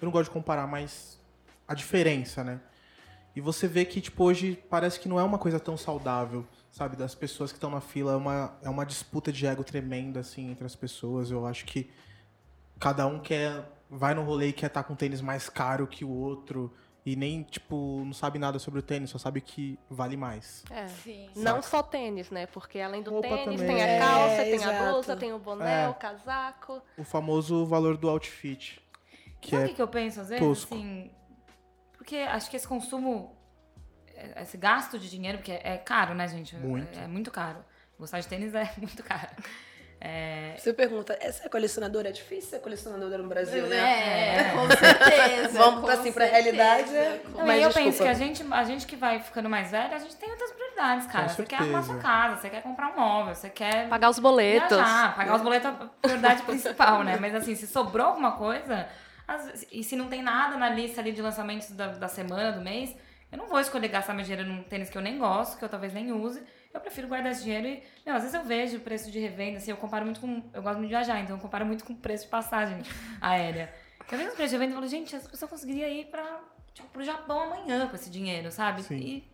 Eu 0.00 0.06
não 0.06 0.12
gosto 0.12 0.30
de 0.30 0.30
comparar, 0.30 0.66
mas 0.66 1.20
a 1.66 1.74
diferença, 1.74 2.42
né? 2.44 2.60
E 3.34 3.40
você 3.40 3.68
vê 3.68 3.84
que, 3.84 4.00
tipo, 4.00 4.24
hoje 4.24 4.58
parece 4.70 4.98
que 4.98 5.08
não 5.08 5.20
é 5.20 5.22
uma 5.22 5.38
coisa 5.38 5.60
tão 5.60 5.76
saudável, 5.76 6.46
sabe? 6.72 6.96
Das 6.96 7.14
pessoas 7.14 7.52
que 7.52 7.58
estão 7.58 7.70
na 7.70 7.82
fila. 7.82 8.12
É 8.12 8.16
uma, 8.16 8.56
é 8.62 8.70
uma 8.70 8.86
disputa 8.86 9.30
de 9.30 9.46
ego 9.46 9.62
tremenda, 9.62 10.20
assim, 10.20 10.50
entre 10.50 10.64
as 10.64 10.74
pessoas. 10.74 11.30
Eu 11.30 11.46
acho 11.46 11.66
que 11.66 11.90
cada 12.78 13.06
um 13.06 13.20
quer. 13.20 13.72
Vai 13.88 14.14
no 14.14 14.24
rolê 14.24 14.48
e 14.48 14.52
quer 14.52 14.66
estar 14.66 14.82
com 14.82 14.94
um 14.94 14.96
tênis 14.96 15.20
mais 15.20 15.48
caro 15.48 15.86
que 15.86 16.04
o 16.04 16.08
outro. 16.08 16.72
E 17.06 17.14
nem, 17.14 17.44
tipo, 17.44 18.02
não 18.04 18.12
sabe 18.12 18.36
nada 18.36 18.58
sobre 18.58 18.80
o 18.80 18.82
tênis, 18.82 19.10
só 19.10 19.16
sabe 19.18 19.40
que 19.40 19.78
vale 19.88 20.16
mais. 20.16 20.64
É. 20.68 20.88
Sim. 20.88 21.30
Não 21.36 21.62
só 21.62 21.80
tênis, 21.80 22.30
né? 22.30 22.46
Porque 22.46 22.80
além 22.80 23.00
do 23.00 23.12
Roupa 23.12 23.28
tênis, 23.28 23.60
também. 23.60 23.76
tem 23.76 23.82
a 23.84 23.86
É, 23.86 23.98
calça, 24.00 24.36
tem 24.42 24.52
a 24.52 24.56
exato. 24.56 24.90
blusa, 24.92 25.16
tem 25.16 25.32
o 25.32 25.38
boné, 25.38 25.84
É. 25.84 25.88
o 25.88 25.94
casaco. 25.94 26.82
O 26.98 27.04
famoso 27.04 27.64
valor 27.64 27.96
do 27.96 28.10
outfit. 28.10 28.82
Que 29.40 29.50
Sabe 29.52 29.62
o 29.62 29.70
é 29.70 29.74
que, 29.74 29.80
eu 29.80 29.86
penso 29.86 30.20
às 30.20 30.28
vezes? 30.30 30.44
tosco. 30.44 30.74
Assim, 30.74 31.08
porque 31.96 32.16
acho 32.16 32.50
que 32.50 32.56
esse 32.56 32.66
consumo, 32.66 33.36
é- 34.12 34.42
esse 34.42 34.56
gasto 34.56 34.98
de 34.98 35.08
dinheiro, 35.08 35.38
porque 35.38 35.52
é 35.52 35.78
caro, 35.78 36.12
né, 36.12 36.26
gente? 36.26 36.56
Muito. 36.56 36.98
É, 36.98 37.04
é 37.04 37.06
muito 37.06 37.30
caro. 37.30 37.64
Gostar 37.96 38.18
de 38.18 38.26
tênis 38.26 38.52
é 38.52 38.68
muito 38.78 39.00
caro. 39.04 39.30
É, 40.00 40.54
Você 40.58 40.72
pergunta, 40.72 41.16
"É, 41.20 41.32
você 41.32 41.46
é 41.46 41.48
colecionadora? 41.48 42.08
É 42.08 42.12
difícil 42.12 42.50
ser 42.50 42.58
colecionadora 42.60 43.16
no 43.18 43.28
Brasil, 43.28 43.66
né? 43.66 43.76
É, 43.76 44.50
com 44.52 44.68
certeza. 44.76 45.58
Vamos 45.58 45.80
com 45.80 45.88
assim, 45.88 46.12
pra 46.12 46.26
certeza. 46.28 46.52
realidade, 46.52 46.96
é- 46.96 47.20
Com- 47.24 47.38
Não, 47.38 47.46
Mas 47.46 47.62
eu 47.62 47.68
desculpa. 47.68 47.90
penso 47.90 48.02
que 48.02 48.08
a 48.08 48.14
gente, 48.14 48.46
a 48.52 48.64
gente 48.64 48.86
que 48.86 48.96
vai 48.96 49.20
ficando 49.20 49.48
mais 49.48 49.70
velha, 49.70 49.96
a 49.96 49.98
gente 49.98 50.14
tem 50.16 50.30
outras 50.30 50.52
prioridades, 50.52 51.06
cara. 51.06 51.24
Com 51.28 51.34
Você 51.34 51.44
quer 51.44 51.56
arrumar 51.56 51.82
certeza. 51.82 51.92
sua 51.92 52.02
casa, 52.02 52.36
você 52.40 52.50
quer 52.50 52.62
comprar 52.62 52.88
um 52.92 52.96
móvel, 52.96 53.34
você 53.34 53.48
quer 53.48 53.88
Pagar 53.88 54.10
os 54.10 54.18
boletos. 54.18 54.76
viajar, 54.76 55.16
pagar 55.16 55.36
os 55.36 55.42
boletos 55.42 55.66
é 55.66 55.72
a 55.72 55.86
prioridade 56.02 56.42
principal, 56.42 57.02
né? 57.02 57.16
Mas 57.20 57.34
assim, 57.34 57.54
se 57.54 57.66
sobrou 57.66 58.06
alguma 58.08 58.32
coisa, 58.32 58.86
vezes- 59.28 59.66
e 59.72 59.82
se 59.82 59.96
não 59.96 60.08
tem 60.08 60.22
nada 60.22 60.56
na 60.56 60.68
lista 60.68 61.00
ali 61.00 61.12
de 61.12 61.22
lançamentos 61.22 61.70
da, 61.70 61.88
da 61.88 62.08
semana, 62.08 62.52
do 62.52 62.60
mês, 62.60 62.94
eu 63.32 63.38
não 63.38 63.46
vou 63.46 63.58
escolher 63.60 63.88
gastar 63.88 64.12
meu 64.14 64.24
dinheiro 64.24 64.46
num 64.48 64.62
tênis 64.62 64.88
que 64.90 64.96
eu 64.98 65.02
nem 65.02 65.18
gosto, 65.18 65.58
que 65.58 65.64
eu 65.64 65.68
talvez 65.68 65.92
nem 65.94 66.12
use. 66.12 66.42
Eu 66.76 66.80
prefiro 66.80 67.08
guardar 67.08 67.32
esse 67.32 67.42
dinheiro 67.42 67.66
e, 67.66 67.82
meu, 68.04 68.14
às 68.14 68.22
vezes 68.22 68.34
eu 68.34 68.44
vejo 68.44 68.76
o 68.76 68.80
preço 68.80 69.10
de 69.10 69.18
revenda, 69.18 69.58
assim, 69.58 69.70
eu 69.70 69.76
comparo 69.76 70.04
muito 70.04 70.20
com. 70.20 70.42
Eu 70.52 70.62
gosto 70.62 70.76
muito 70.78 70.88
de 70.88 70.94
viajar, 70.94 71.18
então 71.20 71.36
eu 71.36 71.40
comparo 71.40 71.64
muito 71.66 71.84
com 71.84 71.92
o 71.92 71.96
preço 71.96 72.24
de 72.24 72.30
passagem 72.30 72.78
aérea. 73.20 73.72
Eu 74.10 74.18
vejo 74.18 74.28
os 74.30 74.34
preços 74.36 74.50
de 74.50 74.56
revenda 74.56 74.72
e 74.72 74.74
falo, 74.74 74.86
gente, 74.86 75.16
essa 75.16 75.28
pessoa 75.28 75.48
conseguiria 75.48 75.88
ir 75.88 76.06
pra, 76.06 76.40
tipo, 76.74 76.88
pro 76.88 77.02
Japão 77.02 77.40
amanhã 77.40 77.88
com 77.88 77.96
esse 77.96 78.08
dinheiro, 78.10 78.52
sabe? 78.52 78.82
Sim. 78.82 78.96
E 78.96 79.30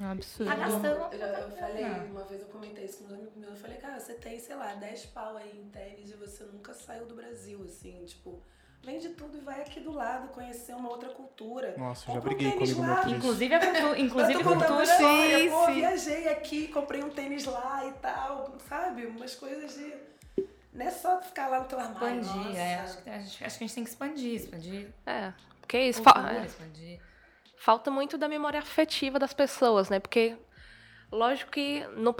É 0.00 0.04
um 0.04 0.10
absurdo. 0.12 0.48
tá 0.50 0.56
gastando. 0.56 1.12
Eu, 1.12 1.18
já- 1.18 1.26
eu 1.26 1.50
falei, 1.50 1.84
uma 2.10 2.24
vez 2.24 2.40
eu 2.42 2.48
comentei 2.48 2.84
isso 2.84 3.04
com 3.04 3.12
um 3.12 3.16
amigo 3.16 3.32
meu, 3.38 3.50
eu 3.50 3.56
falei, 3.56 3.76
cara, 3.76 4.00
você 4.00 4.14
tem, 4.14 4.38
sei 4.38 4.56
lá, 4.56 4.74
10 4.74 5.06
pau 5.06 5.36
aí 5.36 5.60
em 5.60 5.68
tênis 5.68 6.10
e 6.10 6.14
você 6.14 6.44
nunca 6.44 6.72
saiu 6.72 7.06
do 7.06 7.14
Brasil, 7.14 7.62
assim, 7.64 8.04
tipo, 8.06 8.42
vende 8.84 9.08
tudo 9.10 9.36
e 9.36 9.40
vai 9.40 9.60
aqui 9.60 9.80
do 9.80 9.92
lado 9.92 10.28
conhecer 10.28 10.74
uma 10.74 10.88
outra 10.90 11.08
cultura. 11.10 11.74
Nossa, 11.78 12.10
eu 12.10 12.14
já 12.14 12.20
um 12.20 12.22
briguei 12.22 12.52
tênis 12.52 12.72
comigo 12.74 12.92
lá. 12.92 13.00
isso. 13.02 13.10
Inclusive 13.16 13.54
a 13.54 13.60
cultura. 13.60 13.98
Inclusive 14.00 14.34
eu 14.34 14.42
tô 14.42 14.48
cultura. 14.50 14.82
história, 14.82 15.38
Sim, 15.38 15.50
pô, 15.50 15.66
sim. 15.66 15.72
viajei 15.74 16.28
aqui, 16.28 16.68
comprei 16.68 17.02
um 17.02 17.10
tênis 17.10 17.44
lá 17.46 17.86
e 17.86 17.92
tal, 17.94 18.54
sabe? 18.68 19.06
Umas 19.06 19.34
coisas 19.34 19.74
de... 19.74 19.94
Não 20.72 20.86
é 20.86 20.90
só 20.90 21.20
ficar 21.22 21.46
lá 21.48 21.60
no 21.60 21.66
teu 21.66 21.78
armário, 21.78 22.20
Expandir, 22.20 22.56
é, 22.56 22.74
acho, 22.80 23.02
que, 23.02 23.08
a 23.10 23.18
gente, 23.18 23.44
acho 23.44 23.58
que 23.58 23.64
a 23.64 23.66
gente 23.66 23.74
tem 23.76 23.84
que 23.84 23.90
expandir, 23.90 24.34
expandir. 24.34 24.88
É. 25.06 25.32
Porque 25.60 25.76
é 25.76 25.88
isso. 25.88 26.02
cultura, 26.02 26.32
é. 26.42 26.44
expandir. 26.46 27.00
falta 27.56 27.90
muito 27.92 28.18
da 28.18 28.28
memória 28.28 28.58
afetiva 28.58 29.18
das 29.18 29.32
pessoas, 29.32 29.88
né? 29.88 30.00
Porque, 30.00 30.36
lógico 31.12 31.52
que, 31.52 31.86
no, 31.96 32.14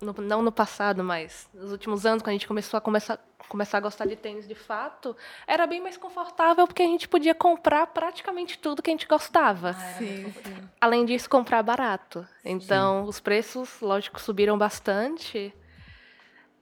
no- 0.00 0.22
não 0.22 0.42
no 0.42 0.52
passado, 0.52 1.02
mas 1.02 1.48
nos 1.52 1.72
últimos 1.72 2.06
anos, 2.06 2.22
quando 2.22 2.28
a 2.30 2.32
gente 2.34 2.46
começou 2.46 2.78
a 2.78 2.80
começar, 2.80 3.18
começar 3.48 3.78
a 3.78 3.80
gostar 3.80 4.06
de 4.06 4.16
tênis 4.16 4.46
de 4.46 4.54
fato, 4.54 5.16
era 5.46 5.66
bem 5.66 5.80
mais 5.80 5.96
confortável 5.96 6.66
porque 6.66 6.82
a 6.82 6.86
gente 6.86 7.08
podia 7.08 7.34
comprar 7.34 7.86
praticamente 7.88 8.58
tudo 8.58 8.82
que 8.82 8.90
a 8.90 8.92
gente 8.92 9.06
gostava. 9.06 9.72
Sim, 9.72 10.32
sim. 10.32 10.68
Além 10.80 11.04
disso, 11.04 11.28
comprar 11.28 11.62
barato. 11.62 12.26
Então, 12.44 13.04
os 13.04 13.20
preços, 13.20 13.80
lógico, 13.80 14.20
subiram 14.20 14.56
bastante. 14.56 15.52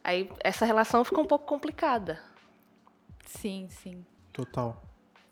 Aí, 0.03 0.31
essa 0.40 0.64
relação 0.64 1.05
ficou 1.05 1.25
um 1.25 1.27
pouco 1.27 1.46
complicada. 1.46 2.22
Sim, 3.25 3.68
sim. 3.68 4.07
Total. 4.33 4.83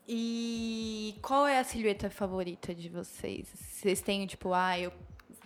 E 0.06 1.16
qual 1.22 1.46
é 1.46 1.58
a 1.58 1.64
silhueta 1.64 2.10
favorita 2.10 2.74
de 2.74 2.88
vocês? 2.88 3.48
Vocês 3.54 4.02
têm, 4.02 4.26
tipo, 4.26 4.52
ah, 4.52 4.78
eu 4.78 4.92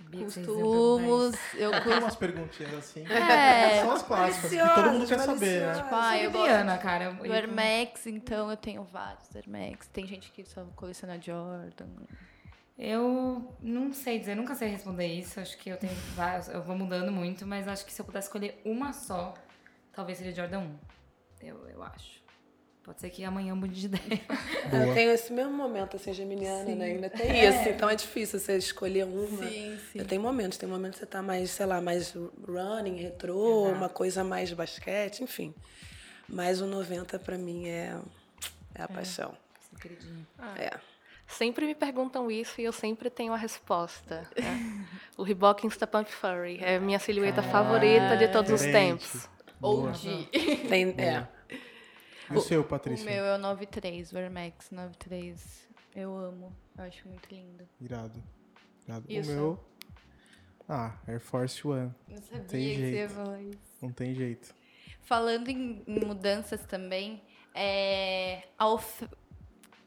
Sabia 0.08 0.24
que 0.24 0.32
vocês 0.32 0.46
iam 0.46 0.54
costumo. 0.56 0.98
perguntar 0.98 1.56
Eu 1.58 1.70
Tem 1.70 1.80
costumo. 1.82 2.00
umas 2.00 2.16
perguntinhas 2.16 2.74
assim. 2.74 3.04
É. 3.06 3.80
São 3.82 3.92
as 3.92 4.02
clássicas, 4.02 4.50
que 4.50 4.74
todo 4.74 4.90
mundo 4.92 5.06
quer 5.06 5.18
saber, 5.18 5.66
né? 5.66 5.74
Tipo, 5.74 5.94
ah, 5.94 6.18
eu 6.18 6.30
cara. 6.78 7.12
do 7.12 7.32
Air 7.32 7.48
Max, 7.48 8.06
então 8.06 8.50
eu 8.50 8.56
tenho 8.56 8.84
vários 8.84 9.36
Air 9.36 9.44
Max. 9.48 9.86
Tem 9.88 10.06
gente 10.06 10.30
que 10.32 10.44
só 10.44 10.64
coleciona 10.74 11.20
Jordan. 11.20 11.88
Eu 12.78 13.54
não 13.60 13.92
sei 13.92 14.18
dizer, 14.18 14.34
nunca 14.34 14.54
sei 14.54 14.68
responder 14.68 15.06
isso. 15.06 15.40
Acho 15.40 15.58
que 15.58 15.68
eu 15.68 15.76
tenho 15.76 15.92
vários, 16.14 16.48
eu 16.48 16.62
vou 16.62 16.76
mudando 16.76 17.12
muito, 17.12 17.46
mas 17.46 17.68
acho 17.68 17.84
que 17.84 17.92
se 17.92 18.00
eu 18.00 18.06
pudesse 18.06 18.28
escolher 18.28 18.62
uma 18.64 18.92
só, 18.94 19.34
talvez 19.92 20.16
seria 20.16 20.34
Jordan 20.34 20.60
1. 20.60 20.78
Eu, 21.42 21.68
eu 21.68 21.82
acho. 21.82 22.17
Pode 22.88 23.02
ser 23.02 23.10
que 23.10 23.22
amanhã 23.22 23.54
mude 23.54 23.78
de 23.78 23.84
ideia. 23.94 24.22
Eu 24.72 24.94
tenho 24.94 25.10
esse 25.10 25.30
mesmo 25.30 25.52
momento, 25.52 25.96
assim, 25.96 26.10
geminiana, 26.10 26.74
né? 26.74 26.86
Ainda 26.86 27.10
tem 27.10 27.46
isso, 27.46 27.68
então 27.68 27.90
é 27.90 27.94
difícil 27.94 28.40
você 28.40 28.56
escolher 28.56 29.04
uma. 29.04 29.46
Sim, 29.46 29.78
sim. 29.92 29.98
Eu 29.98 30.06
tenho 30.06 30.22
momentos, 30.22 30.56
tem 30.56 30.66
momentos 30.66 30.98
que 30.98 31.04
você 31.04 31.10
tá 31.10 31.20
mais, 31.20 31.50
sei 31.50 31.66
lá, 31.66 31.82
mais 31.82 32.14
running, 32.46 32.96
retrô, 32.96 33.66
Exato. 33.66 33.76
uma 33.76 33.88
coisa 33.90 34.24
mais 34.24 34.50
basquete, 34.54 35.22
enfim. 35.22 35.54
Mas 36.26 36.62
o 36.62 36.66
90 36.66 37.18
pra 37.18 37.36
mim 37.36 37.68
é, 37.68 37.94
é 38.74 38.82
a 38.82 38.88
paixão. 38.88 39.36
Queridinho. 39.78 40.26
É. 40.56 40.70
Sempre 41.26 41.66
me 41.66 41.74
perguntam 41.74 42.30
isso 42.30 42.58
e 42.58 42.64
eu 42.64 42.72
sempre 42.72 43.10
tenho 43.10 43.34
a 43.34 43.36
resposta. 43.36 44.26
né? 44.34 44.86
O 45.14 45.22
Reebok 45.22 45.66
Insta 45.66 45.86
Pump 45.86 46.10
Furry 46.10 46.58
é 46.62 46.76
a 46.76 46.80
minha 46.80 46.98
silhueta 46.98 47.42
favorita 47.42 48.16
de 48.16 48.28
todos 48.28 48.50
os 48.50 48.62
tempos. 48.62 49.28
Ou 49.60 49.90
de. 49.90 50.24
Tem, 50.70 50.88
é. 50.96 51.28
E 52.30 52.36
o 52.36 52.40
seu, 52.40 52.60
O 52.60 52.64
Patrícia? 52.64 53.04
meu 53.10 53.24
é 53.24 53.34
o 53.36 53.38
93, 53.38 54.10
Vermex 54.12 54.70
93. 54.70 55.68
Eu 55.94 56.16
amo. 56.16 56.54
Eu 56.76 56.84
acho 56.84 57.08
muito 57.08 57.28
lindo. 57.30 57.66
Irado. 57.80 58.22
Irado. 58.86 59.04
E 59.08 59.18
o 59.18 59.22
o 59.22 59.26
meu... 59.26 59.64
Ah, 60.68 60.98
Air 61.06 61.20
Force 61.20 61.66
One. 61.66 61.94
Eu 62.10 62.18
sabia 62.18 62.44
Tem 62.44 62.68
que 62.68 62.76
você 62.76 62.80
ia 62.82 63.08
jeito. 63.08 63.14
falar 63.14 63.40
isso. 63.42 63.58
Não 63.80 63.90
tem 63.92 64.14
jeito. 64.14 64.54
Falando 65.00 65.48
em, 65.48 65.82
em 65.86 66.04
mudanças 66.04 66.64
também, 66.66 67.22
é, 67.54 68.42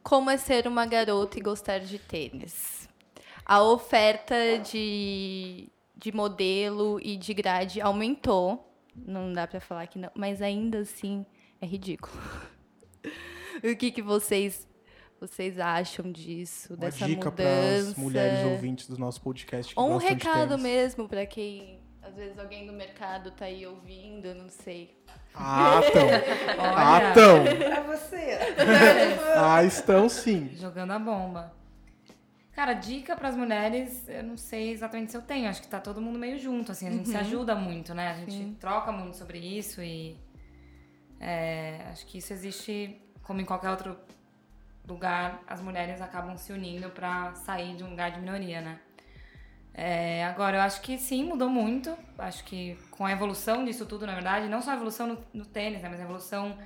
como 0.02 0.32
é 0.32 0.38
ser 0.38 0.66
uma 0.66 0.86
garota 0.88 1.38
e 1.38 1.42
gostar 1.42 1.80
de 1.80 2.00
tênis? 2.00 2.90
A 3.46 3.62
oferta 3.62 4.36
de, 4.60 5.70
de 5.96 6.12
modelo 6.12 7.00
e 7.00 7.16
de 7.16 7.34
grade 7.36 7.80
aumentou. 7.80 8.68
Não 8.96 9.32
dá 9.32 9.46
pra 9.46 9.60
falar 9.62 9.86
que 9.86 10.00
não, 10.00 10.10
mas 10.16 10.42
ainda 10.42 10.80
assim 10.80 11.24
é 11.62 11.66
ridículo. 11.66 12.14
o 13.64 13.76
que, 13.76 13.92
que 13.92 14.02
vocês, 14.02 14.68
vocês 15.20 15.60
acham 15.60 16.12
disso, 16.12 16.74
Uma 16.74 16.78
dessa 16.80 17.06
dica 17.06 17.32
para 17.32 17.46
mudança? 17.46 17.92
as 17.92 17.96
mulheres 17.96 18.46
ouvintes 18.52 18.88
do 18.88 18.98
nosso 18.98 19.22
podcast 19.22 19.74
que 19.74 19.80
Ou 19.80 19.92
um 19.92 19.98
recado 19.98 20.58
mesmo 20.58 21.08
pra 21.08 21.26
quem, 21.26 21.80
às 22.02 22.16
vezes, 22.16 22.38
alguém 22.40 22.66
do 22.66 22.74
mercado 22.74 23.32
tá 23.32 23.46
aí 23.46 23.66
ouvindo, 23.66 24.34
não 24.34 24.50
sei. 24.50 24.98
Ah, 25.34 25.80
estão. 25.86 26.08
Ah. 26.60 27.12
Pra 27.14 27.82
você. 27.84 28.40
Ah, 29.38 29.64
estão 29.64 30.10
sim. 30.10 30.50
Jogando 30.56 30.92
a 30.92 31.00
bomba. 31.00 31.54
Cara, 32.52 32.74
dica 32.74 33.16
pras 33.16 33.36
mulheres, 33.36 34.08
eu 34.10 34.24
não 34.24 34.36
sei 34.36 34.72
exatamente 34.72 35.12
se 35.12 35.18
eu 35.18 35.22
tenho. 35.22 35.50
Acho 35.50 35.62
que 35.62 35.68
tá 35.68 35.80
todo 35.80 36.02
mundo 36.02 36.20
meio 36.20 36.38
junto, 36.38 36.72
assim. 36.72 36.88
A 36.88 36.92
gente 36.92 37.08
se 37.08 37.16
ajuda 37.16 37.56
muito, 37.56 37.94
né? 37.94 38.10
A 38.10 38.14
gente 38.16 38.56
troca 38.56 38.92
muito 38.92 39.16
sobre 39.16 39.40
isso 39.40 39.82
e... 39.82 40.18
é, 41.22 41.88
acho 41.92 42.04
que 42.08 42.18
isso 42.18 42.34
existe, 42.34 43.00
como 43.22 43.40
em 43.40 43.46
qualquer 43.46 43.70
outro 43.70 43.96
lugar, 44.88 45.40
as 45.48 45.62
mulheres 45.62 46.02
acabam 46.02 46.36
se 46.36 46.52
unindo 46.52 46.90
pra 46.90 47.36
sair 47.36 47.76
de 47.76 47.84
um 47.84 47.92
lugar 47.92 48.10
de 48.12 48.20
minoria, 48.20 48.60
né? 48.60 48.80
É, 49.72 50.26
agora, 50.26 50.58
eu 50.58 50.62
acho 50.62 50.82
que 50.82 50.98
sim, 50.98 51.24
mudou 51.24 51.48
muito. 51.48 51.96
Acho 52.18 52.44
que 52.44 52.76
com 52.90 53.06
a 53.06 53.12
evolução 53.12 53.64
disso 53.64 53.86
tudo, 53.86 54.08
na 54.08 54.16
verdade, 54.16 54.50
não 54.50 54.64
só 54.64 54.72
a 54.72 54.74
evolução 54.74 55.08
no, 55.08 55.24
no 55.32 55.46
tênis, 55.46 55.84
né, 55.84 55.90
mas 55.90 56.00
a 56.00 56.04
evolução 56.04 56.58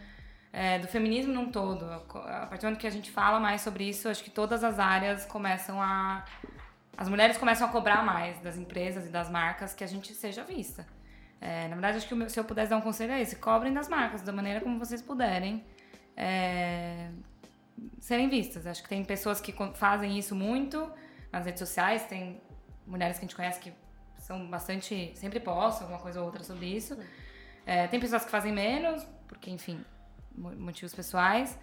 é, 0.54 0.80
do 0.80 0.88
feminismo 0.88 1.34
num 1.34 1.52
todo. 1.52 1.86
A 1.92 2.00
partir 2.48 2.62
do 2.62 2.64
momento 2.64 2.80
que 2.80 2.88
a 2.88 2.92
gente 2.92 3.12
fala 3.12 3.42
mais 3.42 3.60
sobre 3.62 3.84
isso, 3.84 4.08
acho 4.08 4.24
que 4.24 4.32
todas 4.32 4.64
as 4.64 4.80
áreas 4.80 5.26
começam 5.26 5.82
a. 5.82 6.24
As 6.98 7.10
mulheres 7.10 7.38
começam 7.38 7.68
a 7.68 7.72
cobrar 7.72 8.06
mais 8.06 8.40
das 8.40 8.56
empresas 8.56 9.06
e 9.06 9.10
das 9.10 9.30
marcas 9.30 9.74
que 9.74 9.84
a 9.84 9.88
gente 9.88 10.14
seja 10.14 10.46
vista. 10.46 10.88
É, 11.42 11.68
na 11.68 11.76
verdade, 11.76 11.98
acho 11.98 12.08
que 12.08 12.30
se 12.30 12.40
eu 12.40 12.44
pudesse 12.44 12.70
dar 12.70 12.78
um 12.78 12.82
conselho 12.82 13.12
é 13.12 13.22
esse: 13.22 13.36
cobrem 13.36 13.74
das 13.74 13.88
marcas 13.88 14.22
da 14.22 14.32
maneira 14.32 14.62
como 14.62 14.80
vocês 14.80 15.02
puderem. 15.02 15.64
É, 16.18 17.10
serem 18.00 18.30
vistas. 18.30 18.66
Acho 18.66 18.82
que 18.84 18.90
tem 18.90 19.04
pessoas 19.04 19.42
que 19.42 19.54
fazem 19.74 20.18
isso 20.18 20.36
muito 20.36 20.90
nas 21.32 21.46
redes 21.46 21.60
sociais, 21.60 22.04
tem 22.06 22.42
mulheres 22.88 23.18
que 23.18 23.26
a 23.26 23.28
gente 23.28 23.36
conhece 23.36 23.60
que 23.60 23.74
são 24.18 24.48
bastante. 24.48 25.12
sempre 25.16 25.40
postam 25.40 25.84
alguma 25.84 26.02
coisa 26.02 26.20
ou 26.20 26.26
outra 26.26 26.44
sobre 26.44 26.66
isso. 26.68 26.98
É, 27.66 27.88
tem 27.88 28.00
pessoas 28.00 28.24
que 28.24 28.32
fazem 28.32 28.54
menos, 28.54 29.04
porque, 29.28 29.50
enfim, 29.50 29.84
mo- 30.36 30.56
motivos 30.56 30.94
pessoais. 30.94 31.58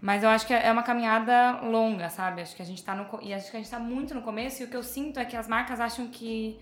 Mas 0.00 0.22
eu 0.22 0.28
acho 0.28 0.46
que 0.46 0.54
é 0.54 0.70
uma 0.70 0.84
caminhada 0.84 1.60
longa, 1.62 2.08
sabe? 2.08 2.40
Acho 2.40 2.54
que 2.54 2.62
a 2.62 2.64
gente 2.64 2.84
tá 2.84 2.94
no. 2.94 3.20
E 3.20 3.34
acho 3.34 3.50
que 3.50 3.56
a 3.56 3.60
gente 3.60 3.70
tá 3.70 3.80
muito 3.80 4.14
no 4.14 4.22
começo, 4.22 4.62
e 4.62 4.64
o 4.64 4.68
que 4.68 4.76
eu 4.76 4.82
sinto 4.82 5.18
é 5.18 5.24
que 5.24 5.36
as 5.36 5.48
marcas 5.48 5.80
acham 5.80 6.06
que 6.06 6.60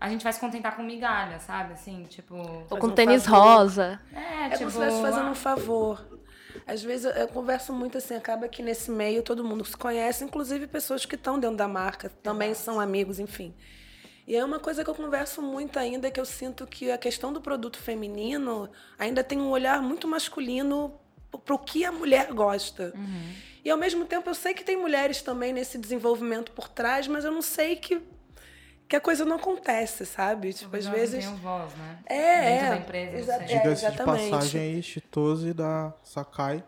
a 0.00 0.08
gente 0.08 0.22
vai 0.22 0.32
se 0.32 0.40
contentar 0.40 0.76
com 0.76 0.82
migalha, 0.82 1.38
sabe? 1.40 1.72
Assim, 1.72 2.04
tipo. 2.04 2.34
Ou 2.70 2.78
com 2.78 2.88
um 2.88 2.90
tênis 2.90 3.24
favor. 3.24 3.56
rosa. 3.58 4.00
É, 4.12 4.18
É 4.18 4.48
tipo. 4.50 4.58
como 4.58 4.70
se 4.70 4.78
estivesse 4.78 5.02
fazendo 5.02 5.30
um 5.30 5.34
favor. 5.34 6.06
Às 6.66 6.82
vezes 6.82 7.06
eu, 7.06 7.12
eu 7.12 7.28
converso 7.28 7.72
muito 7.72 7.98
assim, 7.98 8.14
acaba 8.14 8.48
que 8.48 8.62
nesse 8.62 8.90
meio 8.90 9.22
todo 9.22 9.44
mundo 9.44 9.64
se 9.64 9.76
conhece, 9.76 10.24
inclusive 10.24 10.66
pessoas 10.66 11.04
que 11.04 11.14
estão 11.14 11.38
dentro 11.38 11.56
da 11.56 11.68
marca, 11.68 12.08
também 12.22 12.54
são 12.54 12.80
amigos, 12.80 13.18
enfim. 13.20 13.54
E 14.26 14.34
é 14.34 14.44
uma 14.44 14.58
coisa 14.58 14.82
que 14.82 14.90
eu 14.90 14.94
converso 14.94 15.40
muito 15.40 15.78
ainda, 15.78 16.10
que 16.10 16.18
eu 16.18 16.24
sinto 16.24 16.66
que 16.66 16.90
a 16.90 16.98
questão 16.98 17.32
do 17.32 17.40
produto 17.40 17.78
feminino 17.78 18.68
ainda 18.98 19.22
tem 19.22 19.40
um 19.40 19.50
olhar 19.50 19.80
muito 19.80 20.08
masculino 20.08 20.92
para 21.44 21.54
o 21.54 21.58
que 21.58 21.84
a 21.84 21.92
mulher 21.92 22.32
gosta. 22.32 22.92
E 23.64 23.70
ao 23.70 23.76
mesmo 23.78 24.04
tempo 24.04 24.28
eu 24.28 24.34
sei 24.34 24.52
que 24.52 24.64
tem 24.64 24.76
mulheres 24.76 25.22
também 25.22 25.52
nesse 25.52 25.78
desenvolvimento 25.78 26.50
por 26.52 26.68
trás, 26.68 27.06
mas 27.06 27.24
eu 27.24 27.30
não 27.30 27.42
sei 27.42 27.76
que, 27.76 28.00
que 28.88 28.96
a 28.96 29.00
coisa 29.00 29.24
não 29.24 29.36
acontece, 29.36 30.06
sabe? 30.06 30.52
Tipo, 30.52 30.76
às 30.76 30.84
Talvez 30.84 30.86
elas 30.86 30.86
não 30.86 30.94
vezes. 30.94 31.24
tenham 31.24 31.36
voz, 31.36 31.74
né? 31.74 31.98
É, 32.06 32.50
Dentro 32.50 32.66
é. 32.66 32.70
da 32.70 32.76
empresa, 32.76 33.16
Exa- 33.18 33.34
é, 33.34 33.44
Diga-se 33.44 33.90
de 33.90 33.96
passagem 34.04 34.60
aí, 34.60 34.82
Chitose 34.82 35.52
da 35.52 35.92
Sakai 36.02 36.62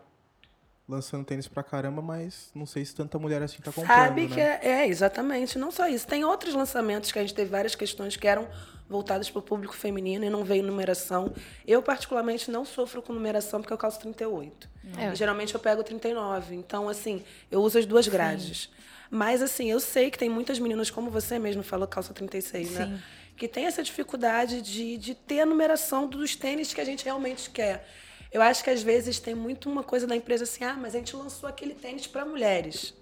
lançando 0.87 1.23
tênis 1.23 1.47
pra 1.47 1.61
caramba, 1.61 2.01
mas 2.01 2.49
não 2.55 2.65
sei 2.65 2.83
se 2.83 2.95
tanta 2.95 3.19
mulher 3.19 3.43
assim 3.43 3.57
tá 3.61 3.71
comprando, 3.71 3.95
Sabe 3.95 4.27
né? 4.27 4.33
que 4.33 4.41
é, 4.41 4.59
é, 4.63 4.87
exatamente. 4.87 5.57
Não 5.59 5.69
só 5.71 5.87
isso. 5.87 6.07
Tem 6.07 6.25
outros 6.25 6.55
lançamentos 6.55 7.11
que 7.11 7.19
a 7.19 7.21
gente 7.21 7.33
teve 7.35 7.49
várias 7.51 7.75
questões 7.75 8.15
que 8.15 8.27
eram 8.27 8.47
voltadas 8.89 9.29
para 9.29 9.37
o 9.37 9.41
público 9.43 9.75
feminino 9.75 10.25
e 10.25 10.31
não 10.31 10.43
veio 10.43 10.63
numeração. 10.63 11.31
Eu, 11.65 11.83
particularmente, 11.83 12.49
não 12.49 12.65
sofro 12.65 13.03
com 13.03 13.13
numeração 13.13 13.61
porque 13.61 13.71
eu 13.71 13.77
calço 13.77 13.99
38. 13.99 14.67
É. 14.97 15.11
E, 15.11 15.15
geralmente 15.15 15.53
eu 15.53 15.59
pego 15.59 15.83
39. 15.83 16.55
Então, 16.55 16.89
assim, 16.89 17.23
eu 17.51 17.61
uso 17.61 17.77
as 17.77 17.85
duas 17.85 18.07
grades. 18.07 18.71
Mas, 19.09 19.41
assim, 19.41 19.69
eu 19.71 19.79
sei 19.79 20.11
que 20.11 20.17
tem 20.17 20.29
muitas 20.29 20.59
meninas, 20.59 20.89
como 20.89 21.09
você 21.09 21.39
mesmo 21.39 21.63
falou, 21.63 21.87
calça 21.87 22.13
36, 22.13 22.71
né? 22.71 23.01
Que 23.35 23.47
tem 23.47 23.65
essa 23.65 23.81
dificuldade 23.81 24.61
de, 24.61 24.97
de 24.97 25.15
ter 25.15 25.41
a 25.41 25.45
numeração 25.45 26.07
dos 26.07 26.35
tênis 26.35 26.73
que 26.73 26.81
a 26.81 26.85
gente 26.85 27.03
realmente 27.05 27.49
quer. 27.49 27.87
Eu 28.31 28.41
acho 28.41 28.63
que 28.63 28.69
às 28.69 28.83
vezes 28.83 29.19
tem 29.19 29.33
muito 29.33 29.69
uma 29.69 29.81
coisa 29.81 30.05
da 30.05 30.15
empresa 30.15 30.43
assim, 30.43 30.63
ah, 30.63 30.75
mas 30.79 30.93
a 30.93 30.99
gente 30.99 31.15
lançou 31.15 31.49
aquele 31.49 31.73
tênis 31.73 32.05
para 32.05 32.23
mulheres. 32.25 32.93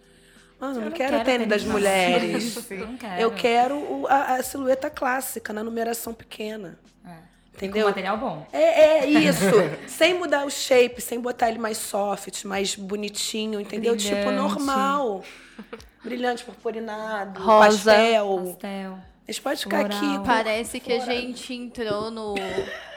Mano, 0.60 0.76
eu 0.76 0.82
não, 0.82 0.90
não 0.90 0.96
quero, 0.96 1.12
quero 1.12 1.26
tênis 1.26 1.48
das 1.48 1.62
tênis 1.62 1.74
mulheres. 1.74 2.56
masculino. 2.56 2.86
Não 2.92 2.98
quero. 2.98 3.22
Eu 3.22 3.32
quero 3.32 3.76
o- 3.78 4.08
a, 4.08 4.36
a 4.36 4.44
silhueta 4.44 4.90
clássica, 4.90 5.52
na 5.54 5.64
numeração 5.64 6.14
pequena. 6.14 6.80
É. 7.06 7.16
Entendeu? 7.54 7.84
Com 7.84 7.90
material 7.90 8.18
bom. 8.18 8.48
É, 8.54 8.60
é 9.00 9.06
isso. 9.08 9.44
sem 9.88 10.14
mudar 10.14 10.46
o 10.46 10.50
shape, 10.50 11.02
sem 11.02 11.20
botar 11.20 11.50
ele 11.50 11.60
mais 11.60 11.78
soft, 11.78 12.44
mais 12.46 12.76
bonitinho, 12.76 13.60
entendeu? 13.60 13.96
Tipo, 13.98 14.16
Brilhante. 14.16 14.36
normal. 14.38 15.24
Brilhante, 16.04 16.44
purpurinado, 16.44 17.42
Rosa. 17.42 17.92
pastel. 17.92 18.44
Pastel. 18.46 19.00
A 19.28 19.32
gente 19.32 19.42
pode 19.42 19.60
ficar 19.62 19.80
Floral. 19.90 20.16
aqui. 20.16 20.26
Parece 20.26 20.80
que 20.80 20.94
a 20.94 21.00
gente 21.00 21.54
entrou 21.54 22.10
no, 22.10 22.36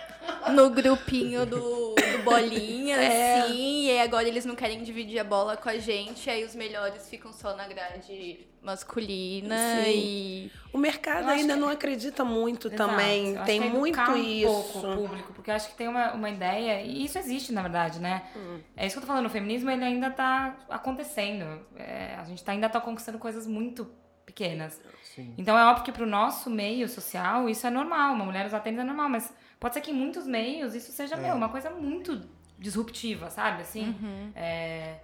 no 0.52 0.70
grupinho 0.70 1.44
do, 1.46 1.94
do 1.94 2.22
Bolinha, 2.24 2.96
É. 2.96 3.40
assim, 3.42 3.85
e 3.87 3.90
aí 3.90 4.00
agora 4.00 4.26
eles 4.28 4.44
não 4.44 4.54
querem 4.54 4.83
dividir 4.83 5.18
a 5.18 5.24
bola 5.24 5.56
com 5.56 5.68
a 5.68 5.78
gente, 5.78 6.28
aí 6.28 6.44
os 6.44 6.54
melhores 6.54 7.09
ficam 7.09 7.33
só 7.33 7.56
na 7.56 7.66
grade 7.66 8.46
masculina 8.62 9.56
Sim. 9.85 9.90
e... 9.90 10.52
O 10.72 10.78
mercado 10.78 11.24
Eu 11.24 11.30
ainda 11.30 11.54
que- 11.54 11.61
não 11.61 11.68
acredita 11.68 12.24
muito 12.24 12.68
Exato. 12.68 12.90
também. 12.90 13.30
Eu 13.33 13.37
acho 13.38 13.46
Tem 13.46 13.61
que 13.61 13.66
é 13.66 13.70
muito 13.70 14.00
um 14.00 14.16
isso. 14.16 14.46
pouco 14.46 14.78
o 14.78 14.96
público, 14.96 15.33
porque 15.33 15.50
eu 15.50 15.54
acho 15.54 15.68
que 15.70 15.74
tem 15.74 15.88
uma, 15.88 16.12
uma 16.12 16.28
ideia, 16.30 16.83
e 16.83 17.04
isso 17.04 17.18
existe, 17.18 17.52
na 17.52 17.62
verdade, 17.62 17.98
né? 17.98 18.22
Hum. 18.37 18.61
É 18.76 18.87
isso 18.87 18.94
que 18.94 18.98
eu 18.98 19.02
tô 19.02 19.06
falando, 19.09 19.26
o 19.26 19.30
feminismo 19.30 19.70
ele 19.70 19.85
ainda 19.85 20.11
tá 20.11 20.56
acontecendo. 20.68 21.44
É, 21.76 22.14
a 22.18 22.24
gente 22.24 22.44
tá, 22.44 22.52
ainda 22.52 22.68
tá 22.68 22.80
conquistando 22.80 23.18
coisas 23.18 23.46
muito 23.46 23.90
pequenas. 24.26 24.80
Sim. 25.14 25.35
Então 25.37 25.59
é 25.59 25.64
óbvio 25.64 25.85
que 25.85 25.90
pro 25.92 26.06
nosso 26.06 26.48
meio 26.48 26.88
social 26.88 27.48
isso 27.48 27.66
é 27.66 27.70
normal, 27.70 28.14
uma 28.14 28.24
mulher 28.24 28.46
usar 28.46 28.61
tênis 28.61 28.78
é 28.78 28.85
normal, 28.85 29.09
mas 29.09 29.33
pode 29.61 29.75
ser 29.75 29.81
que 29.83 29.90
em 29.90 29.94
muitos 29.94 30.27
meios 30.27 30.75
isso 30.75 30.90
seja, 30.90 31.16
meu, 31.16 31.37
uma 31.37 31.49
coisa 31.51 31.70
muito 31.70 32.20
disruptiva, 32.59 33.31
sabe? 33.31 33.62
Assim, 33.62 33.94
é, 34.35 34.96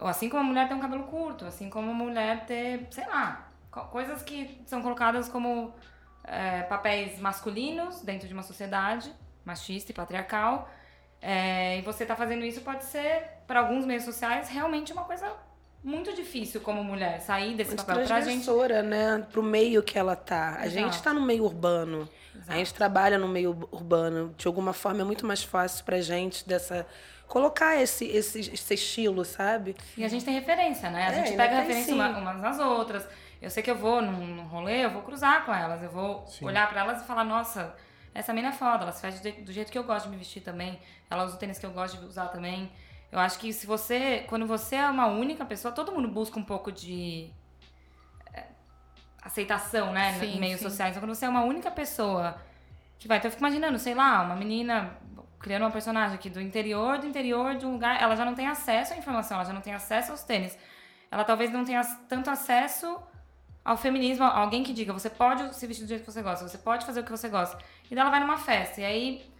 ou 0.00 0.06
assim 0.06 0.28
como 0.28 0.42
a 0.42 0.44
mulher 0.44 0.68
ter 0.68 0.74
um 0.74 0.80
cabelo 0.80 1.04
curto, 1.04 1.44
assim 1.46 1.68
como 1.68 1.90
a 1.90 1.94
mulher 1.94 2.46
ter, 2.46 2.86
sei 2.90 3.06
lá, 3.06 3.48
co- 3.70 3.84
coisas 3.86 4.22
que 4.22 4.60
são 4.66 4.80
colocadas 4.82 5.28
como 5.28 5.74
é, 6.24 6.62
papéis 6.62 7.18
masculinos 7.18 8.02
dentro 8.02 8.28
de 8.28 8.34
uma 8.34 8.42
sociedade 8.42 9.12
machista 9.44 9.90
e 9.90 9.94
patriarcal. 9.94 10.68
É, 11.20 11.78
e 11.78 11.82
você 11.82 12.06
tá 12.06 12.14
fazendo 12.14 12.44
isso 12.44 12.60
pode 12.60 12.84
ser, 12.84 13.24
para 13.46 13.58
alguns 13.60 13.84
meios 13.84 14.04
sociais, 14.04 14.48
realmente 14.48 14.92
uma 14.92 15.04
coisa 15.04 15.34
muito 15.82 16.12
difícil 16.14 16.60
como 16.60 16.82
mulher, 16.84 17.20
sair 17.20 17.54
desse 17.54 17.70
Muito 17.70 17.84
papel 17.86 18.04
pra 18.06 18.20
gente. 18.20 18.48
né? 18.82 19.26
Pro 19.32 19.42
meio 19.42 19.82
que 19.82 19.98
ela 19.98 20.16
tá. 20.16 20.56
A 20.58 20.66
Exato. 20.66 20.70
gente 20.92 21.02
tá 21.02 21.12
no 21.12 21.20
meio 21.22 21.44
urbano. 21.44 22.08
A 22.46 22.54
gente 22.56 22.72
trabalha 22.72 23.18
no 23.18 23.28
meio 23.28 23.50
urbano. 23.70 24.34
De 24.36 24.46
alguma 24.46 24.72
forma 24.72 25.00
é 25.00 25.04
muito 25.04 25.26
mais 25.26 25.42
fácil 25.42 25.84
pra 25.84 26.00
gente 26.00 26.46
dessa 26.48 26.86
colocar 27.26 27.76
esse, 27.76 28.06
esse, 28.06 28.40
esse 28.40 28.74
estilo, 28.74 29.22
sabe? 29.24 29.76
E 29.96 30.04
a 30.04 30.08
gente 30.08 30.24
tem 30.24 30.32
referência, 30.34 30.88
né? 30.90 31.08
A 31.08 31.12
É, 31.12 31.14
gente 31.26 31.36
pega 31.36 31.60
referência 31.60 31.94
uma- 31.94 32.08
umas 32.16 32.40
nas 32.40 32.58
outras. 32.58 33.06
Eu 33.40 33.50
sei 33.50 33.62
que 33.62 33.70
eu 33.70 33.76
vou 33.76 34.00
num, 34.00 34.26
num 34.26 34.44
rolê, 34.44 34.84
eu 34.84 34.90
vou 34.90 35.02
cruzar 35.02 35.44
com 35.44 35.52
elas. 35.52 35.82
Eu 35.82 35.90
vou 35.90 36.26
Sim. 36.26 36.46
olhar 36.46 36.68
pra 36.70 36.80
elas 36.80 37.02
e 37.02 37.06
falar, 37.06 37.24
nossa, 37.24 37.74
essa 38.14 38.32
mina 38.32 38.48
é 38.48 38.52
foda, 38.52 38.82
ela 38.84 38.92
se 38.92 39.02
veste 39.02 39.30
do, 39.30 39.44
do 39.44 39.52
jeito 39.52 39.70
que 39.70 39.78
eu 39.78 39.84
gosto 39.84 40.06
de 40.06 40.10
me 40.12 40.16
vestir 40.16 40.40
também. 40.40 40.78
Ela 41.10 41.24
usa 41.24 41.36
o 41.36 41.38
tênis 41.38 41.58
que 41.58 41.66
eu 41.66 41.70
gosto 41.70 41.98
de 41.98 42.06
usar 42.06 42.28
também. 42.28 42.72
Eu 43.10 43.18
acho 43.18 43.38
que 43.38 43.52
se 43.52 43.66
você, 43.66 44.24
quando 44.28 44.46
você 44.46 44.76
é 44.76 44.88
uma 44.88 45.06
única 45.06 45.44
pessoa, 45.44 45.72
todo 45.72 45.92
mundo 45.92 46.08
busca 46.08 46.38
um 46.38 46.44
pouco 46.44 46.70
de 46.70 47.30
é, 48.34 48.44
aceitação, 49.22 49.92
né, 49.92 50.12
Sim, 50.18 50.36
em 50.36 50.40
meios 50.40 50.60
sim. 50.60 50.68
sociais. 50.68 50.90
Então, 50.90 51.02
quando 51.02 51.14
você 51.14 51.24
é 51.24 51.28
uma 51.28 51.42
única 51.42 51.70
pessoa 51.70 52.36
que 52.98 53.08
vai, 53.08 53.18
então 53.18 53.28
eu 53.28 53.32
fico 53.32 53.42
imaginando, 53.42 53.78
sei 53.78 53.94
lá, 53.94 54.22
uma 54.22 54.36
menina 54.36 54.98
criando 55.40 55.62
uma 55.62 55.70
personagem 55.70 56.16
aqui 56.16 56.28
do 56.28 56.40
interior, 56.40 56.98
do 56.98 57.06
interior 57.06 57.54
de 57.54 57.64
um 57.64 57.72
lugar, 57.72 58.00
ela 58.02 58.16
já 58.16 58.24
não 58.24 58.34
tem 58.34 58.46
acesso 58.46 58.92
à 58.92 58.96
informação, 58.96 59.36
ela 59.36 59.46
já 59.46 59.52
não 59.52 59.60
tem 59.60 59.72
acesso 59.72 60.10
aos 60.10 60.22
tênis. 60.22 60.58
Ela 61.10 61.24
talvez 61.24 61.50
não 61.50 61.64
tenha 61.64 61.82
tanto 62.08 62.28
acesso 62.28 63.00
ao 63.64 63.76
feminismo, 63.76 64.24
alguém 64.24 64.62
que 64.62 64.72
diga, 64.72 64.92
você 64.92 65.08
pode 65.10 65.54
se 65.54 65.66
vestir 65.66 65.84
do 65.84 65.88
jeito 65.88 66.04
que 66.04 66.12
você 66.12 66.22
gosta, 66.22 66.48
você 66.48 66.58
pode 66.58 66.84
fazer 66.84 67.00
o 67.00 67.04
que 67.04 67.10
você 67.10 67.28
gosta. 67.28 67.58
E 67.90 67.94
daí 67.94 68.00
ela 68.00 68.10
vai 68.10 68.20
numa 68.20 68.38
festa, 68.38 68.80
e 68.80 68.84
aí 68.84 69.30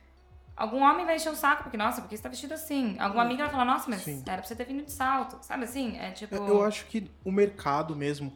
algum 0.58 0.82
homem 0.82 1.06
vai 1.06 1.16
encher 1.16 1.30
o 1.30 1.36
saco, 1.36 1.62
porque, 1.62 1.76
nossa, 1.76 2.00
porque 2.00 2.16
você 2.16 2.22
tá 2.22 2.28
vestido 2.28 2.52
assim? 2.52 2.96
Alguma 2.98 3.22
amiga 3.22 3.44
vai 3.44 3.52
falar, 3.52 3.64
nossa, 3.64 3.88
mas 3.88 4.02
Sim. 4.02 4.22
era 4.26 4.38
pra 4.38 4.46
você 4.46 4.56
ter 4.56 4.64
vindo 4.64 4.84
de 4.84 4.92
salto, 4.92 5.38
sabe 5.40 5.64
assim? 5.64 5.96
É 5.96 6.10
tipo... 6.10 6.34
Eu, 6.34 6.46
eu 6.48 6.64
acho 6.64 6.86
que 6.86 7.08
o 7.24 7.30
mercado 7.30 7.94
mesmo, 7.94 8.32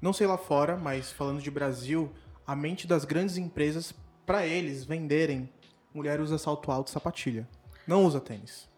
não 0.00 0.12
sei 0.12 0.26
lá 0.26 0.38
fora, 0.38 0.76
mas 0.76 1.10
falando 1.10 1.42
de 1.42 1.50
Brasil, 1.50 2.12
a 2.46 2.54
mente 2.54 2.86
das 2.86 3.04
grandes 3.04 3.36
empresas, 3.36 3.92
pra 4.24 4.46
eles 4.46 4.84
venderem, 4.84 5.52
mulher 5.92 6.20
usa 6.20 6.38
salto 6.38 6.70
alto 6.70 6.88
e 6.88 6.90
sapatilha. 6.92 7.48
Não 7.86 8.04
usa 8.04 8.20
tênis. 8.20 8.68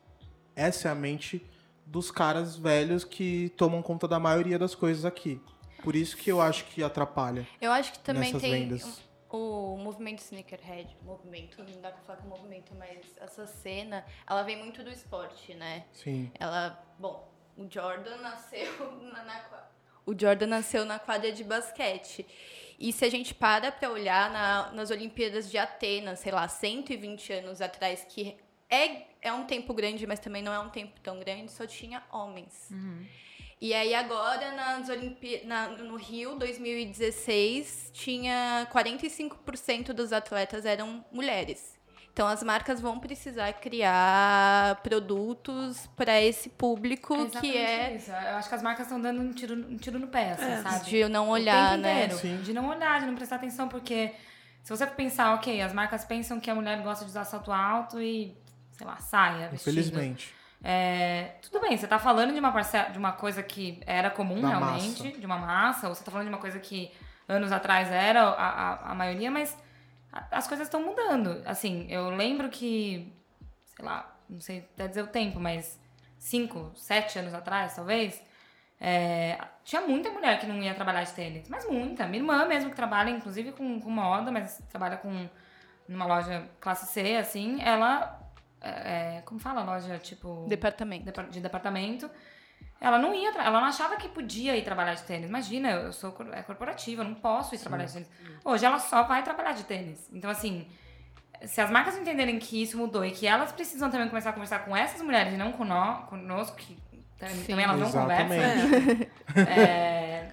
Essa 0.57 0.89
é 0.89 0.91
a 0.91 0.95
mente 0.95 1.45
dos 1.85 2.11
caras 2.11 2.57
velhos 2.57 3.05
que 3.05 3.53
tomam 3.57 3.83
conta 3.83 4.09
da 4.09 4.19
maioria 4.19 4.59
das 4.59 4.75
coisas 4.75 5.05
aqui. 5.05 5.41
Por 5.83 5.97
isso 5.97 6.17
que 6.17 6.31
eu 6.31 6.41
acho 6.41 6.67
que 6.67 6.83
atrapalha 6.83 7.47
Eu 7.61 7.73
acho 7.73 7.93
que 7.93 7.99
também 8.01 8.33
tem 8.39 8.69
vendas. 8.69 9.03
O 9.33 9.77
movimento 9.77 10.19
sneakerhead, 10.21 10.97
movimento, 11.03 11.63
não 11.63 11.81
dá 11.81 11.91
pra 11.91 12.01
falar 12.03 12.19
que 12.19 12.27
é 12.27 12.29
movimento, 12.29 12.75
mas 12.75 12.99
essa 13.19 13.47
cena, 13.47 14.05
ela 14.29 14.43
vem 14.43 14.57
muito 14.57 14.83
do 14.83 14.91
esporte, 14.91 15.55
né? 15.55 15.85
Sim. 15.93 16.31
Ela, 16.39 16.83
bom, 16.99 17.29
o 17.57 17.67
Jordan 17.71 18.17
nasceu 18.19 18.93
na, 19.13 19.23
na 19.25 19.71
o 20.07 20.19
Jordan 20.19 20.47
nasceu 20.47 20.85
na 20.85 20.99
quadra 20.99 21.31
de 21.31 21.45
basquete. 21.45 22.27
E 22.79 22.93
se 22.93 23.05
a 23.05 23.11
gente 23.11 23.35
para 23.35 23.71
pra 23.71 23.91
olhar 23.91 24.31
na- 24.31 24.73
nas 24.73 24.91
Olimpíadas 24.91 25.51
de 25.51 25.59
Atenas, 25.59 26.19
sei 26.21 26.33
lá, 26.33 26.49
120 26.49 27.33
anos 27.33 27.61
atrás, 27.61 28.05
que 28.09 28.37
é, 28.69 29.03
é 29.21 29.33
um 29.33 29.45
tempo 29.45 29.75
grande, 29.75 30.07
mas 30.07 30.19
também 30.19 30.43
não 30.43 30.53
é 30.53 30.59
um 30.59 30.71
tempo 30.71 30.99
tão 31.01 31.21
grande, 31.21 31.53
só 31.53 31.67
tinha 31.67 32.03
homens. 32.11 32.71
E 33.61 33.75
aí 33.75 33.95
agora 33.95 34.53
nas 34.53 34.89
Olimpí 34.89 35.43
na, 35.45 35.69
no 35.69 35.97
Rio 35.97 36.35
2016 36.37 37.91
tinha 37.93 38.67
45% 38.73 39.93
dos 39.93 40.13
atletas 40.13 40.65
eram 40.65 41.05
mulheres. 41.13 41.79
Então 42.13 42.27
as 42.27 42.43
marcas 42.43 42.81
vão 42.81 42.99
precisar 42.99 43.53
criar 43.53 44.81
produtos 44.83 45.87
para 45.95 46.21
esse 46.21 46.49
público 46.49 47.15
que 47.15 47.23
exatamente 47.23 47.57
é 47.59 47.97
isso. 47.97 48.11
Eu 48.11 48.37
acho 48.37 48.49
que 48.49 48.55
as 48.55 48.63
marcas 48.63 48.87
estão 48.87 49.01
dando 49.01 49.21
um 49.21 49.33
tiro, 49.33 49.55
um 49.55 49.77
tiro 49.77 49.99
no 49.99 50.09
pé, 50.09 50.33
assim, 50.33 50.63
sabe? 50.63 50.85
de 50.87 51.09
não 51.09 51.29
O 51.29 51.33
olhar, 51.33 51.73
tempo 51.73 51.83
né? 51.83 52.07
inteiro. 52.07 52.43
De 52.43 52.53
não 52.53 52.69
olhar, 52.69 53.01
de 53.01 53.07
não 53.07 53.15
prestar 53.15 53.37
atenção, 53.37 53.69
porque 53.69 54.13
se 54.63 54.71
você 54.71 54.87
pensar, 54.87 55.35
ok, 55.35 55.61
as 55.63 55.73
marcas 55.73 56.05
pensam 56.05 56.41
que 56.41 56.51
a 56.51 56.55
mulher 56.55 56.83
gosta 56.83 57.05
de 57.05 57.11
usar 57.11 57.25
salto 57.25 57.53
alto 57.53 58.01
e, 58.01 58.37
sei 58.73 58.87
lá, 58.87 58.97
saia, 58.99 59.49
vestido. 59.49 59.71
Infelizmente. 59.79 60.35
É, 60.63 61.37
tudo 61.43 61.61
bem, 61.61 61.77
você 61.77 61.87
tá 61.87 61.99
falando 61.99 62.33
de 62.35 62.39
uma 62.41 62.53
parcela, 62.53 62.91
de 62.91 62.99
uma 62.99 63.13
coisa 63.13 63.43
que 63.43 63.81
era 63.87 64.11
comum 64.11 64.41
Da 64.43 64.49
realmente, 64.49 65.03
massa. 65.05 65.19
de 65.19 65.27
uma 65.27 65.39
massa, 65.39 65.89
ou 65.89 65.95
você 65.95 66.05
tá 66.05 66.11
falando 66.11 66.27
de 66.29 66.33
uma 66.35 66.41
coisa 66.41 66.59
que 66.59 66.93
anos 67.29 67.51
atrás 67.53 67.91
era 67.91 68.23
a, 68.25 68.49
a, 68.49 68.91
a 68.91 68.95
maioria, 68.95 69.31
mas 69.31 69.57
a- 70.13 70.27
as 70.33 70.47
coisas 70.47 70.67
estão 70.67 70.85
mudando. 70.85 71.43
Assim, 71.47 71.87
eu 71.89 72.11
lembro 72.11 72.51
que, 72.51 73.11
sei 73.65 73.85
lá, 73.85 74.15
não 74.29 74.41
sei 74.41 74.69
até 74.75 74.87
dizer 74.89 75.03
o 75.03 75.07
tempo, 75.07 75.41
mas 75.41 75.81
cinco, 76.19 76.71
sete 76.75 77.19
anos 77.19 77.33
atrás, 77.33 77.75
talvez, 77.75 78.23
é, 78.79 79.39
tinha 79.65 79.81
muita 79.83 80.11
mulher 80.11 80.39
que 80.39 80.47
não 80.47 80.57
ia 80.63 80.75
trabalhar 80.75 81.05
de 81.05 81.13
tênis, 81.13 81.49
mas 81.49 81.67
muita. 81.69 82.07
Minha 82.07 82.23
irmã 82.23 82.45
mesmo 82.45 82.69
que 82.71 82.77
trabalha, 82.77 83.09
inclusive, 83.11 83.53
com, 83.53 83.81
com 83.81 83.91
moda, 83.91 84.31
mas 84.31 84.63
trabalha 84.69 84.99
com 84.99 85.27
numa 85.89 86.05
loja 86.07 86.47
classe 86.61 86.87
C, 86.93 87.17
assim, 87.17 87.63
ela. 87.63 88.20
É, 88.61 89.19
é, 89.19 89.23
como 89.25 89.41
fala? 89.41 89.63
Loja 89.63 89.99
tipo. 89.99 90.47
Departamento. 90.49 91.05
depar- 91.05 91.29
de 91.29 91.41
departamento. 91.41 92.11
Ela 92.81 92.99
não 92.99 93.15
ia, 93.15 93.31
ela 93.31 93.61
não 93.61 93.67
achava 93.67 93.97
que 93.97 94.09
podia 94.09 94.57
ir 94.57 94.65
trabalhar 94.65 94.95
de 94.95 95.03
tênis. 95.03 95.29
Imagina, 95.29 95.71
eu 95.71 95.93
sou 95.93 96.15
é 96.33 96.43
corporativa, 96.43 97.03
eu 97.03 97.09
não 97.09 97.15
posso 97.15 97.55
ir 97.55 97.59
trabalhar 97.59 97.85
de 97.85 97.93
tênis. 97.93 98.09
Hoje 98.45 98.65
ela 98.65 98.79
só 98.79 99.03
vai 99.03 99.23
trabalhar 99.23 99.53
de 99.53 99.65
tênis. 99.65 100.09
Então, 100.13 100.31
assim, 100.31 100.67
se 101.45 101.61
as 101.61 101.71
marcas 101.71 101.97
entenderem 101.97 102.39
que 102.39 102.63
isso 102.63 102.79
mudou 102.79 103.05
e 103.05 103.11
que 103.11 103.27
elas 103.27 103.53
precisam 103.53 103.91
também 103.91 104.09
começar 104.09 104.31
a 104.31 104.33
conversar 104.33 104.61
com 104.61 104.75
essas 104.77 105.01
mulheres 105.03 105.35
e 105.35 105.37
não 105.37 105.53
conosco, 105.53 106.57
que 106.57 106.77
também 107.21 107.37
Sim. 107.37 107.45
também 107.47 107.65
elas 107.67 107.79
não 107.79 107.87
Exatamente. 107.87 109.07
conversam. 109.27 109.47
É, 109.47 110.29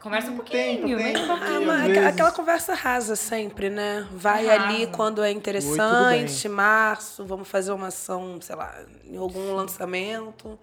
conversa 0.00 0.30
um 0.30 0.38
Tem, 0.38 0.78
pouquinho, 0.78 0.98
tem. 0.98 1.12
né? 1.12 1.20
Um 1.20 1.22
Ah, 1.24 1.36
pouquinho. 1.36 1.66
mas 1.66 1.98
às 1.98 2.06
aquela- 2.08 2.32
conversa 2.32 2.74
rasa 2.74 3.14
sempre, 3.14 3.68
né? 3.70 4.08
Vai 4.10 4.46
Rasa. 4.46 4.62
ali 4.64 4.86
quando 4.88 5.22
é 5.22 5.26
Oi, 5.26 5.30
interessante, 5.32 6.42
tudo 6.42 6.54
março, 6.54 7.24
vamos 7.26 7.46
fazer 7.46 7.72
uma 7.72 7.88
ação, 7.88 8.38
sei 8.40 8.56
lá, 8.56 8.74
em 9.04 9.16
algum 9.16 9.52
lançamento. 9.54 10.58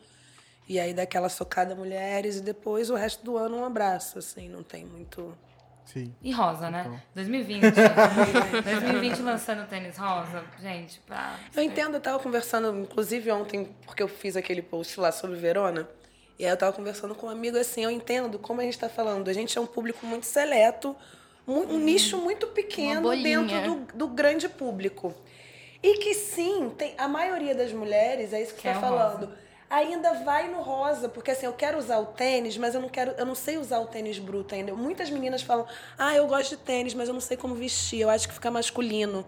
E 0.67 0.79
aí 0.79 0.93
dá 0.93 1.03
aquela 1.03 1.29
socada 1.29 1.75
mulheres 1.75 2.37
e 2.37 2.41
depois 2.41 2.89
o 2.89 2.95
resto 2.95 3.23
do 3.23 3.37
ano 3.37 3.57
um 3.57 3.65
abraço, 3.65 4.17
assim, 4.19 4.49
não 4.49 4.63
tem 4.63 4.83
muito. 4.85 5.37
Sim. 5.91 6.13
E 6.21 6.31
rosa, 6.31 6.69
né? 6.69 6.83
Então. 6.85 7.01
2020. 7.15 7.61
2020 8.63 9.19
lançando 9.23 9.67
tênis 9.67 9.97
rosa. 9.97 10.43
Gente, 10.61 10.99
pra... 11.01 11.35
Eu 11.55 11.63
entendo, 11.63 11.95
eu 11.95 12.01
tava 12.01 12.19
conversando, 12.19 12.77
inclusive 12.79 13.31
ontem, 13.31 13.75
porque 13.85 14.01
eu 14.01 14.07
fiz 14.07 14.35
aquele 14.37 14.61
post 14.61 14.99
lá 14.99 15.11
sobre 15.11 15.37
Verona, 15.37 15.87
e 16.39 16.45
aí 16.45 16.51
eu 16.51 16.57
tava 16.57 16.73
conversando 16.73 17.13
com 17.15 17.27
um 17.27 17.29
amigo 17.29 17.57
assim, 17.57 17.83
eu 17.83 17.91
entendo 17.91 18.39
como 18.39 18.61
a 18.61 18.63
gente 18.63 18.77
tá 18.79 18.89
falando, 18.89 19.27
a 19.29 19.33
gente 19.33 19.57
é 19.57 19.61
um 19.61 19.65
público 19.67 20.05
muito 20.05 20.25
seleto, 20.25 20.95
mu- 21.45 21.65
um 21.73 21.77
nicho 21.77 22.17
muito 22.17 22.47
pequeno 22.47 23.09
dentro 23.21 23.61
do, 23.61 23.75
do 23.93 24.07
grande 24.07 24.47
público. 24.49 25.13
E 25.83 25.97
que 25.97 26.13
sim, 26.13 26.71
tem 26.77 26.93
a 26.97 27.07
maioria 27.07 27.55
das 27.55 27.71
mulheres, 27.73 28.33
é 28.33 28.41
isso 28.41 28.53
que 28.53 28.61
você 28.61 28.67
Quer 28.67 28.73
tá 28.73 28.79
o 28.79 28.81
falando. 28.81 29.25
rosa. 29.25 29.37
Ainda 29.71 30.13
vai 30.15 30.49
no 30.49 30.61
rosa, 30.61 31.07
porque 31.07 31.31
assim, 31.31 31.45
eu 31.45 31.53
quero 31.53 31.77
usar 31.77 31.97
o 31.99 32.07
tênis, 32.07 32.57
mas 32.57 32.75
eu 32.75 32.81
não 32.81 32.89
quero, 32.89 33.11
eu 33.17 33.25
não 33.25 33.33
sei 33.35 33.57
usar 33.57 33.79
o 33.79 33.85
tênis 33.87 34.19
bruto 34.19 34.53
ainda. 34.53 34.73
Muitas 34.75 35.09
meninas 35.09 35.41
falam: 35.41 35.65
"Ah, 35.97 36.13
eu 36.13 36.27
gosto 36.27 36.49
de 36.51 36.57
tênis, 36.57 36.93
mas 36.93 37.07
eu 37.07 37.13
não 37.13 37.21
sei 37.21 37.37
como 37.37 37.55
vestir, 37.55 38.01
eu 38.01 38.09
acho 38.09 38.27
que 38.27 38.33
fica 38.33 38.51
masculino". 38.51 39.25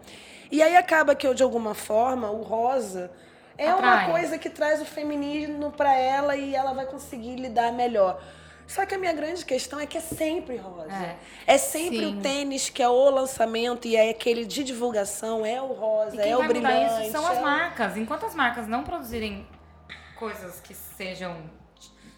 E 0.51 0.61
aí 0.61 0.75
acaba 0.75 1.15
que 1.15 1.25
eu 1.25 1.33
de 1.33 1.41
alguma 1.41 1.73
forma 1.73 2.29
o 2.29 2.41
rosa 2.41 3.09
é 3.57 3.69
Atrai. 3.69 4.05
uma 4.05 4.11
coisa 4.11 4.37
que 4.37 4.49
traz 4.49 4.81
o 4.81 4.85
feminino 4.85 5.71
pra 5.71 5.95
ela 5.95 6.35
e 6.35 6.53
ela 6.53 6.73
vai 6.73 6.85
conseguir 6.87 7.35
lidar 7.37 7.71
melhor. 7.71 8.21
Só 8.67 8.85
que 8.85 8.95
a 8.95 8.97
minha 8.97 9.13
grande 9.13 9.43
questão 9.45 9.79
é 9.79 9.85
que 9.85 9.97
é 9.97 10.01
sempre 10.01 10.55
rosa. 10.57 11.15
É, 11.47 11.57
sempre 11.57 11.99
Sim. 11.99 12.17
o 12.17 12.21
tênis 12.21 12.69
que 12.69 12.81
é 12.83 12.87
o 12.89 13.09
lançamento 13.09 13.87
e 13.87 13.95
é 13.95 14.09
aquele 14.09 14.45
de 14.45 14.63
divulgação, 14.63 15.45
é 15.45 15.61
o 15.61 15.67
rosa, 15.73 16.21
é 16.21 16.35
o 16.35 16.43
brilhante. 16.47 17.03
isso 17.03 17.11
são 17.11 17.25
as 17.27 17.37
é 17.37 17.41
o- 17.41 17.43
marcas. 17.43 17.97
Enquanto 17.97 18.25
as 18.25 18.33
marcas 18.35 18.67
não 18.67 18.83
produzirem 18.83 19.45
coisas 20.23 20.61
que 20.61 20.73
sejam 20.73 21.35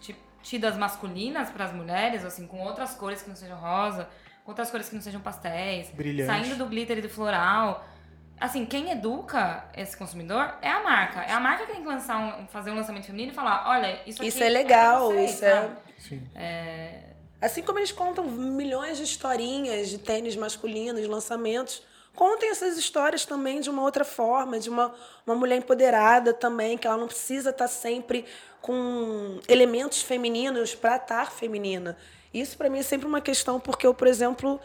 ti- 0.00 0.14
tidas 0.42 0.76
masculinas 0.76 1.50
para 1.50 1.64
as 1.64 1.72
mulheres, 1.72 2.22
ou 2.22 2.28
assim, 2.28 2.46
com 2.46 2.60
outras 2.60 2.94
cores 2.94 3.20
que 3.22 3.28
não 3.28 3.34
sejam 3.36 3.58
rosa, 3.58 4.08
com 4.44 4.52
outras 4.52 4.70
cores 4.70 4.88
que 4.88 4.94
não 4.94 5.02
sejam 5.02 5.20
pastéis, 5.20 5.90
Brilhante. 5.90 6.26
saindo 6.30 6.56
do 6.56 6.66
glitter 6.66 6.98
e 6.98 7.00
do 7.02 7.08
floral. 7.08 7.84
Assim, 8.38 8.64
quem 8.66 8.90
educa 8.92 9.64
esse 9.74 9.96
consumidor 9.96 10.54
é 10.62 10.70
a 10.70 10.82
marca. 10.84 11.20
É 11.22 11.32
a 11.32 11.40
marca 11.40 11.66
que 11.66 11.72
tem 11.72 11.82
que 11.82 11.88
lançar 11.88 12.18
um, 12.18 12.46
fazer 12.46 12.70
um 12.70 12.76
lançamento 12.76 13.06
feminino 13.06 13.32
e 13.32 13.34
falar, 13.34 13.64
olha, 13.66 14.00
isso 14.06 14.20
aqui 14.20 14.28
Isso 14.28 14.44
é 14.44 14.48
legal, 14.50 15.08
pra 15.08 15.16
vocês, 15.16 15.30
isso 15.34 15.44
é-? 15.44 15.70
Sim. 15.98 16.22
Assim 17.40 17.62
como 17.62 17.78
eles 17.80 17.90
contam 17.92 18.24
milhões 18.24 18.98
de 18.98 19.04
historinhas 19.04 19.88
de 19.88 19.98
tênis 19.98 20.36
masculinos, 20.36 21.00
de 21.00 21.08
lançamentos, 21.08 21.82
contem 22.16 22.50
essas 22.50 22.76
histórias 22.78 23.24
também 23.24 23.60
de 23.60 23.70
uma 23.70 23.82
outra 23.82 24.04
forma, 24.04 24.58
de 24.58 24.70
uma, 24.70 24.92
uma 25.24 25.36
mulher 25.36 25.58
empoderada 25.58 26.32
também, 26.32 26.76
que 26.76 26.86
ela 26.86 26.96
não 26.96 27.06
precisa 27.06 27.50
estar 27.50 27.68
sempre 27.68 28.24
com 28.60 29.38
elementos 29.46 30.02
femininos 30.02 30.74
para 30.74 30.96
estar 30.96 31.30
feminina. 31.30 31.96
Isso 32.34 32.56
para 32.56 32.68
mim 32.68 32.80
é 32.80 32.82
sempre 32.82 33.06
uma 33.06 33.20
questão, 33.20 33.60
porque 33.60 33.86
eu, 33.86 33.94
por 33.94 34.08
exemplo, 34.08 34.58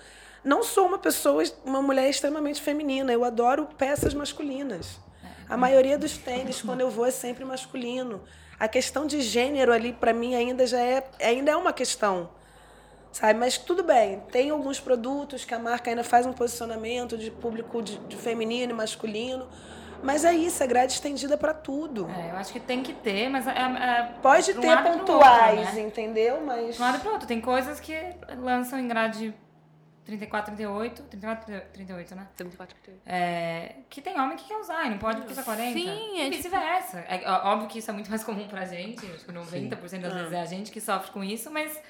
não 0.43 0.63
sou 0.63 0.87
uma 0.87 0.97
pessoa, 0.97 1.43
uma 1.63 1.81
mulher 1.81 2.09
extremamente 2.09 2.61
feminina. 2.61 3.13
Eu 3.13 3.23
adoro 3.23 3.67
peças 3.77 4.13
masculinas. 4.13 4.99
A 5.47 5.55
maioria 5.55 5.97
dos 5.97 6.17
tênis, 6.17 6.61
quando 6.61 6.81
eu 6.81 6.89
vou, 6.89 7.05
é 7.05 7.11
sempre 7.11 7.45
masculino. 7.45 8.23
A 8.57 8.67
questão 8.67 9.05
de 9.05 9.21
gênero 9.21 9.71
ali, 9.71 9.91
para 9.93 10.13
mim, 10.13 10.33
ainda 10.33 10.65
já 10.65 10.79
é, 10.79 11.07
ainda 11.21 11.51
é 11.51 11.55
uma 11.55 11.73
questão 11.73 12.29
sabe? 13.11 13.39
Mas 13.39 13.57
tudo 13.57 13.83
bem, 13.83 14.19
tem 14.31 14.49
alguns 14.49 14.79
produtos 14.79 15.43
que 15.45 15.53
a 15.53 15.59
marca 15.59 15.89
ainda 15.89 16.03
faz 16.03 16.25
um 16.25 16.33
posicionamento 16.33 17.17
de 17.17 17.29
público 17.31 17.81
de, 17.81 17.97
de 17.99 18.15
feminino 18.17 18.71
e 18.71 18.75
masculino, 18.75 19.47
Mas 20.03 20.25
é 20.25 20.33
isso, 20.33 20.63
é 20.63 20.65
grade 20.67 20.93
estendida 20.93 21.37
pra 21.37 21.53
tudo. 21.53 22.09
É, 22.09 22.31
eu 22.31 22.35
acho 22.37 22.51
que 22.51 22.59
tem 22.59 22.81
que 22.81 22.91
ter, 22.91 23.29
mas 23.29 23.45
é, 23.47 23.51
é 23.51 24.03
Pode 24.19 24.51
um 24.51 24.59
ter 24.59 24.81
pontuais, 24.83 25.59
outro, 25.59 25.75
né? 25.75 25.81
entendeu? 25.81 26.41
Mas. 26.43 26.75
De 26.75 26.81
um 26.81 26.85
lado 26.85 26.97
e 26.97 26.99
pro 27.01 27.11
outro. 27.11 27.27
Tem 27.27 27.39
coisas 27.39 27.79
que 27.79 27.93
lançam 28.39 28.79
em 28.79 28.87
grade 28.87 29.31
34, 30.03 30.55
38. 30.55 31.03
34, 31.03 31.61
38, 31.71 32.15
né? 32.15 32.27
34, 32.35 32.75
38. 32.83 33.01
É, 33.05 33.75
que 33.91 34.01
tem 34.01 34.19
homem 34.19 34.35
que 34.35 34.45
quer 34.47 34.57
usar 34.57 34.87
e 34.87 34.89
não 34.89 34.97
pode 34.97 35.17
porque 35.17 35.33
usa 35.33 35.43
40. 35.43 35.73
Sim, 35.77 36.17
e 36.17 36.21
é 36.21 36.29
vice-versa. 36.31 36.99
É, 37.07 37.29
óbvio 37.43 37.67
que 37.69 37.77
isso 37.77 37.91
é 37.91 37.93
muito 37.93 38.09
mais 38.09 38.23
comum 38.23 38.47
pra 38.47 38.65
gente. 38.65 39.05
Acho 39.05 39.23
que 39.23 39.31
90% 39.31 40.01
das 40.01 40.11
Ah. 40.13 40.15
vezes 40.17 40.33
é 40.33 40.41
a 40.41 40.45
gente 40.45 40.71
que 40.71 40.81
sofre 40.81 41.11
com 41.11 41.23
isso, 41.23 41.51
mas 41.51 41.77
é, 41.77 41.81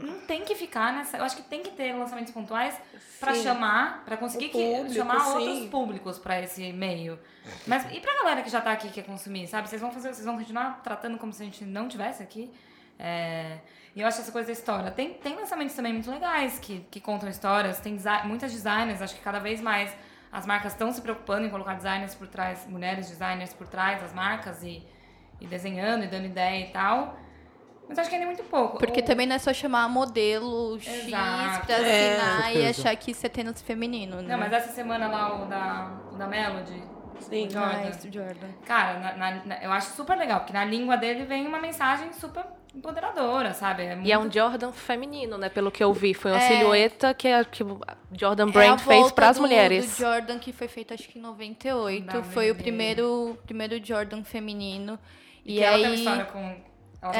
não 0.00 0.20
tem 0.20 0.44
que 0.44 0.54
ficar 0.54 0.92
nessa. 0.92 1.16
Eu 1.18 1.24
acho 1.24 1.36
que 1.36 1.42
tem 1.42 1.62
que 1.62 1.70
ter 1.70 1.92
lançamentos 1.94 2.32
pontuais 2.32 2.74
pra 3.20 3.34
Sim. 3.34 3.42
chamar, 3.42 4.04
pra 4.04 4.16
conseguir 4.16 4.46
O 4.46 4.50
que- 4.50 4.58
público, 4.76 4.94
chamar 4.94 5.20
sim. 5.20 5.30
outros 5.48 5.68
públicos 5.70 6.18
pra 6.18 6.40
esse 6.40 6.72
meio. 6.72 7.18
Mas 7.66 7.84
e 7.92 8.00
pra 8.00 8.14
galera 8.14 8.42
que 8.42 8.50
já 8.50 8.60
tá 8.60 8.72
aqui, 8.72 8.88
que 8.88 8.94
quer 8.94 9.04
consumir, 9.04 9.46
sabe? 9.46 9.68
Vocês 9.68 9.80
vão 9.80 9.90
fazer, 9.90 10.12
vocês 10.12 10.24
vão 10.26 10.36
continuar 10.36 10.80
tratando 10.82 11.18
como 11.18 11.32
se 11.32 11.42
a 11.42 11.44
gente 11.46 11.64
não 11.64 11.88
tivesse 11.88 12.22
aqui. 12.22 12.50
É, 12.98 13.58
e 13.94 14.00
eu 14.00 14.08
acho 14.08 14.20
essa 14.20 14.32
coisa 14.32 14.46
da 14.48 14.52
história. 14.52 14.90
Tem, 14.90 15.14
tem 15.14 15.34
lançamentos 15.36 15.74
também 15.74 15.92
muito 15.92 16.10
legais 16.10 16.58
que, 16.58 16.80
que 16.90 17.00
contam 17.00 17.28
histórias. 17.28 17.78
Tem 17.80 17.94
desi- 17.96 18.24
muitas 18.24 18.52
designers, 18.52 19.00
acho 19.02 19.14
que 19.14 19.20
cada 19.22 19.38
vez 19.38 19.60
mais 19.60 19.94
as 20.30 20.44
marcas 20.44 20.72
estão 20.72 20.92
se 20.92 21.00
preocupando 21.00 21.46
em 21.46 21.50
colocar 21.50 21.74
designers 21.74 22.14
por 22.14 22.26
trás, 22.28 22.66
mulheres 22.66 23.08
designers 23.08 23.54
por 23.54 23.66
trás 23.68 24.00
das 24.02 24.12
marcas 24.12 24.62
e, 24.62 24.82
e 25.40 25.46
desenhando 25.46 26.04
e 26.04 26.06
dando 26.08 26.26
ideia 26.26 26.66
e 26.66 26.70
tal. 26.70 27.18
Mas 27.88 27.98
acho 27.98 28.08
que 28.10 28.14
ainda 28.16 28.26
é 28.26 28.28
muito 28.34 28.44
pouco. 28.44 28.78
Porque 28.78 29.00
O- 29.00 29.04
também 29.04 29.26
não 29.26 29.36
é 29.36 29.38
só 29.38 29.52
chamar 29.52 29.88
modelo 29.88 30.78
X 30.78 31.06
Exato. 31.06 31.66
pra 31.66 31.76
É. 31.76 32.10
assinar 32.16 32.50
e 32.50 32.54
Certeza. 32.54 32.70
achar 32.88 32.96
que 32.96 33.10
isso 33.12 33.24
é 33.26 33.28
tênis 33.28 33.62
feminino, 33.62 34.16
né? 34.16 34.28
Não, 34.28 34.38
mas 34.38 34.52
essa 34.52 34.72
semana 34.72 35.08
lá, 35.08 35.42
o 35.42 35.46
da, 35.46 35.98
o 36.12 36.16
da 36.16 36.26
Melody, 36.26 36.82
Sim. 37.20 37.46
o 37.46 37.50
Jordan. 37.50 37.78
Ah, 37.84 37.88
esse 37.88 38.12
Jordan. 38.12 38.48
Cara, 38.66 38.98
na- 39.00 39.12
na- 39.16 39.44
na- 39.44 39.62
eu 39.62 39.72
acho 39.72 39.92
super 39.96 40.16
legal, 40.18 40.40
porque 40.40 40.52
na 40.52 40.64
língua 40.64 40.96
dele 40.96 41.24
vem 41.24 41.46
uma 41.46 41.58
mensagem 41.60 42.12
super 42.12 42.44
empoderadora, 42.74 43.54
sabe? 43.54 43.82
É 43.84 43.98
E 44.04 44.12
é 44.12 44.18
um 44.18 44.22
muito- 44.22 44.34
Jordan 44.34 44.70
feminino, 44.72 45.38
né? 45.38 45.48
Pelo 45.48 45.70
que 45.70 45.82
eu 45.82 45.92
vi. 45.92 46.12
Foi 46.14 46.30
uma 46.30 46.40
É. 46.42 46.46
silhueta 46.48 47.14
que, 47.14 47.26
a- 47.26 47.44
que 47.44 47.62
o 47.64 47.80
Jordan 48.12 48.46
É 48.46 48.48
a 48.50 48.52
Brand 48.52 48.78
fez 48.80 49.00
volta 49.00 49.14
para 49.14 49.28
as 49.30 49.38
mulheres. 49.38 49.96
Do 49.96 50.02
Jordan 50.02 50.38
que 50.38 50.52
foi 50.52 50.68
feito 50.68 50.92
acho 50.94 51.08
que 51.08 51.18
em 51.18 51.22
98. 51.22 52.06
Da 52.06 52.22
foi 52.22 52.50
o 52.50 52.54
primeiro, 52.54 53.38
primeiro 53.46 53.82
Jordan 53.84 54.22
feminino. 54.22 54.98
E, 55.44 55.54
E, 55.54 55.58
que 55.58 55.64
ela 55.64 55.76
aí. 55.76 55.82
tem 55.82 55.90
uma 55.90 55.96
história 55.96 56.24
com... 56.26 56.56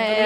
É. 0.00 0.24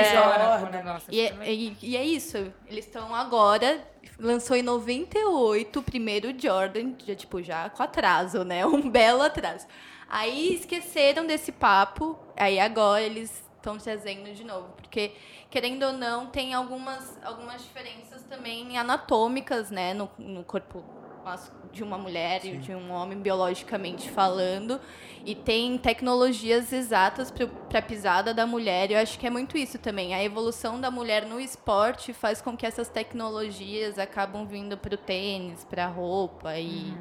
E 1.13 1.21
é, 1.21 1.53
e- 1.53 1.77
e 1.83 1.97
é 1.97 2.05
isso, 2.05 2.39
eles 2.67 2.87
estão 2.87 3.15
agora, 3.15 3.87
lançou 4.19 4.57
em 4.57 4.63
98 4.63 5.81
o 5.81 5.83
primeiro 5.83 6.29
Jordan, 6.39 6.93
já, 7.07 7.15
tipo, 7.15 7.43
já 7.43 7.69
com 7.71 7.83
atraso, 7.83 8.45
né? 8.45 8.65
Um 8.67 8.89
belo 8.89 9.23
atraso. 9.23 9.67
Aí 10.09 10.55
esqueceram 10.55 11.27
desse 11.27 11.53
papo, 11.53 12.19
aí 12.37 12.59
agora 12.61 13.03
eles 13.03 13.43
estão 13.57 13.79
trazendo 13.79 14.33
de 14.35 14.45
novo, 14.45 14.69
porque, 14.77 15.13
querendo 15.51 15.85
ou 15.85 15.93
não, 15.93 16.27
tem 16.27 16.53
algumas, 16.55 17.19
algumas 17.23 17.63
diferenças 17.63 18.23
também 18.25 18.77
anatômicas, 18.77 19.71
né, 19.71 19.95
no, 19.95 20.11
no 20.19 20.45
corpo 20.45 20.85
mas- 21.25 21.51
de 21.73 21.83
uma 21.83 21.97
mulher 21.99 22.45
e 22.45 22.57
de 22.59 22.75
um 22.75 22.93
homem 22.93 23.19
biologicamente 23.19 24.11
falando 24.11 24.81
e 25.25 25.35
tem 25.35 25.79
tecnologias 25.79 26.73
exatas 26.73 27.31
para 27.31 27.79
a 27.79 27.83
pisada 27.83 28.35
da 28.35 28.47
mulher. 28.47 28.91
Eu 28.91 28.99
acho 28.99 29.19
que 29.19 29.27
é 29.27 29.31
muito 29.31 29.57
isso 29.57 29.79
também. 29.79 30.15
A 30.15 30.23
evolução 30.23 30.81
da 30.81 30.91
mulher 30.91 31.25
no 31.27 31.41
esporte 31.41 32.13
faz 32.13 32.41
com 32.43 32.57
que 32.57 32.67
essas 32.67 32.89
tecnologias 32.89 33.99
acabam 33.99 34.45
vindo 34.47 34.77
para 34.77 34.95
o 34.95 34.99
tênis, 34.99 35.65
para 35.65 35.85
a 35.85 35.89
roupa 35.89 36.57
e 36.59 36.93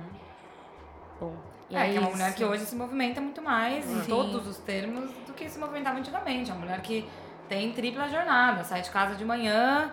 bom. 1.19 1.35
e 1.69 1.75
É, 1.75 1.89
que 1.89 1.97
é 1.97 1.99
uma 1.99 2.07
isso. 2.09 2.17
mulher 2.17 2.35
que 2.35 2.43
hoje 2.43 2.65
se 2.65 2.75
movimenta 2.75 3.19
muito 3.21 3.41
mais, 3.41 3.89
em 3.89 4.01
Sim. 4.01 4.09
todos 4.09 4.47
os 4.47 4.57
termos, 4.57 5.09
do 5.25 5.33
que 5.33 5.49
se 5.49 5.59
movimentava 5.59 5.99
antigamente. 5.99 6.49
É 6.51 6.53
uma 6.53 6.61
mulher 6.61 6.81
que 6.81 7.05
tem 7.49 7.71
tripla 7.73 8.07
jornada, 8.07 8.63
sai 8.63 8.81
de 8.81 8.89
casa 8.89 9.15
de 9.15 9.25
manhã, 9.25 9.91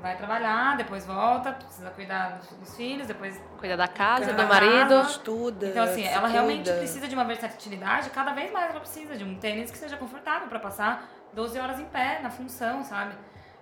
vai 0.00 0.16
trabalhar, 0.16 0.76
depois 0.76 1.06
volta, 1.06 1.52
precisa 1.52 1.90
cuidar 1.90 2.38
dos, 2.38 2.48
dos 2.58 2.76
filhos, 2.76 3.06
depois 3.06 3.40
Cuida 3.58 3.76
da 3.76 3.88
casa, 3.88 4.26
Cuida 4.26 4.42
do 4.42 4.48
marido. 4.48 4.88
casa. 4.88 5.10
Estuda. 5.10 5.66
Então, 5.68 5.84
assim, 5.84 6.04
ela 6.04 6.28
realmente 6.28 6.64
cuida. 6.64 6.78
precisa 6.78 7.08
de 7.08 7.14
uma 7.14 7.24
versatilidade, 7.24 8.10
cada 8.10 8.32
vez 8.32 8.52
mais 8.52 8.70
ela 8.70 8.80
precisa 8.80 9.16
de 9.16 9.24
um 9.24 9.36
tênis 9.38 9.70
que 9.70 9.78
seja 9.78 9.96
confortável 9.96 10.48
para 10.48 10.58
passar 10.58 11.08
12 11.32 11.58
horas 11.58 11.80
em 11.80 11.86
pé 11.86 12.20
na 12.22 12.30
função, 12.30 12.84
sabe? 12.84 13.14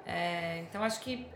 É, 0.07 0.59
então, 0.69 0.83
acho 0.85 1.01
que 1.01 1.27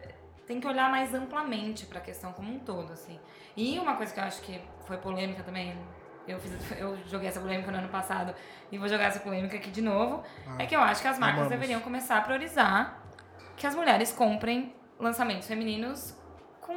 tem 0.46 0.60
que 0.60 0.66
olhar 0.66 0.90
mais 0.90 1.14
amplamente 1.14 1.86
para 1.86 1.98
a 1.98 2.02
questão 2.02 2.32
como 2.32 2.50
um 2.52 2.58
todo, 2.58 2.92
assim. 2.92 3.18
E 3.56 3.78
uma 3.78 3.94
coisa 3.96 4.12
que 4.12 4.20
eu 4.20 4.24
acho 4.24 4.40
que 4.42 4.60
foi 4.86 4.96
polêmica 4.96 5.42
também, 5.42 5.76
eu, 6.26 6.38
fiz, 6.38 6.52
eu 6.78 6.96
joguei 7.06 7.28
essa 7.28 7.40
polêmica 7.40 7.70
no 7.70 7.78
ano 7.78 7.88
passado 7.88 8.34
e 8.70 8.78
vou 8.78 8.88
jogar 8.88 9.04
essa 9.04 9.20
polêmica 9.20 9.56
aqui 9.56 9.70
de 9.70 9.82
novo, 9.82 10.22
é 10.58 10.66
que 10.66 10.74
eu 10.74 10.80
acho 10.80 11.02
que 11.02 11.08
as 11.08 11.18
marcas 11.18 11.40
amamos. 11.40 11.52
deveriam 11.52 11.80
começar 11.80 12.18
a 12.18 12.20
priorizar 12.20 12.98
que 13.56 13.66
as 13.66 13.74
mulheres 13.74 14.12
comprem 14.12 14.74
lançamentos 14.98 15.46
femininos 15.46 16.14
com, 16.60 16.74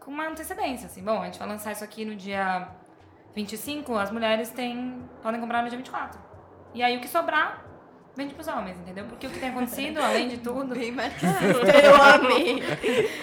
com 0.00 0.10
uma 0.10 0.28
antecedência, 0.28 0.86
assim. 0.86 1.02
Bom, 1.02 1.22
a 1.22 1.26
gente 1.26 1.38
vai 1.38 1.48
lançar 1.48 1.72
isso 1.72 1.84
aqui 1.84 2.04
no 2.04 2.14
dia 2.16 2.68
25, 3.34 3.96
as 3.96 4.10
mulheres 4.10 4.50
têm, 4.50 5.02
podem 5.22 5.40
comprar 5.40 5.62
no 5.62 5.68
dia 5.68 5.78
24. 5.78 6.20
E 6.74 6.82
aí 6.82 6.96
o 6.96 7.00
que 7.00 7.08
sobrar, 7.08 7.64
vende 8.16 8.34
pros 8.34 8.46
homens, 8.48 8.76
entendeu? 8.78 9.04
Porque 9.06 9.26
o 9.26 9.30
que 9.30 9.38
tem 9.38 9.48
acontecido, 9.50 9.98
além 9.98 10.28
de 10.28 10.38
tudo... 10.38 10.74
Bem 10.74 10.92
marxista, 10.92 11.26
eu 11.84 11.94
amei. 12.02 12.62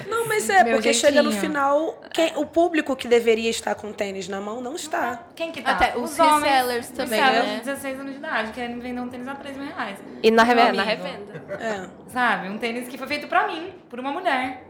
Não, 0.08 0.28
mas 0.28 0.50
é, 0.50 0.64
Meu 0.64 0.74
porque 0.76 0.94
chega 0.94 1.22
no 1.22 1.32
jeitinho. 1.32 1.52
final, 1.52 2.02
quem- 2.14 2.34
o 2.38 2.46
público 2.46 2.96
que 2.96 3.08
deveria 3.08 3.50
estar 3.50 3.76
com 3.76 3.92
tênis 3.92 4.28
na 4.28 4.40
mão 4.42 4.62
não 4.62 4.76
está. 4.76 5.24
Quem 5.36 5.52
que 5.52 5.62
tá? 5.62 5.72
Até 5.72 5.98
os 5.98 6.18
resellers 6.18 6.90
também, 6.90 7.20
resellers 7.20 7.48
né? 7.48 7.56
de 7.60 7.66
16 7.66 8.00
anos 8.00 8.12
de 8.14 8.18
idade, 8.18 8.52
querendo 8.54 8.82
vender 8.82 9.02
um 9.02 9.10
tênis 9.10 9.28
a 9.28 9.36
3 9.36 9.58
mil 9.58 9.68
reais. 9.68 9.98
E 10.24 10.32
na, 10.32 10.44
revenda, 10.44 10.74
na 10.74 10.84
revenda. 10.84 11.44
É, 11.60 11.88
Sabe? 12.12 12.50
Um 12.50 12.58
tênis 12.58 12.88
que 12.88 12.98
foi 12.98 13.08
feito 13.08 13.28
pra 13.28 13.48
mim, 13.48 13.72
por 13.90 14.00
uma 14.00 14.12
mulher. 14.12 14.66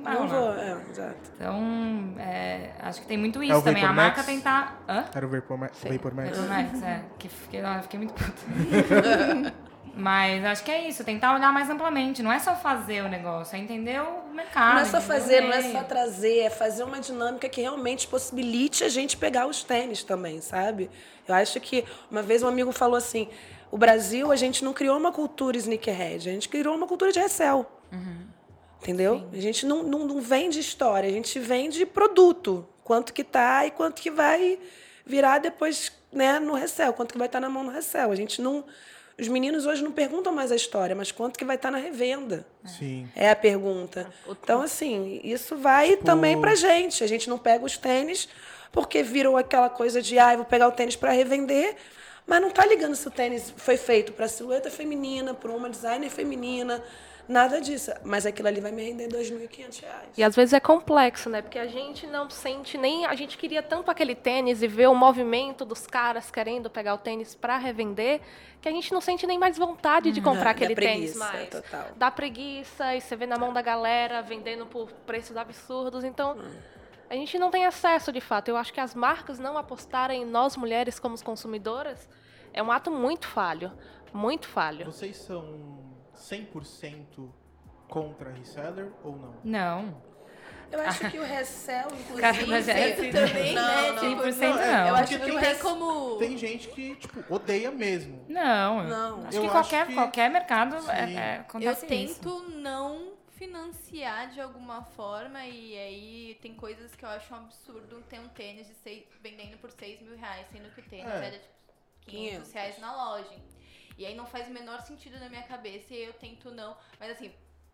Não 0.00 0.04
vai 0.04 0.14
não 0.14 0.28
vou. 0.28 0.54
É, 0.54 0.76
exato. 0.90 1.30
Então, 1.34 2.14
é, 2.18 2.70
acho 2.80 3.00
que 3.00 3.06
tem 3.06 3.18
muito 3.18 3.42
É 3.42 3.46
isso 3.46 3.58
o 3.58 3.62
também. 3.62 3.84
A 3.84 3.92
marca 3.92 4.18
Max? 4.18 4.26
tentar... 4.26 4.82
Hã? 4.88 5.04
Era 5.14 5.26
o 5.26 5.28
Vapor, 5.28 5.58
Ma 5.58 5.70
Vapor 5.82 6.14
Max. 6.14 6.36
Vapor 6.36 6.48
Max, 6.48 6.82
é. 6.82 7.02
Que 7.18 7.28
fiquei, 7.28 7.60
eu 7.60 7.82
fiquei 7.82 7.98
muito 7.98 8.14
puta. 8.14 9.54
Mas 9.94 10.44
acho 10.44 10.64
que 10.64 10.70
é 10.70 10.88
isso, 10.88 11.04
tentar 11.04 11.34
olhar 11.34 11.52
mais 11.52 11.68
amplamente. 11.68 12.22
Não 12.22 12.32
é 12.32 12.38
só 12.38 12.54
fazer 12.54 13.02
o 13.02 13.08
negócio, 13.08 13.56
é 13.56 13.58
entender 13.58 14.00
o 14.00 14.32
mercado. 14.32 14.74
Não 14.74 14.80
é 14.82 14.84
só 14.84 15.00
fazer, 15.00 15.40
não 15.40 15.52
é 15.52 15.62
só 15.62 15.82
trazer, 15.82 16.38
é 16.38 16.50
fazer 16.50 16.84
uma 16.84 17.00
dinâmica 17.00 17.48
que 17.48 17.60
realmente 17.60 18.06
possibilite 18.06 18.84
a 18.84 18.88
gente 18.88 19.16
pegar 19.16 19.46
os 19.46 19.64
tênis 19.64 20.04
também, 20.04 20.40
sabe? 20.40 20.88
Eu 21.26 21.34
acho 21.34 21.60
que 21.60 21.84
uma 22.10 22.22
vez 22.22 22.42
um 22.42 22.48
amigo 22.48 22.72
falou 22.72 22.96
assim: 22.96 23.28
o 23.70 23.76
Brasil, 23.76 24.30
a 24.30 24.36
gente 24.36 24.64
não 24.64 24.72
criou 24.72 24.96
uma 24.96 25.12
cultura 25.12 25.56
sneakerhead, 25.56 26.28
a 26.28 26.32
gente 26.32 26.48
criou 26.48 26.74
uma 26.74 26.86
cultura 26.86 27.12
de 27.12 27.18
recel. 27.18 27.70
Entendeu? 28.82 29.28
A 29.32 29.40
gente 29.40 29.66
não, 29.66 29.82
não, 29.82 30.06
não 30.06 30.20
vende 30.20 30.58
história, 30.58 31.08
a 31.08 31.12
gente 31.12 31.38
vende 31.38 31.84
produto. 31.84 32.66
Quanto 32.82 33.12
que 33.12 33.22
tá 33.22 33.66
e 33.66 33.70
quanto 33.70 34.00
que 34.00 34.10
vai 34.10 34.58
virar 35.04 35.38
depois 35.38 35.92
né, 36.12 36.38
no 36.38 36.54
recel, 36.54 36.92
quanto 36.92 37.12
que 37.12 37.18
vai 37.18 37.26
estar 37.26 37.40
na 37.40 37.48
mão 37.48 37.62
no 37.62 37.70
recel. 37.70 38.10
A 38.10 38.16
gente 38.16 38.40
não. 38.40 38.64
Os 39.18 39.28
meninos 39.28 39.66
hoje 39.66 39.84
não 39.84 39.92
perguntam 39.92 40.32
mais 40.32 40.50
a 40.50 40.56
história, 40.56 40.96
mas 40.96 41.12
quanto 41.12 41.38
que 41.38 41.44
vai 41.44 41.56
estar 41.56 41.70
na 41.70 41.76
revenda. 41.76 42.46
Sim. 42.64 43.06
É 43.14 43.28
a 43.28 43.36
pergunta. 43.36 44.10
Então, 44.26 44.62
assim, 44.62 45.20
isso 45.22 45.56
vai 45.56 45.96
também 45.96 46.40
pra 46.40 46.54
gente. 46.54 47.04
A 47.04 47.06
gente 47.06 47.28
não 47.28 47.36
pega 47.36 47.62
os 47.62 47.76
tênis 47.76 48.28
porque 48.72 49.02
virou 49.02 49.36
aquela 49.36 49.68
coisa 49.68 50.00
de, 50.00 50.18
ah, 50.18 50.32
eu 50.32 50.38
vou 50.38 50.46
pegar 50.46 50.68
o 50.68 50.72
tênis 50.72 50.96
para 50.96 51.12
revender, 51.12 51.76
mas 52.26 52.40
não 52.40 52.50
tá 52.50 52.64
ligando 52.64 52.94
se 52.94 53.06
o 53.06 53.10
tênis 53.10 53.52
foi 53.56 53.76
feito 53.76 54.12
para 54.12 54.26
silhueta 54.28 54.70
feminina, 54.70 55.34
para 55.34 55.50
uma 55.50 55.68
designer 55.68 56.08
feminina, 56.08 56.82
nada 57.30 57.60
disso. 57.60 57.92
Mas 58.04 58.26
aquilo 58.26 58.48
ali 58.48 58.60
vai 58.60 58.72
me 58.72 58.82
render 58.82 59.08
2.500 59.08 59.80
reais. 59.80 60.08
E 60.18 60.22
às 60.22 60.34
vezes 60.34 60.52
é 60.52 60.60
complexo, 60.60 61.30
né? 61.30 61.40
Porque 61.40 61.58
a 61.58 61.66
gente 61.66 62.06
não 62.06 62.28
sente 62.28 62.76
nem. 62.76 63.06
A 63.06 63.14
gente 63.14 63.38
queria 63.38 63.62
tanto 63.62 63.90
aquele 63.90 64.14
tênis 64.14 64.62
e 64.62 64.66
ver 64.68 64.88
o 64.88 64.94
movimento 64.94 65.64
dos 65.64 65.86
caras 65.86 66.30
querendo 66.30 66.68
pegar 66.68 66.94
o 66.94 66.98
tênis 66.98 67.34
para 67.34 67.56
revender, 67.56 68.20
que 68.60 68.68
a 68.68 68.72
gente 68.72 68.92
não 68.92 69.00
sente 69.00 69.26
nem 69.26 69.38
mais 69.38 69.56
vontade 69.56 70.12
de 70.12 70.20
comprar 70.20 70.44
Dá 70.44 70.50
aquele 70.50 70.74
tênis 70.74 71.12
preguiça, 71.12 71.32
mais. 71.32 71.48
total. 71.48 71.86
Dá 71.96 72.10
preguiça 72.10 72.96
e 72.96 73.00
você 73.00 73.16
vê 73.16 73.26
na 73.26 73.38
mão 73.38 73.52
da 73.52 73.62
galera 73.62 74.20
vendendo 74.20 74.66
por 74.66 74.90
preços 75.06 75.36
absurdos. 75.36 76.04
Então. 76.04 76.36
A 77.08 77.14
gente 77.14 77.40
não 77.40 77.50
tem 77.50 77.66
acesso 77.66 78.12
de 78.12 78.20
fato. 78.20 78.50
Eu 78.50 78.56
acho 78.56 78.72
que 78.72 78.78
as 78.78 78.94
marcas 78.94 79.40
não 79.40 79.58
apostarem 79.58 80.22
em 80.22 80.24
nós 80.24 80.56
mulheres 80.56 81.00
como 81.00 81.20
consumidoras 81.24 82.08
é 82.52 82.62
um 82.62 82.70
ato 82.70 82.88
muito 82.88 83.26
falho. 83.26 83.72
Muito 84.12 84.48
falho. 84.48 84.86
Vocês 84.86 85.16
são 85.16 85.89
100% 86.20 87.30
contra 87.88 88.30
reseller 88.30 88.90
ou 89.02 89.16
não? 89.16 89.34
Não. 89.42 90.10
Eu 90.70 90.80
acho 90.82 91.10
que 91.10 91.18
o 91.18 91.24
recel, 91.24 91.88
inclusive. 91.88 92.20
Cara, 92.20 92.46
mas 92.46 92.68
é 92.68 92.92
assim. 92.92 93.10
também, 93.10 93.54
Não, 93.54 93.62
né? 93.66 93.90
não. 93.92 93.98
Tipo, 94.08 94.22
100% 94.22 94.42
é, 94.56 94.72
não. 94.72 94.88
Eu 94.88 94.94
acho 94.94 95.08
que 95.08 95.18
não 95.18 95.26
tem- 95.26 95.40
tem 95.40 95.58
como... 95.58 96.16
Tem 96.18 96.38
gente 96.38 96.68
que, 96.68 96.94
tipo, 96.94 97.34
odeia 97.34 97.72
mesmo. 97.72 98.24
Não. 98.28 98.84
Não. 98.84 99.26
Acho 99.26 99.36
Eu 99.38 99.40
que 99.42 99.46
acho 99.48 99.50
qualquer, 99.50 99.86
que- 99.88 99.94
qualquer 99.94 100.30
mercado 100.30 100.76
é, 100.88 101.12
é, 101.12 101.36
Eu 101.38 101.40
acontece 101.40 101.86
tento 101.86 102.10
isso. 102.28 102.48
não 102.50 103.14
financiar 103.30 104.30
de 104.30 104.40
alguma 104.40 104.82
forma 104.82 105.44
e 105.44 105.76
aí 105.76 106.38
tem 106.40 106.54
coisas 106.54 106.94
que 106.94 107.04
eu 107.04 107.08
acho 107.08 107.32
um 107.34 107.38
absurdo 107.38 108.00
ter 108.08 108.20
um 108.20 108.28
tênis 108.28 108.68
de 108.68 108.74
seis, 108.74 109.02
vendendo 109.20 109.56
por 109.58 109.72
6 109.72 110.00
mil 110.02 110.16
reais, 110.16 110.46
sendo 110.52 110.70
que 110.72 110.80
o 110.80 110.84
tênis 110.84 111.10
É. 111.10 111.26
era 111.26 111.30
tipo 111.32 111.54
500 112.06 112.52
reais 112.52 112.78
na 112.78 112.94
loja. 112.94 113.34
E 114.00 114.06
aí 114.06 114.14
não 114.14 114.24
faz 114.24 114.48
o 114.48 114.50
menor 114.50 114.80
sentido 114.80 115.20
na 115.20 115.28
minha 115.28 115.42
cabeça 115.42 115.92
e 115.92 116.04
eu 116.04 116.14
tento 116.14 116.50
não. 116.50 116.74
Mas 116.98 117.10
assim, 117.10 117.30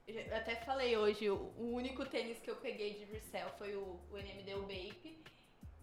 eu 0.08 0.36
até 0.36 0.56
falei 0.56 0.96
hoje, 0.96 1.30
o, 1.30 1.52
único 1.56 2.04
tênis 2.04 2.40
que 2.40 2.50
eu 2.50 2.56
peguei 2.56 2.94
de 2.94 3.04
resell 3.04 3.48
foi 3.56 3.76
o, 3.76 4.00
o 4.10 4.18
NMD 4.18 4.54
o 4.56 4.62
Bape. 4.62 5.22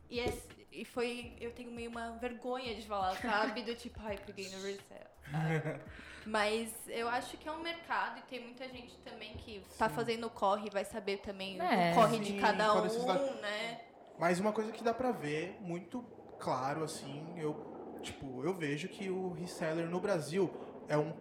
E, 0.10 0.20
esse- 0.20 0.68
e 0.70 0.84
foi. 0.84 1.38
Eu 1.40 1.54
tenho 1.54 1.72
meio 1.72 1.90
uma 1.90 2.18
vergonha 2.18 2.76
de 2.76 2.86
falar, 2.86 3.16
sabe? 3.22 3.62
Do 3.64 3.74
tipo, 3.74 3.98
ai, 4.04 4.18
peguei 4.18 4.50
no 4.50 4.62
resell. 4.62 5.08
Mas 6.28 6.74
eu 6.90 7.08
acho 7.08 7.38
que 7.38 7.48
é 7.48 7.52
um 7.54 7.62
mercado 7.62 8.20
e 8.20 8.24
tem 8.24 8.42
muita 8.42 8.68
gente 8.68 8.98
também 8.98 9.38
que 9.38 9.64
tá 9.78 9.88
fazendo 9.88 10.30
corre 10.30 10.68
e 10.68 10.70
vai 10.70 10.84
saber 10.84 11.20
também 11.20 11.58
É. 11.62 11.92
o 11.92 11.96
corre 11.96 12.18
Sim, 12.18 12.22
de 12.22 12.34
cada 12.42 12.74
um, 12.74 13.36
né? 13.36 13.80
Mas 14.20 14.42
uma 14.42 14.52
coisa 14.52 14.74
que 14.74 14.84
dá 14.84 14.94
pra 14.94 15.12
ver 15.14 15.58
muito 15.62 16.04
claro, 16.38 16.84
assim, 16.84 17.34
eu, 17.38 17.73
tipo, 18.04 18.44
eu 18.44 18.54
vejo 18.54 18.88
que 18.88 19.10
o 19.10 19.32
reseller 19.34 19.88
no 19.90 20.00
Brasil 20.00 20.52
é 20.88 20.98
um, 20.98 21.14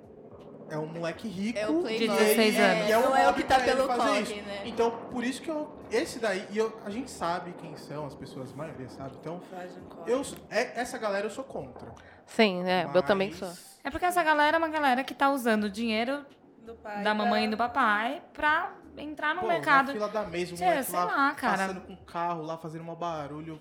é 0.68 0.76
um 0.76 0.86
moleque 0.86 1.28
rico. 1.28 1.58
É 1.58 1.68
o 1.68 1.82
De 1.82 1.82
Playboy. 1.82 2.18
16 2.18 2.56
é, 2.56 2.70
anos. 2.70 2.88
E 2.88 2.92
é 2.92 2.98
um 2.98 3.02
não 3.02 3.16
é 3.16 3.30
o 3.30 3.34
que 3.34 3.44
tá 3.44 3.60
pelo 3.60 3.84
isso. 4.20 4.34
né? 4.36 4.62
Então, 4.64 4.90
por 5.10 5.24
isso 5.24 5.40
que 5.40 5.50
eu. 5.50 5.70
Esse 5.90 6.18
daí, 6.18 6.46
e 6.50 6.58
eu, 6.58 6.78
a 6.84 6.90
gente 6.90 7.10
sabe 7.10 7.52
quem 7.52 7.76
são 7.76 8.06
as 8.06 8.14
pessoas, 8.14 8.52
a 8.52 8.56
maioria 8.56 8.88
sabe. 8.88 9.16
Então, 9.20 9.40
corte. 9.40 10.10
eu, 10.10 10.22
é, 10.50 10.80
essa 10.80 10.98
galera 10.98 11.26
eu 11.26 11.30
sou 11.30 11.44
contra. 11.44 11.92
Sim, 12.26 12.62
é, 12.64 12.88
eu 12.92 13.02
também 13.02 13.28
Mas- 13.30 13.38
sou. 13.38 13.72
É 13.84 13.90
porque 13.90 14.04
essa 14.04 14.22
galera 14.22 14.56
é 14.56 14.58
uma 14.58 14.68
galera 14.68 15.02
que 15.02 15.12
tá 15.14 15.30
usando 15.30 15.64
o 15.64 15.70
dinheiro 15.70 16.24
Do 16.64 16.74
pai 16.74 17.02
da 17.02 17.12
mamãe 17.12 17.46
e 17.46 17.48
do 17.48 17.56
papai 17.56 18.22
pra 18.32 18.72
entrar 18.96 19.34
no 19.34 19.40
Pô, 19.40 19.48
mercado. 19.48 19.88
Na 19.88 19.92
fila 19.92 20.08
da 20.08 20.24
mesa, 20.24 20.54
Tchê, 20.54 20.64
moleque 20.64 20.84
sei 20.84 20.98
lá, 20.98 21.04
lá, 21.04 21.34
cara. 21.34 21.58
passando 21.58 21.80
com 21.80 21.92
o 21.92 22.04
carro 22.04 22.42
lá, 22.42 22.56
fazendo 22.56 22.88
um 22.88 22.94
barulho. 22.94 23.60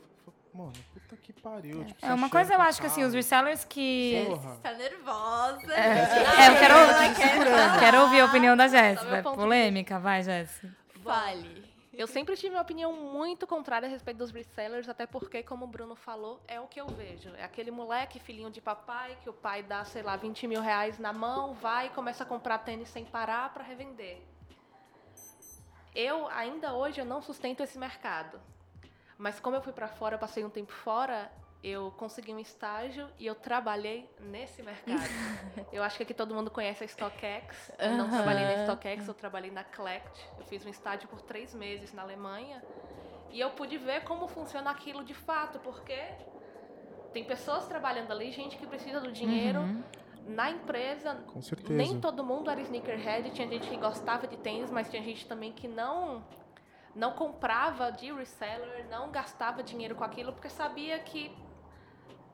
Mano, 0.53 0.73
puta 1.11 1.17
que 1.17 1.33
pariu. 1.33 1.83
tipo, 1.85 2.05
É 2.05 2.13
uma 2.13 2.29
coisa, 2.29 2.53
eu 2.53 2.61
acho 2.61 2.79
que 2.79 2.87
assim, 2.87 3.03
os 3.03 3.13
resellers 3.13 3.65
que. 3.65 4.25
Você 4.29 4.61
tá 4.61 4.73
nervosa. 4.73 5.73
É, 5.73 6.47
eu 6.49 6.57
quero, 6.57 7.79
quero 7.79 8.01
ouvir 8.01 8.21
a 8.21 8.25
opinião 8.25 8.55
da 8.55 8.67
Jéssica. 8.67 9.23
Polêmica, 9.23 9.99
vai, 9.99 10.23
Jéssica. 10.23 10.73
Vale. 10.97 11.71
Eu 11.93 12.07
sempre 12.07 12.35
tive 12.37 12.55
uma 12.55 12.61
opinião 12.61 12.93
muito 12.93 13.45
contrária 13.45 13.85
a 13.85 13.89
respeito 13.89 14.17
dos 14.17 14.31
resellers, 14.31 14.87
até 14.87 15.05
porque, 15.05 15.43
como 15.43 15.65
o 15.65 15.67
Bruno 15.67 15.93
falou, 15.95 16.41
é 16.47 16.59
o 16.59 16.65
que 16.65 16.79
eu 16.79 16.87
vejo. 16.87 17.29
É 17.35 17.43
aquele 17.43 17.69
moleque, 17.69 18.17
filhinho 18.17 18.49
de 18.49 18.61
papai, 18.61 19.17
que 19.21 19.29
o 19.29 19.33
pai 19.33 19.61
dá, 19.61 19.83
sei 19.83 20.01
lá, 20.01 20.15
20 20.15 20.47
mil 20.47 20.61
reais 20.61 20.97
na 20.97 21.11
mão, 21.11 21.53
vai 21.53 21.87
e 21.87 21.89
começa 21.89 22.23
a 22.23 22.25
comprar 22.25 22.59
tênis 22.59 22.89
sem 22.89 23.03
parar 23.03 23.53
para 23.53 23.63
revender. 23.63 24.21
Eu, 25.93 26.29
ainda 26.29 26.73
hoje, 26.73 27.01
eu 27.01 27.05
não 27.05 27.21
sustento 27.21 27.61
esse 27.61 27.77
mercado. 27.77 28.39
Mas 29.21 29.39
como 29.39 29.55
eu 29.55 29.61
fui 29.61 29.71
para 29.71 29.87
fora, 29.87 30.15
eu 30.15 30.19
passei 30.19 30.43
um 30.43 30.49
tempo 30.49 30.73
fora, 30.73 31.31
eu 31.63 31.91
consegui 31.91 32.33
um 32.33 32.39
estágio 32.39 33.07
e 33.19 33.27
eu 33.27 33.35
trabalhei 33.35 34.09
nesse 34.19 34.63
mercado. 34.63 34.97
eu 35.71 35.83
acho 35.83 35.95
que 35.95 36.01
aqui 36.01 36.13
todo 36.15 36.33
mundo 36.33 36.49
conhece 36.49 36.83
a 36.83 36.87
StockX. 36.87 37.71
Eu 37.77 37.91
não 37.97 38.09
trabalhei 38.09 38.43
na 38.43 38.63
StockX, 38.63 39.07
eu 39.07 39.13
trabalhei 39.13 39.51
na 39.51 39.63
Collect. 39.63 40.27
Eu 40.39 40.43
fiz 40.45 40.65
um 40.65 40.69
estágio 40.69 41.07
por 41.07 41.21
três 41.21 41.53
meses 41.53 41.93
na 41.93 42.01
Alemanha. 42.01 42.63
E 43.29 43.39
eu 43.39 43.51
pude 43.51 43.77
ver 43.77 44.03
como 44.05 44.27
funciona 44.27 44.71
aquilo 44.71 45.03
de 45.03 45.13
fato, 45.13 45.59
porque 45.59 45.99
tem 47.13 47.23
pessoas 47.23 47.67
trabalhando 47.67 48.11
ali, 48.11 48.31
gente 48.31 48.57
que 48.57 48.65
precisa 48.65 48.99
do 48.99 49.11
dinheiro. 49.11 49.59
Uhum. 49.59 49.83
Na 50.25 50.49
empresa, 50.49 51.23
nem 51.69 52.01
todo 52.01 52.23
mundo 52.23 52.49
era 52.49 52.59
sneakerhead, 52.59 53.29
tinha 53.29 53.47
gente 53.47 53.69
que 53.69 53.77
gostava 53.77 54.25
de 54.25 54.37
tênis, 54.37 54.71
mas 54.71 54.89
tinha 54.89 55.03
gente 55.03 55.27
também 55.27 55.51
que 55.51 55.67
não 55.67 56.23
não 56.95 57.13
comprava 57.13 57.91
de 57.91 58.11
reseller, 58.11 58.87
não 58.89 59.11
gastava 59.11 59.63
dinheiro 59.63 59.95
com 59.95 60.03
aquilo 60.03 60.33
porque 60.33 60.49
sabia 60.49 60.99
que 60.99 61.35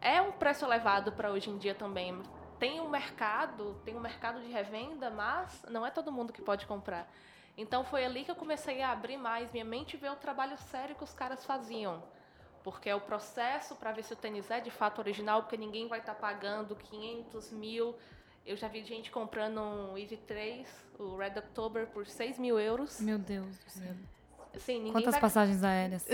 é 0.02 0.22
um 0.22 0.32
preço 0.32 0.66
elevado 0.66 1.12
para 1.12 1.32
hoje 1.32 1.50
em 1.50 1.58
dia 1.58 1.76
também. 1.76 2.22
Tem 2.60 2.82
um 2.82 2.90
mercado, 2.90 3.80
tem 3.86 3.96
um 3.96 4.00
mercado 4.00 4.42
de 4.42 4.52
revenda, 4.52 5.10
mas 5.10 5.64
não 5.70 5.86
é 5.86 5.92
todo 5.92 6.12
mundo 6.12 6.34
que 6.34 6.42
pode 6.42 6.66
comprar. 6.66 7.08
Então 7.56 7.84
foi 7.84 8.06
ali 8.06 8.24
que 8.24 8.32
eu 8.32 8.36
comecei 8.36 8.82
a 8.82 8.92
abrir 8.92 9.18
mais 9.18 9.52
minha 9.52 9.66
mente 9.66 9.96
e 9.96 9.98
ver 9.98 10.12
o 10.12 10.16
trabalho 10.16 10.58
sério 10.58 10.96
que 10.96 11.04
os 11.04 11.14
caras 11.14 11.44
faziam. 11.46 12.04
Porque 12.64 12.90
é 12.90 12.96
o 12.96 13.02
processo 13.02 13.76
para 13.76 13.92
ver 13.92 14.04
se 14.04 14.14
o 14.14 14.16
tênis 14.16 14.50
é 14.52 14.60
de 14.60 14.70
fato 14.70 15.00
original, 15.00 15.44
porque 15.44 15.58
ninguém 15.58 15.88
vai 15.88 16.00
estar 16.00 16.16
pagando 16.16 16.76
500 16.76 17.52
mil. 17.52 17.96
Eu 18.46 18.56
já 18.56 18.68
vi 18.68 18.84
gente 18.84 19.12
comprando 19.12 19.60
um 19.60 19.98
Easy 19.98 20.18
3, 20.18 20.68
o 21.00 21.16
Red 21.18 21.38
October, 21.38 21.88
por 21.88 22.06
6 22.06 22.38
mil 22.38 22.60
euros. 22.60 23.00
Meu 23.00 23.18
Deus 23.18 23.58
do 23.58 23.70
céu. 23.70 23.96
Assim, 24.58 24.78
ninguém 24.78 24.92
Quantas 24.92 25.12
vai, 25.12 25.22
passagens 25.22 25.64
aéreas? 25.64 26.06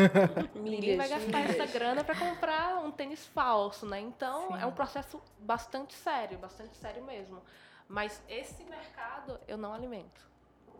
ninguém 0.54 0.96
vai 0.96 1.08
gastar 1.08 1.38
milhas. 1.38 1.58
essa 1.58 1.78
grana 1.78 2.04
para 2.04 2.14
comprar 2.14 2.84
um 2.84 2.90
tênis 2.90 3.26
falso, 3.26 3.86
né? 3.86 3.98
Então, 4.00 4.54
é 4.56 4.66
um 4.66 4.72
processo 4.72 5.20
bastante 5.38 5.94
sério, 5.94 6.38
bastante 6.38 6.76
sério 6.76 7.02
mesmo. 7.04 7.40
Mas 7.88 8.22
esse 8.28 8.62
mercado 8.64 9.40
eu 9.48 9.56
não 9.56 9.72
alimento. 9.72 10.28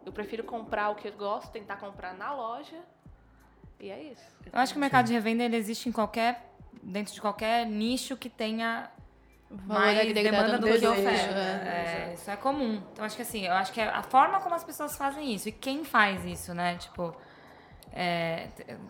Eu 0.05 0.13
prefiro 0.13 0.45
comprar 0.45 0.91
o 0.91 0.95
que 0.95 1.09
eu 1.09 1.13
gosto, 1.13 1.51
tentar 1.51 1.77
comprar 1.77 2.15
na 2.15 2.35
loja. 2.35 2.81
E 3.81 3.91
é 3.91 4.03
isso. 4.03 4.25
Eu 4.53 4.59
acho 4.59 4.73
que 4.73 4.79
o 4.79 4.81
mercado 4.81 5.07
de 5.07 5.13
revenda 5.13 5.43
ele 5.43 5.57
existe 5.57 5.89
em 5.89 5.93
qualquer. 5.93 6.53
dentro 6.83 7.13
de 7.15 7.21
qualquer 7.21 7.67
nicho 7.67 8.17
que 8.17 8.29
tenha 8.29 8.91
mais 9.51 10.13
demanda 10.13 10.59
do 10.59 10.67
que 10.67 10.87
oferta. 10.87 11.35
né? 11.35 12.09
É, 12.11 12.15
isso 12.15 12.31
é 12.31 12.37
comum. 12.37 12.81
Então 12.93 13.05
acho 13.05 13.17
que 13.17 13.23
assim, 13.23 13.47
eu 13.47 13.53
acho 13.53 13.73
que 13.73 13.81
é 13.81 13.89
a 13.89 14.03
forma 14.03 14.41
como 14.41 14.55
as 14.55 14.65
pessoas 14.65 14.97
fazem 14.97 15.33
isso 15.35 15.49
e 15.49 15.53
quem 15.53 15.85
faz 15.85 16.25
isso, 16.25 16.53
né? 16.53 16.77
Tipo, 16.77 17.15
é, 17.99 18.49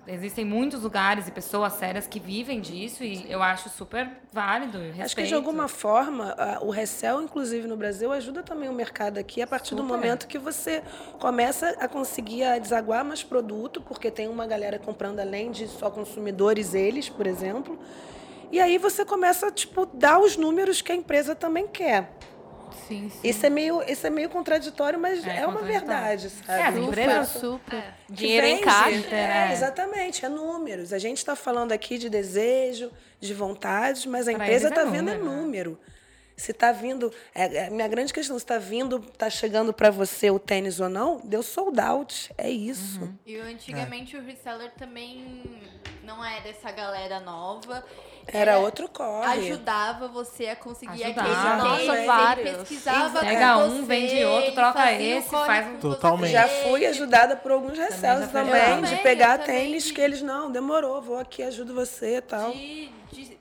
existem 0.09 0.45
muitos 0.45 0.83
lugares 0.83 1.29
e 1.29 1.31
pessoas 1.31 1.75
sérias 1.75 2.09
que 2.09 2.19
vivem 2.19 2.61
disso 2.61 3.05
e 3.05 3.31
eu 3.31 3.41
acho 3.43 3.69
super 3.69 4.11
válido. 4.33 4.79
e 4.79 4.89
Acho 4.89 5.15
que 5.15 5.23
de 5.23 5.29
respeito. 5.29 5.35
alguma 5.37 5.69
forma, 5.69 6.35
o 6.63 6.71
resell, 6.71 7.23
inclusive 7.23 7.69
no 7.69 7.77
Brasil, 7.77 8.11
ajuda 8.11 8.43
também 8.43 8.69
o 8.69 8.73
mercado 8.73 9.19
aqui 9.19 9.41
a 9.41 9.47
partir 9.47 9.77
do 9.77 9.83
Super. 9.83 9.95
momento 9.95 10.27
que 10.27 10.39
você 10.39 10.83
começa 11.21 11.69
a 11.79 11.87
conseguir 11.87 12.43
a 12.45 12.59
desaguar 12.59 13.05
mais 13.05 13.23
produto, 13.23 13.81
porque 13.81 14.11
tem 14.11 14.27
uma 14.27 14.47
galera 14.47 14.79
comprando 14.79 15.21
além 15.21 15.53
de 15.53 15.69
só 15.69 15.89
consumidores, 15.91 16.75
eles, 16.75 17.09
por 17.09 17.27
exemplo. 17.29 17.79
E 18.51 18.61
aí 18.61 18.79
você 18.79 19.05
começa, 19.05 19.51
tipo, 19.51 19.87
dar 19.87 20.19
os 20.19 20.37
números 20.37 20.81
que 20.83 20.93
a 20.93 20.95
empresa 20.95 21.35
também 21.35 21.67
quer. 21.67 22.11
Sim, 22.87 23.11
sim. 23.11 23.19
Isso 23.29 23.45
é 23.45 23.51
meio, 23.51 23.83
isso 23.91 24.07
é 24.07 24.11
meio 24.11 24.29
contraditório, 24.29 24.99
mas 24.99 25.27
É 25.27 25.39
é, 25.39 25.47
uma 25.47 25.63
verdade, 25.63 26.31
sabe? 26.31 26.79
É, 26.79 26.81
empresas- 26.81 27.33
fato- 27.33 27.41
super. 27.41 27.83
que 28.07 28.13
Dinheiro 28.15 28.47
em 28.47 28.61
caixa. 28.61 29.15
É, 29.15 29.49
é. 29.49 29.53
exatamente, 29.53 30.25
é 30.25 30.29
números. 30.29 30.93
A 30.93 30.99
gente 30.99 31.19
está 31.19 31.35
falando 31.35 31.73
aqui 31.73 31.99
de 31.99 32.09
desejo, 32.09 32.91
de 33.19 33.35
vontades, 33.35 34.07
mas 34.07 34.29
a 34.29 34.33
Pra 34.33 34.45
empresa 34.45 34.69
eles 34.69 34.79
é 34.79 34.81
está 34.83 34.91
vendo 34.91 35.11
é 35.11 35.19
número, 35.19 35.71
né? 35.73 35.77
Se 36.37 36.51
está 36.51 36.71
vindo. 36.71 37.11
É, 37.35 37.67
é, 37.67 37.71
minha 37.71 37.89
grande 37.89 38.13
questão, 38.13 38.39
se 38.39 38.45
está 38.45 38.59
vindo, 38.59 38.99
está 39.11 39.31
chegando 39.31 39.73
para 39.73 39.91
você 39.91 40.31
o 40.31 40.39
tênis 40.39 40.81
ou 40.81 40.89
não, 40.89 41.19
deu 41.25 41.43
sold 41.43 41.81
out. 41.81 42.31
É 42.37 42.51
isso. 42.51 43.01
Uhum. 43.01 43.15
E 43.25 43.37
antigamente 43.39 44.17
o 44.19 44.23
reseller 44.23 44.71
também 44.79 45.43
não 46.03 46.23
era 46.23 46.47
essa 46.49 46.71
galera 46.71 47.21
nova. 47.21 47.83
Era 48.27 48.59
outro 48.59 48.87
corre. 48.89 49.49
Ajudava 49.49 50.09
você 50.09 50.49
a 50.49 50.57
conseguir 50.57 51.05
Ajudava. 51.05 51.31
aquele 51.31 51.87
Nossa, 51.87 51.97
ele 51.99 52.07
vários. 52.07 52.51
pesquisava 52.59 53.21
Pega 53.21 53.55
com 53.55 53.63
um, 53.63 53.71
você, 53.81 53.83
vende 53.87 54.25
outro, 54.25 54.53
troca 54.53 54.93
esse, 54.93 55.31
faz 55.31 55.67
um- 55.69 55.79
Totalmente. 55.79 56.33
Já 56.33 56.49
fui 56.49 56.85
ajudada 56.87 57.37
por 57.37 57.51
alguns 57.53 57.79
fui 58.27 58.33
também, 58.33 58.61
ajudada. 58.61 58.87
de 58.89 59.03
pegar 59.03 59.39
também, 59.39 59.67
tênis 59.69 59.85
de- 59.85 59.93
que 59.95 60.01
eles 60.03 60.21
não, 60.23 60.51
demorou, 60.53 61.01
vou 61.01 61.19
aqui, 61.19 61.43
ajudo 61.43 61.73
você 61.73 62.17
e 62.17 62.21
tal. 62.21 62.51
de, 62.53 62.89
de- 63.13 63.25
de- 63.25 63.39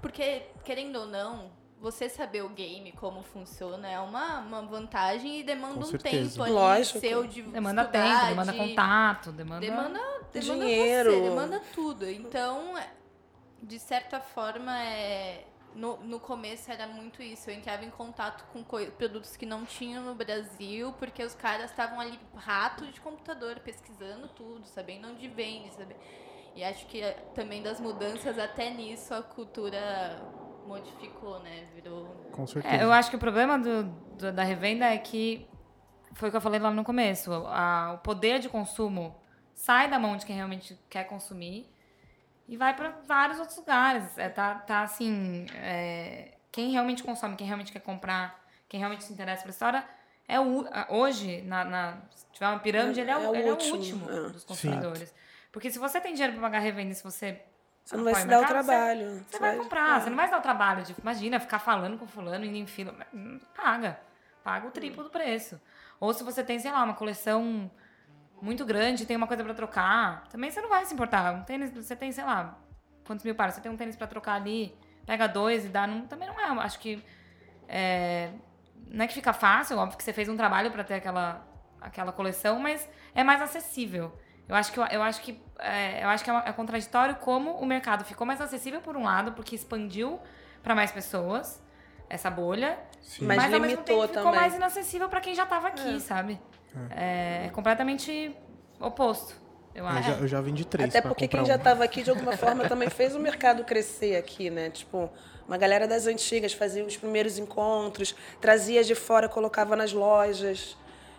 Porque, 0.00 0.42
querendo 0.64 0.96
ou 1.00 1.06
não, 1.06 1.50
você 1.80 2.08
saber 2.08 2.42
o 2.42 2.48
game, 2.48 2.92
como 2.92 3.22
funciona, 3.22 3.88
é 3.88 3.98
uma, 4.00 4.40
uma 4.40 4.62
vantagem 4.62 5.40
e 5.40 5.42
demanda 5.44 5.86
um 5.86 5.92
tempo 5.92 6.42
ali 6.42 6.52
Lógico. 6.52 6.98
seu 7.00 7.26
de 7.26 7.42
Demanda 7.42 7.82
estudar, 7.82 8.02
tempo, 8.20 8.28
demanda 8.30 8.52
de- 8.52 8.58
contato, 8.58 9.32
demanda. 9.32 9.60
Demanda, 9.60 10.00
demanda 10.32 10.64
Dinheiro. 10.64 11.10
você, 11.12 11.20
demanda 11.22 11.62
tudo. 11.74 12.10
Então, 12.10 12.76
é, 12.76 12.88
de 13.62 13.78
certa 13.78 14.20
forma, 14.20 14.76
é, 14.82 15.44
no, 15.74 15.96
no 15.98 16.18
começo 16.18 16.70
era 16.72 16.86
muito 16.88 17.22
isso. 17.22 17.48
Eu 17.50 17.54
entrava 17.54 17.84
em 17.84 17.90
contato 17.90 18.44
com 18.52 18.64
coi- 18.64 18.90
produtos 18.90 19.36
que 19.36 19.46
não 19.46 19.64
tinham 19.64 20.02
no 20.02 20.14
Brasil, 20.14 20.92
porque 20.98 21.22
os 21.22 21.34
caras 21.34 21.70
estavam 21.70 22.00
ali 22.00 22.18
rato 22.34 22.86
de 22.86 23.00
computador, 23.00 23.60
pesquisando 23.60 24.26
tudo, 24.28 24.66
sabendo 24.66 25.08
onde 25.08 25.28
vende, 25.28 25.72
sabe? 25.74 25.94
E 26.56 26.64
acho 26.64 26.86
que 26.86 27.00
é, 27.00 27.12
também 27.36 27.62
das 27.62 27.78
mudanças 27.80 28.36
até 28.36 28.68
nisso 28.70 29.14
a 29.14 29.22
cultura 29.22 30.20
modificou, 30.68 31.40
né? 31.40 31.66
Virou. 31.74 32.06
Com 32.32 32.46
certeza. 32.46 32.76
É, 32.76 32.82
eu 32.84 32.92
acho 32.92 33.10
que 33.10 33.16
o 33.16 33.18
problema 33.18 33.58
do, 33.58 33.84
do- 33.84 34.32
da 34.32 34.42
revenda 34.44 34.84
é 34.86 34.98
que 34.98 35.48
foi 36.14 36.28
o 36.28 36.30
que 36.30 36.36
eu 36.36 36.40
falei 36.40 36.60
lá 36.60 36.70
no 36.70 36.84
começo. 36.84 37.32
a- 37.46 37.94
o 37.94 37.98
poder 37.98 38.38
de 38.38 38.48
consumo 38.48 39.16
sai 39.54 39.88
da 39.90 39.98
mão 39.98 40.16
de 40.16 40.24
quem 40.26 40.36
realmente 40.36 40.78
quer 40.88 41.04
consumir 41.04 41.68
e 42.46 42.56
vai 42.56 42.74
para 42.74 42.90
vários 43.06 43.38
outros 43.38 43.58
lugares. 43.58 44.16
É, 44.18 44.28
tá, 44.28 44.54
tá 44.56 44.82
assim, 44.82 45.46
é, 45.56 46.34
quem 46.52 46.70
realmente 46.70 47.02
consome, 47.02 47.36
quem 47.36 47.46
realmente 47.46 47.72
quer 47.72 47.80
comprar, 47.80 48.38
quem 48.68 48.78
realmente 48.78 49.04
se 49.04 49.12
interessa 49.12 49.42
pela 49.42 49.50
história, 49.52 49.84
é 50.28 50.38
o, 50.38 50.64
hoje, 50.90 51.42
na, 51.42 51.64
na- 51.64 51.98
se 52.14 52.26
tiver 52.32 52.46
uma 52.48 52.58
pirâmide, 52.58 53.00
ele 53.00 53.10
é, 53.10 53.16
o, 53.16 53.22
É 53.22 53.28
o 53.30 53.34
ele 53.34 53.48
é 53.48 53.50
o 53.50 53.54
último, 53.54 53.76
último 53.76 54.10
é. 54.10 54.28
dos 54.30 54.44
consumidores. 54.44 55.14
Porque 55.50 55.70
se 55.70 55.78
você 55.78 56.00
tem 56.00 56.12
dinheiro 56.12 56.34
pra 56.34 56.42
pagar 56.42 56.58
revenda 56.58 56.92
e 56.92 56.94
se 56.94 57.02
você. 57.02 57.40
Você 57.88 57.96
não 57.96 58.04
vai 58.04 58.14
se 58.16 58.26
dar 58.26 58.36
o 58.36 58.40
mercado, 58.40 58.64
você- 58.64 58.66
trabalho. 58.70 59.24
Você, 59.26 59.38
vai 59.38 59.56
comprar, 59.56 59.96
é. 59.96 60.00
você 60.00 60.10
não 60.10 60.16
vai 60.16 60.26
se 60.26 60.30
dar 60.32 60.38
o 60.38 60.42
trabalho 60.42 60.82
de, 60.82 60.94
imagina, 61.00 61.40
ficar 61.40 61.58
falando 61.58 61.96
com 61.96 62.06
fulano, 62.06 62.44
indo 62.44 62.56
em 62.56 62.66
fila. 62.66 62.94
Paga. 63.56 63.98
Paga 64.44 64.68
o 64.68 64.70
triplo 64.70 65.04
do 65.04 65.08
preço. 65.08 65.58
Ou 65.98 66.12
se 66.12 66.22
você 66.22 66.44
tem, 66.44 66.58
sei 66.58 66.70
lá, 66.70 66.84
uma 66.84 66.92
coleção 66.92 67.70
muito 68.42 68.62
grande, 68.66 69.06
tem 69.06 69.16
uma 69.16 69.26
coisa 69.26 69.42
pra 69.42 69.54
trocar, 69.54 70.28
também 70.28 70.50
você 70.50 70.60
não 70.60 70.68
vai 70.68 70.84
se 70.84 70.92
importar. 70.92 71.32
Um 71.32 71.42
tênis, 71.44 71.70
você 71.70 71.96
tem, 71.96 72.12
sei 72.12 72.24
lá, 72.24 72.58
quantos 73.06 73.24
mil 73.24 73.34
pares, 73.34 73.54
você 73.54 73.62
tem 73.62 73.72
um 73.72 73.76
tênis 73.76 73.96
pra 73.96 74.06
trocar 74.06 74.34
ali, 74.34 74.76
pega 75.06 75.26
dois 75.26 75.64
e 75.64 75.68
dá, 75.68 75.86
não, 75.86 76.02
também 76.06 76.28
não 76.28 76.38
é, 76.38 76.64
acho 76.64 76.78
que 76.78 77.02
é, 77.66 78.30
não 78.86 79.02
é 79.02 79.08
que 79.08 79.14
fica 79.14 79.32
fácil, 79.32 79.78
óbvio 79.78 79.96
que 79.96 80.04
você 80.04 80.12
fez 80.12 80.28
um 80.28 80.36
trabalho 80.36 80.70
pra 80.70 80.84
ter 80.84 80.94
aquela, 80.94 81.42
aquela 81.80 82.12
coleção, 82.12 82.58
mas 82.58 82.86
é 83.14 83.24
mais 83.24 83.40
acessível. 83.40 84.12
Eu 84.46 84.54
acho 84.54 84.72
que, 84.72 84.78
eu 84.78 85.02
acho 85.02 85.20
que, 85.20 85.32
é, 85.58 86.04
eu 86.04 86.08
acho 86.08 86.22
que 86.24 86.30
é, 86.30 86.32
uma- 86.32 86.44
é 86.46 86.52
contraditório 86.52 87.16
como 87.16 87.52
o 87.52 87.66
mercado 87.66 88.04
ficou 88.04 88.26
mais 88.26 88.40
acessível 88.40 88.80
por 88.80 88.96
um 88.96 89.04
lado, 89.04 89.32
porque 89.32 89.54
expandiu 89.54 90.18
pra 90.62 90.74
mais 90.74 90.90
pessoas 90.92 91.60
essa 92.08 92.30
bolha, 92.30 92.78
Sim. 93.02 93.26
Mas 93.26 93.36
mas 93.38 93.54
ao 93.54 93.60
mesmo 93.60 93.76
limitou 93.76 93.84
tempo 94.02 94.08
ficou 94.08 94.22
também. 94.24 94.40
mais 94.40 94.54
inacessível 94.54 95.08
pra 95.08 95.20
quem 95.20 95.34
já 95.34 95.46
tava 95.46 95.68
aqui, 95.68 96.00
sabe? 96.00 96.38
É, 96.90 97.46
é 97.46 97.50
completamente 97.50 98.34
oposto, 98.80 99.34
eu 99.74 99.84
Eu 99.84 99.88
acho. 99.88 100.02
já, 100.10 100.14
eu 100.16 100.26
já 100.28 100.40
vim 100.40 100.52
de 100.54 100.64
três 100.66 100.88
Até 100.90 101.00
porque 101.00 101.26
quem 101.28 101.44
já 101.44 101.56
estava 101.56 101.84
aqui, 101.84 102.02
de 102.02 102.10
alguma 102.10 102.32
forma, 102.36 102.68
também 102.68 102.88
fez 102.90 103.14
o 103.14 103.18
mercado 103.18 103.64
crescer 103.64 104.16
aqui, 104.16 104.50
né? 104.50 104.70
Tipo, 104.70 105.10
uma 105.46 105.56
galera 105.56 105.86
das 105.88 106.06
antigas 106.06 106.52
fazia 106.52 106.84
os 106.84 106.96
primeiros 106.96 107.38
encontros, 107.38 108.14
trazia 108.40 108.84
de 108.84 108.94
fora, 108.94 109.28
colocava 109.28 109.74
nas 109.76 109.92
lojas, 109.92 110.76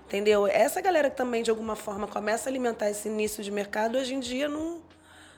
entendeu? 0.09 0.47
Essa 0.47 0.81
galera 0.81 1.07
que 1.09 1.15
também, 1.15 1.43
de 1.43 1.51
alguma 1.51 1.75
forma, 1.75 2.07
começa 2.07 2.49
a 2.49 2.51
alimentar 2.51 2.89
esse 2.89 3.07
início 3.07 3.43
de 3.43 3.51
mercado, 3.51 3.95
hoje 3.97 4.15
em 4.15 4.19
dia 4.19 4.49
não, 4.49 4.81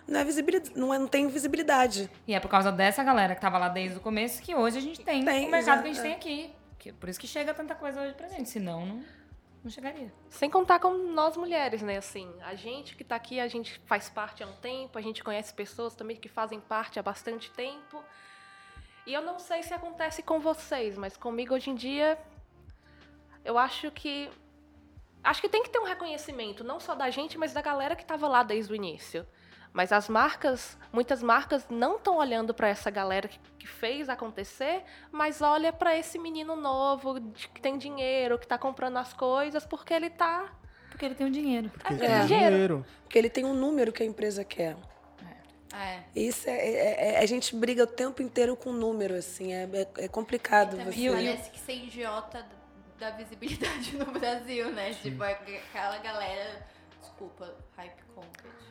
não, 0.08 0.20
é 0.22 0.24
visibilidade, 0.24 0.72
não, 0.80 0.94
é- 0.94 0.98
não 0.98 1.08
tem 1.08 1.28
visibilidade. 1.28 2.10
E 2.26 2.34
é 2.34 2.40
por 2.40 2.48
causa 2.50 2.72
dessa 2.72 3.04
galera 3.04 3.36
que 3.36 3.42
tava 3.42 3.58
lá 3.58 3.68
desde 3.68 3.98
o 3.98 4.02
começo 4.02 4.42
que 4.42 4.56
hoje 4.56 4.78
a 4.78 4.82
gente 4.82 5.02
tem, 5.02 5.26
Tem, 5.26 5.48
o 5.48 5.52
mercado 5.52 5.78
já- 5.78 5.84
que 5.84 5.90
a 5.90 5.94
gente 5.94 6.00
é. 6.00 6.04
tem 6.04 6.14
aqui. 6.14 6.54
Que- 6.80 6.94
por 6.94 7.10
isso 7.10 7.20
que 7.20 7.28
chega 7.28 7.54
tanta 7.54 7.76
coisa 7.76 8.02
hoje 8.02 8.14
pra 8.14 8.30
gente, 8.30 8.50
senão 8.50 8.86
não, 8.86 9.04
não 9.66 9.70
chegaria. 9.70 10.12
Sem 10.30 10.50
contar 10.50 10.80
com 10.80 10.94
nós 10.94 11.36
mulheres, 11.36 11.82
né? 11.82 11.98
Assim, 11.98 12.32
a 12.44 12.56
gente 12.56 12.96
que 12.96 13.04
tá 13.04 13.18
aqui, 13.18 13.40
a 13.42 13.48
gente 13.50 13.80
faz 13.86 14.10
parte 14.10 14.42
há 14.42 14.48
um 14.48 14.54
tempo, 14.54 14.98
a 14.98 15.02
gente 15.02 15.22
conhece 15.24 15.54
pessoas 15.54 15.94
também 15.96 16.16
que 16.16 16.30
fazem 16.30 16.60
parte 16.62 16.98
há 16.98 17.04
bastante 17.04 17.52
tempo. 17.52 18.02
E 19.06 19.14
eu 19.14 19.22
não 19.22 19.38
sei 19.38 19.64
se 19.64 19.74
acontece 19.74 20.24
com 20.24 20.40
vocês, 20.40 20.98
mas 20.98 21.18
comigo 21.18 21.54
hoje 21.56 21.70
em 21.72 21.76
dia, 21.76 22.18
eu 23.44 23.58
acho 23.58 23.92
que. 23.92 24.30
Acho 25.24 25.42
que 25.42 25.50
tem 25.50 25.64
que 25.64 25.70
ter 25.70 25.80
um 25.80 25.86
reconhecimento, 25.86 26.64
não 26.64 26.80
só 26.80 26.96
da 26.96 27.10
gente, 27.10 27.38
mas 27.38 27.54
da 27.54 27.62
galera 27.62 27.96
que 27.96 28.02
estava 28.02 28.28
lá 28.28 28.42
desde 28.44 28.72
o 28.74 28.76
início. 28.76 29.26
Mas 29.74 29.92
as 29.94 30.10
marcas, 30.10 30.78
muitas 30.92 31.24
marcas 31.24 31.66
não 31.70 31.96
estão 31.96 32.18
olhando 32.18 32.54
para 32.54 32.68
essa 32.68 32.90
galera 32.90 33.28
que, 33.30 33.40
que 33.60 33.68
fez 33.68 34.10
acontecer, 34.10 34.84
mas 35.12 35.42
olha 35.42 35.72
para 35.72 35.98
esse 35.98 36.20
menino 36.20 36.56
novo 36.58 37.20
de- 37.22 37.48
que 37.48 37.62
tem 37.62 37.78
dinheiro, 37.78 38.38
que 38.38 38.44
está 38.46 38.58
comprando 38.58 38.98
as 38.98 39.14
coisas 39.14 39.66
porque 39.66 39.94
ele 39.94 40.10
tá 40.10 40.52
Porque 40.90 41.06
ele 41.06 41.16
tem 41.16 41.26
o 41.28 41.32
dinheiro. 41.32 41.70
Porque 41.70 41.94
É. 41.94 41.98
tem 41.98 42.26
Dinheiro. 42.28 42.28
dinheiro. 42.54 42.86
Porque 43.04 43.18
ele 43.18 43.30
tem 43.30 43.46
um 43.46 43.54
número 43.54 43.94
que 43.94 44.04
a 44.04 44.06
empresa 44.06 44.44
quer. 44.44 44.76
É. 45.74 46.00
Isso 46.14 46.50
é, 46.50 46.54
é- 46.54 47.14
é- 47.14 47.20
a 47.20 47.26
gente 47.26 47.56
briga 47.56 47.84
o 47.84 47.88
tempo 47.88 48.22
inteiro 48.22 48.58
com 48.58 48.74
número, 48.74 49.14
assim, 49.16 49.54
é, 49.54 49.64
é, 49.72 50.04
é 50.04 50.08
complicado. 50.10 50.76
Também 50.76 50.92
Você... 50.92 51.10
parece 51.10 51.50
que 51.50 51.60
ser 51.60 51.76
idiota 51.76 52.46
da 53.02 53.10
visibilidade 53.10 53.98
no 53.98 54.06
Brasil, 54.06 54.72
né? 54.72 54.94
Tipo, 54.94 55.24
é 55.24 55.32
aquela 55.34 55.98
galera. 55.98 56.68
Desculpa, 57.02 57.52
hype 57.76 58.04
content. 58.14 58.62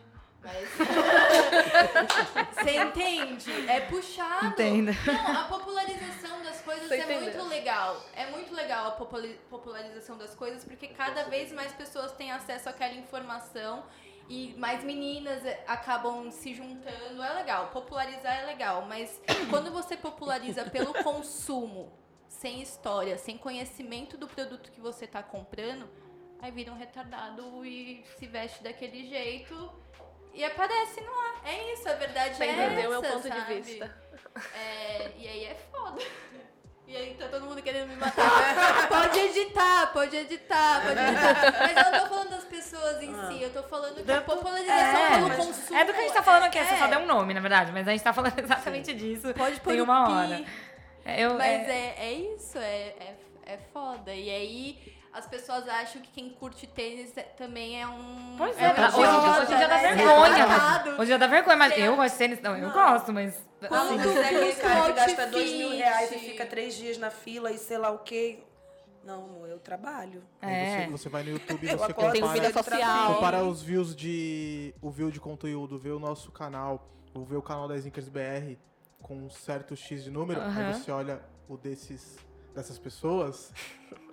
Mas. 0.42 0.70
Você 2.54 2.76
entende? 2.76 3.68
É 3.68 3.80
puxado. 3.80 4.46
Entendo. 4.46 4.92
Não, 5.04 5.36
a 5.36 5.44
popularização 5.44 6.42
das 6.42 6.60
coisas 6.62 6.88
Tô 6.88 6.94
é 6.94 7.20
muito 7.20 7.42
legal. 7.48 8.02
É 8.14 8.26
muito 8.30 8.54
legal 8.54 8.86
a 8.86 8.90
popularização 8.92 10.16
das 10.16 10.34
coisas, 10.34 10.64
porque 10.64 10.88
cada 10.88 11.24
vez 11.24 11.52
mais 11.52 11.72
pessoas 11.72 12.12
têm 12.12 12.30
acesso 12.30 12.68
àquela 12.68 12.94
informação 12.94 13.84
e 14.28 14.54
mais 14.56 14.84
meninas 14.84 15.44
eh, 15.44 15.62
acabam 15.66 16.30
se 16.30 16.54
juntando. 16.54 17.22
É 17.22 17.34
legal, 17.34 17.66
popularizar 17.68 18.38
é 18.38 18.46
legal, 18.46 18.86
mas 18.86 19.20
quando 19.50 19.72
você 19.72 19.96
populariza 19.96 20.64
pelo 20.64 20.94
consumo, 21.02 21.92
sem 22.40 22.62
história, 22.62 23.18
sem 23.18 23.36
conhecimento 23.36 24.16
do 24.16 24.26
produto 24.26 24.70
que 24.72 24.80
você 24.80 25.04
está 25.04 25.22
comprando, 25.22 25.86
aí 26.40 26.50
vira 26.50 26.72
um 26.72 26.76
retardado 26.76 27.64
e 27.66 28.02
se 28.18 28.26
veste 28.26 28.62
daquele 28.62 29.06
jeito. 29.06 29.70
E 30.32 30.42
aparece 30.42 31.02
no 31.02 31.12
ar. 31.12 31.42
É 31.44 31.74
isso, 31.74 31.86
a 31.88 31.92
verdade 31.94 32.36
Você 32.36 32.44
é 32.44 32.52
entendeu 32.52 32.92
essa, 32.94 33.00
meu 33.00 33.02
ponto 33.02 33.28
sabe? 33.28 33.40
de 33.40 33.60
vista. 33.60 33.94
É, 34.54 35.10
e 35.18 35.28
aí 35.28 35.44
é 35.44 35.54
foda. 35.70 36.00
E 36.86 36.96
aí 36.96 37.14
tá 37.14 37.28
todo 37.28 37.44
mundo 37.44 37.60
querendo 37.60 37.88
me 37.88 37.96
matar. 37.96 38.88
pode 38.88 39.18
editar, 39.18 39.92
pode 39.92 40.16
editar, 40.16 40.82
pode 40.82 40.98
editar. 40.98 41.52
Mas 41.60 41.76
eu 41.76 41.92
não 41.92 42.00
tô 42.00 42.06
falando 42.08 42.30
das 42.30 42.44
pessoas 42.44 43.02
em 43.02 43.12
si, 43.28 43.42
eu 43.42 43.52
tô 43.52 43.62
falando 43.64 44.02
que 44.02 44.10
a 44.10 44.20
popularização 44.22 45.00
É, 45.00 45.10
pelo 45.18 45.36
consumo. 45.36 45.78
É 45.78 45.84
do 45.84 45.92
que 45.92 45.98
a 45.98 46.02
gente 46.02 46.14
tá 46.14 46.22
falando 46.22 46.44
aqui, 46.44 46.58
você 46.58 46.76
só 46.76 46.86
é. 46.86 46.88
deu 46.88 47.00
um 47.00 47.06
nome, 47.06 47.34
na 47.34 47.40
verdade, 47.40 47.70
mas 47.70 47.86
a 47.86 47.90
gente 47.90 48.02
tá 48.02 48.12
falando 48.12 48.38
exatamente 48.40 48.94
disso. 48.94 49.34
Pode 49.34 49.60
pôr 49.60 49.72
Tem 49.72 49.80
uma 49.82 50.04
pi. 50.06 50.12
hora. 50.12 50.34
É, 50.36 50.44
Eu, 51.04 51.34
Mas 51.34 51.68
é- 51.68 51.70
é, 51.70 51.94
é 51.98 52.12
isso, 52.12 52.58
é, 52.58 52.94
é, 52.98 53.16
é 53.46 53.58
foda. 53.72 54.14
E 54.14 54.30
aí 54.30 54.78
as 55.12 55.26
pessoas 55.26 55.68
acham 55.68 56.00
que 56.00 56.08
quem 56.10 56.30
curte 56.30 56.66
tênis 56.66 57.16
é- 57.16 57.22
também 57.22 57.80
é 57.80 57.86
um. 57.86 58.34
Pois 58.38 58.56
é 58.58 58.64
é, 58.64 58.68
um 58.68 58.72
hoje, 58.72 59.18
idiota, 59.18 59.40
hoje 59.40 59.56
dia 59.56 59.68
dá 59.68 59.74
né? 59.76 59.76
Isso 59.76 59.86
é 59.86 59.94
vergonha. 59.94 60.38
errado. 60.38 60.90
Hoje 60.90 61.06
dia 61.06 61.18
dá 61.18 61.26
vergonha, 61.26 61.56
mas 61.56 61.78
eu 61.78 61.96
gosto 61.96 62.12
de 62.12 62.18
tênis. 62.18 62.40
Não, 62.40 62.56
eu 62.56 62.70
gosto, 62.70 63.12
mas. 63.12 63.48
Quando 63.66 63.96
mas 63.96 64.16
é 64.16 64.24
aquele 64.24 64.52
cara 64.54 64.86
que 64.86 64.92
gasta 64.92 65.26
dois 65.26 65.50
mil 65.52 65.70
reais 65.70 66.12
e 66.12 66.18
fica 66.18 66.46
três 66.46 66.74
dias 66.74 66.96
na 66.98 67.10
fila 67.10 67.50
e 67.50 67.58
sei 67.58 67.78
lá 67.78 67.90
o 67.90 67.98
quê. 67.98 68.44
Não, 69.02 69.46
eu 69.46 69.58
trabalho. 69.58 70.22
É. 70.42 70.82
Você, 70.82 70.90
você 70.90 71.08
vai 71.08 71.22
no 71.22 71.30
YouTube 71.30 71.64
e 71.66 71.70
você 71.70 71.86
Tem 71.86 71.94
compara, 72.20 72.32
vida 72.32 72.52
social. 72.52 73.14
compara 73.14 73.44
os 73.44 73.62
views 73.62 73.96
de. 73.96 74.74
o 74.80 74.90
view 74.90 75.10
de 75.10 75.18
conteúdo, 75.18 75.78
vê 75.78 75.90
o 75.90 75.98
nosso 75.98 76.30
canal, 76.30 76.86
ou 77.14 77.24
vê 77.24 77.34
o 77.34 77.42
canal 77.42 77.66
da 77.66 77.76
Snickers 77.76 78.08
BR 78.08 78.56
com 79.02 79.16
um 79.16 79.30
certo 79.30 79.74
X 79.76 80.04
de 80.04 80.10
número, 80.10 80.40
Aham. 80.40 80.68
aí 80.68 80.74
você 80.74 80.90
olha 80.90 81.20
o 81.48 81.56
desses 81.56 82.18
dessas 82.54 82.78
pessoas, 82.78 83.52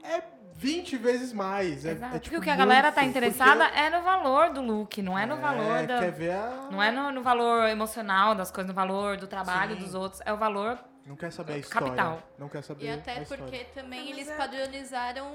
é 0.03 0.21
20 0.53 0.95
vezes 0.97 1.33
mais. 1.33 1.85
É, 1.85 1.91
Exato. 1.91 2.15
é, 2.15 2.19
tipo, 2.19 2.23
Porque 2.35 2.37
o 2.37 2.41
que 2.41 2.49
a 2.49 2.55
galera 2.55 2.91
tá 2.91 3.03
interessada 3.03 3.65
porque- 3.65 3.79
é 3.79 3.89
no 3.89 4.01
valor 4.03 4.51
do 4.51 4.61
look, 4.61 5.01
não 5.01 5.17
é 5.17 5.25
no 5.25 5.37
valor 5.37 5.85
da. 5.87 5.99
Quer 5.99 6.11
ver 6.11 6.31
a... 6.31 6.67
Não 6.71 6.81
é 6.81 6.91
no, 6.91 7.11
no 7.11 7.21
valor 7.23 7.67
emocional 7.67 8.35
das 8.35 8.51
coisas, 8.51 8.67
no 8.69 8.75
valor 8.75 9.17
do 9.17 9.27
trabalho 9.27 9.75
Sim. 9.75 9.81
dos 9.83 9.93
outros. 9.95 10.21
É 10.25 10.31
o 10.31 10.37
valor. 10.37 10.77
Não 11.05 11.15
quer 11.15 11.31
saber 11.31 11.53
a 11.53 11.57
história. 11.57 11.87
Capital. 11.87 12.21
Não 12.37 12.47
quer 12.49 12.61
saber 12.63 12.85
E 12.85 12.89
a 12.89 12.95
até 12.95 13.21
história. 13.21 13.43
porque 13.43 13.63
também 13.65 14.09
eles 14.11 14.27
é- 14.29 14.35
padronizaram 14.37 15.25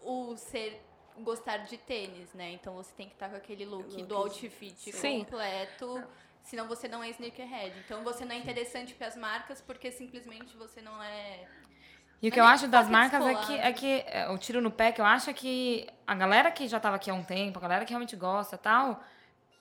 o 0.00 0.36
ser 0.36 0.80
gostar 1.20 1.58
de 1.58 1.76
tênis, 1.76 2.32
né? 2.34 2.50
Então 2.52 2.74
você 2.74 2.92
tem 2.96 3.06
que 3.06 3.14
estar 3.14 3.28
com 3.28 3.36
aquele 3.36 3.64
look 3.64 3.88
Look, 3.94 4.02
do 4.04 4.16
outfit 4.16 4.92
Sim. 4.92 5.20
completo, 5.24 6.02
senão 6.42 6.66
você 6.68 6.88
não 6.88 7.02
é 7.02 7.10
sneakerhead. 7.10 7.78
Então 7.80 8.02
você 8.04 8.24
não 8.24 8.34
é 8.34 8.38
interessante 8.38 8.94
para 8.94 9.06
as 9.08 9.16
marcas 9.16 9.60
porque 9.60 9.90
simplesmente 9.92 10.56
você 10.56 10.80
não 10.82 11.02
é 11.02 11.48
E 12.20 12.28
o 12.28 12.32
que 12.32 12.40
eu 12.40 12.44
é 12.44 12.48
acho 12.48 12.68
das 12.68 12.88
marcas 12.88 13.24
é 13.26 13.34
descolado. 13.34 13.46
que, 13.46 13.58
é 13.58 13.72
que 13.72 14.04
é, 14.06 14.28
o 14.30 14.38
tiro 14.38 14.60
no 14.60 14.70
pé 14.70 14.92
que 14.92 15.00
eu 15.00 15.04
acho 15.04 15.30
é 15.30 15.32
que 15.34 15.86
a 16.06 16.14
galera 16.14 16.50
que 16.50 16.68
já 16.68 16.78
tava 16.80 16.96
aqui 16.96 17.10
há 17.10 17.14
um 17.14 17.24
tempo, 17.24 17.58
a 17.58 17.62
galera 17.62 17.84
que 17.84 17.90
realmente 17.90 18.16
gosta 18.16 18.56
e 18.56 18.58
tal, 18.58 19.02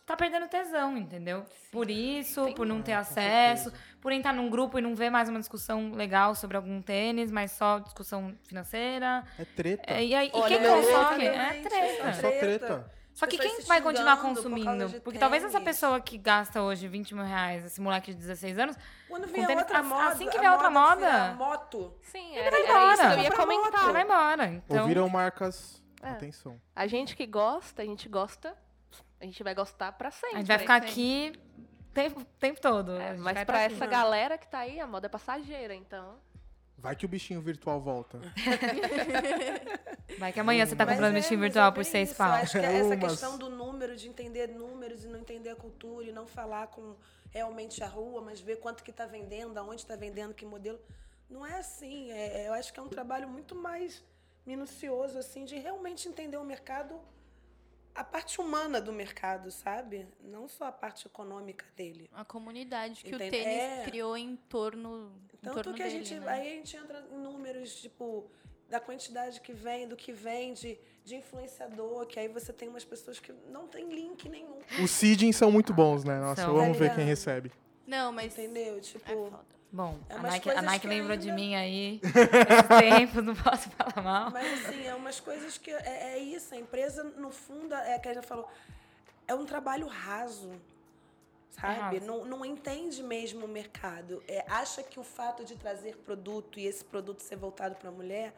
tá 0.06 0.16
perdendo 0.18 0.48
tesão, 0.48 0.98
entendeu? 0.98 1.46
Por 1.72 1.90
isso, 1.90 2.54
por 2.54 2.66
não 2.66 2.82
ter 2.82 2.94
com 2.94 3.00
acesso, 3.00 3.72
por 4.02 4.12
entrar 4.12 4.34
num 4.34 4.50
grupo 4.50 4.78
e 4.78 4.82
não 4.82 4.94
ver 4.96 5.10
mais 5.10 5.30
uma 5.30 5.40
discussão 5.40 5.92
legal 5.94 6.36
sobre 6.36 6.58
algum 6.58 6.82
tênis, 6.82 7.32
mas 7.32 7.52
só 7.52 7.80
discussão 7.80 8.36
financeira. 8.44 9.24
É 9.40 9.46
treta. 9.46 9.84
É, 9.88 10.04
e 10.04 10.14
aí, 10.14 10.28
e 10.28 10.38
Olha, 10.38 10.48
quem 10.48 10.60
meu 10.60 10.76
consome? 10.76 11.26
É 11.28 11.54
gente, 11.54 11.70
treta. 11.70 12.08
É 12.08 12.14
só 12.14 12.32
treta. 12.32 12.92
Só 13.14 13.28
que 13.28 13.38
quem 13.38 13.62
vai 13.64 13.82
continuar 13.82 14.18
por 14.18 14.30
consumindo? 14.30 14.88
de 14.88 15.00
Porque 15.02 15.20
talvez 15.20 15.44
essa 15.44 15.60
pessoa 15.62 16.00
que 16.00 16.18
gasta 16.18 16.62
hoje 16.62 16.88
20 16.88 17.14
mil 17.14 17.24
reais, 17.26 17.66
esse 17.66 17.80
moleque 17.82 18.12
de 18.14 18.18
16 18.20 18.58
anos, 18.58 18.78
Quando 19.08 19.28
vier 19.28 19.46
tênis- 19.46 19.62
outra 19.64 19.80
assim 19.80 19.90
moda, 19.90 20.16
que 20.32 20.38
a 20.38 20.40
vier 20.40 20.52
outra 20.52 20.70
moda 20.70 21.34
moto, 21.34 21.94
Sim, 22.02 22.30
Ele 22.32 22.40
era, 22.40 22.52
vai 22.52 22.62
era 22.62 22.70
embora. 22.72 22.94
isso 22.94 23.02
que 23.02 23.20
eu 23.20 23.24
ia 23.24 23.32
comentar. 23.32 23.84
você 23.84 23.92
vai 23.92 24.04
embora. 24.04 24.46
Então, 24.48 24.82
Ouviram 24.82 25.10
marcas. 25.10 25.82
É. 26.02 26.10
Atenção. 26.10 26.60
A 26.76 26.88
gente 26.88 27.16
que 27.16 27.28
gosta, 27.28 27.84
a 27.84 27.86
gente 27.86 28.10
gosta, 28.10 28.58
a 29.20 29.26
gente 29.26 29.44
vai 29.44 29.54
gostar 29.54 29.92
pra 29.92 30.10
sempre. 30.10 30.36
a 30.38 30.40
gente 30.40 30.48
vai 30.48 30.58
ficar 30.58 30.74
Sempre. 30.82 30.90
aqui 30.90 31.34
o 31.80 31.94
tempo, 31.94 32.26
tempo 32.40 32.60
todo. 32.62 32.98
É, 32.98 33.12
A 33.12 33.18
mas 33.18 33.44
pra 33.44 33.62
essa 33.62 33.86
galera 33.86 34.36
que 34.38 34.48
tá 34.48 34.60
aí, 34.60 34.80
a 34.80 34.88
moda 34.88 35.06
é 35.06 35.10
passageira, 35.10 35.76
então. 35.76 36.16
Vai 36.82 36.96
que 36.96 37.06
o 37.06 37.08
bichinho 37.08 37.40
virtual 37.42 37.80
volta. 37.80 38.20
Vai 40.18 40.34
que 40.34 40.40
amanhã 40.40 40.66
você 40.66 40.76
tá 40.76 40.84
Mas 40.84 40.96
comprando 40.96 41.16
é, 41.16 41.20
bichinho 41.20 41.40
virtual 41.40 41.70
é 41.70 41.72
por 41.72 41.86
seis 41.86 42.12
pau. 42.14 42.28
Eu 42.30 42.34
acho 42.34 42.60
que 42.60 42.66
é 42.66 42.78
essa 42.80 42.96
Umas. 42.96 43.12
questão 43.12 43.38
do 43.38 43.50
número, 43.52 43.96
de 43.96 44.08
entender 44.08 44.48
números 44.48 45.04
e 45.04 45.08
não 45.08 45.20
entender 45.20 45.50
a 45.50 45.56
cultura 45.56 46.08
e 46.08 46.12
não 46.12 46.26
falar 46.26 46.68
com 46.68 46.96
realmente 47.30 47.84
a 47.84 47.88
rua, 47.88 48.20
mas 48.22 48.42
ver 48.42 48.58
quanto 48.58 48.84
que 48.84 48.90
está 48.90 49.06
vendendo, 49.06 49.58
aonde 49.60 49.82
está 49.82 49.96
vendendo, 49.96 50.34
que 50.34 50.44
modelo. 50.44 50.80
Não 51.30 51.46
é 51.46 51.54
assim. 51.60 52.12
É- 52.12 52.42
é- 52.42 52.48
eu 52.48 52.54
acho 52.54 52.74
que 52.74 52.80
é 52.80 52.84
um 52.84 52.90
trabalho 52.90 53.30
muito 53.30 53.54
mais 53.56 54.04
minucioso, 54.44 55.20
assim, 55.20 55.46
de 55.46 55.58
realmente 55.60 56.10
entender 56.10 56.38
o 56.38 56.44
mercado, 56.44 57.00
a 57.94 58.04
parte 58.04 58.40
humana 58.40 58.80
do 58.82 58.92
mercado, 58.94 59.52
sabe? 59.52 60.08
Não 60.22 60.48
só 60.48 60.66
a 60.66 60.72
parte 60.72 61.08
econômica 61.08 61.66
dele. 61.76 62.10
A 62.14 62.24
comunidade 62.26 63.04
que 63.04 63.14
Entende? 63.14 63.28
o 63.28 63.32
tênis 63.32 63.62
É. 63.62 63.84
criou 63.84 64.16
em 64.18 64.36
torno, 64.36 65.12
em 65.34 65.38
Tanto 65.38 65.56
torno 65.56 65.74
que 65.74 65.84
a 65.84 65.86
dele, 65.88 66.04
gente. 66.06 66.20
né? 66.20 66.32
Aí 66.32 66.48
a 66.48 66.56
gente 66.56 66.76
entra 66.78 67.06
em 67.12 67.18
números, 67.18 67.82
tipo, 67.82 68.30
da 68.70 68.80
quantidade 68.80 69.42
que 69.42 69.52
vem, 69.54 69.88
do 69.88 69.96
que 69.98 70.14
vem, 70.14 70.54
de, 70.54 70.80
influenciador, 71.16 72.06
que 72.06 72.20
aí 72.20 72.28
você 72.28 72.54
tem 72.54 72.70
umas 72.70 72.86
pessoas 72.86 73.20
que 73.20 73.34
não 73.50 73.68
tem 73.68 73.90
link 73.90 74.28
nenhum. 74.30 74.60
Os 74.84 74.92
seedings 74.92 75.36
são 75.36 75.52
muito 75.52 75.74
bons, 75.74 76.04
né? 76.04 76.20
Nossa, 76.20 76.44
São. 76.44 76.56
eu 76.56 76.62
amo 76.62 76.74
Tá 76.74 76.80
ver 76.80 76.96
quem 76.96 77.06
recebe. 77.06 77.52
Não, 77.86 78.12
mas 78.12 78.34
Entendeu? 78.38 78.78
é 78.78 78.80
Tipo. 78.80 79.06
foda. 79.30 79.61
Bom, 79.72 79.98
É 80.10 80.16
a 80.16 80.20
Nike, 80.22 80.50
a 80.50 80.62
Nike 80.62 80.88
lembrou 80.88 81.16
de 81.16 81.30
ainda- 81.30 81.42
mim 81.42 81.56
aí 81.56 82.02
tempos, 82.80 83.24
não 83.24 83.34
posso 83.36 83.70
falar 83.70 84.02
mal. 84.04 84.30
Mas 84.32 84.66
assim, 84.68 84.86
é 84.86 84.94
umas 84.94 85.20
coisas 85.20 85.58
que. 85.58 85.72
É, 85.72 86.16
é 86.16 86.20
isso, 86.20 86.54
a 86.54 86.58
empresa, 86.58 87.04
no 87.04 87.32
fundo, 87.32 87.74
é 87.74 87.98
que 87.98 88.10
a 88.10 88.14
gente 88.14 88.28
falou, 88.28 88.50
é 89.28 89.34
um 89.34 89.46
trabalho 89.46 89.88
raso. 89.88 90.52
Sabe? 91.52 91.80
raso. 92.00 92.06
Não, 92.06 92.26
não 92.26 92.46
entende 92.46 93.02
mesmo 93.02 93.46
o 93.46 93.48
mercado. 93.48 94.22
É, 94.28 94.44
acha 94.50 94.84
que 94.84 95.00
o 95.00 95.04
fato 95.04 95.46
de 95.46 95.56
trazer 95.56 95.96
produto 95.98 96.60
e 96.60 96.66
esse 96.66 96.84
produto 96.84 97.22
ser 97.22 97.36
voltado 97.38 97.76
para 97.76 97.90
a 97.90 97.92
mulher 97.92 98.34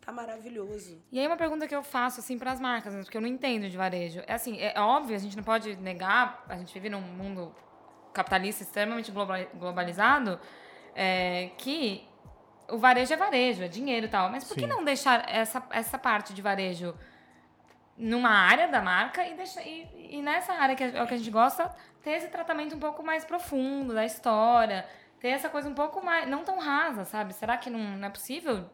tá 0.00 0.12
maravilhoso. 0.12 1.02
E 1.10 1.18
aí 1.18 1.26
uma 1.26 1.36
pergunta 1.36 1.66
que 1.66 1.74
eu 1.74 1.82
faço 1.82 2.20
assim 2.20 2.38
para 2.38 2.52
as 2.52 2.60
marcas, 2.60 2.94
né, 2.94 3.02
porque 3.02 3.16
eu 3.16 3.20
não 3.20 3.28
entendo 3.28 3.68
de 3.68 3.76
varejo. 3.76 4.22
É 4.26 4.34
assim, 4.34 4.56
é 4.60 4.78
óbvio, 4.80 5.16
a 5.16 5.18
gente 5.18 5.36
não 5.36 5.42
pode 5.42 5.74
negar, 5.76 6.44
a 6.48 6.56
gente 6.56 6.72
vive 6.74 6.88
num 6.88 7.00
mundo 7.00 7.52
capitalista 8.12 8.62
extremamente 8.62 9.10
globa- 9.10 9.48
globalizado, 9.54 10.38
é, 10.96 11.50
que 11.58 12.02
o 12.70 12.78
varejo 12.78 13.12
é 13.12 13.16
varejo, 13.16 13.62
é 13.62 13.68
dinheiro 13.68 14.06
e 14.06 14.08
tal. 14.08 14.30
Mas 14.30 14.44
por 14.44 14.54
que 14.54 14.62
Sim. 14.62 14.66
não 14.66 14.82
deixar 14.82 15.28
essa, 15.28 15.62
essa 15.70 15.98
parte 15.98 16.32
de 16.32 16.40
varejo 16.40 16.94
numa 17.96 18.30
área 18.30 18.66
da 18.68 18.80
marca 18.80 19.26
e, 19.26 19.34
deixar, 19.34 19.62
e, 19.62 19.86
e 20.10 20.22
nessa 20.22 20.54
área 20.54 20.74
que 20.74 20.82
é 20.82 21.02
o 21.02 21.06
que 21.06 21.14
a 21.14 21.16
gente 21.16 21.30
gosta, 21.30 21.70
ter 22.02 22.12
esse 22.12 22.28
tratamento 22.28 22.74
um 22.74 22.78
pouco 22.78 23.02
mais 23.02 23.24
profundo 23.24 23.94
da 23.94 24.04
história, 24.04 24.86
ter 25.20 25.28
essa 25.28 25.48
coisa 25.48 25.68
um 25.68 25.74
pouco 25.74 26.04
mais, 26.04 26.28
não 26.28 26.42
tão 26.44 26.58
rasa, 26.58 27.04
sabe? 27.04 27.34
Será 27.34 27.56
que 27.56 27.68
não, 27.68 27.78
não 27.78 28.08
é 28.08 28.10
possível 28.10 28.68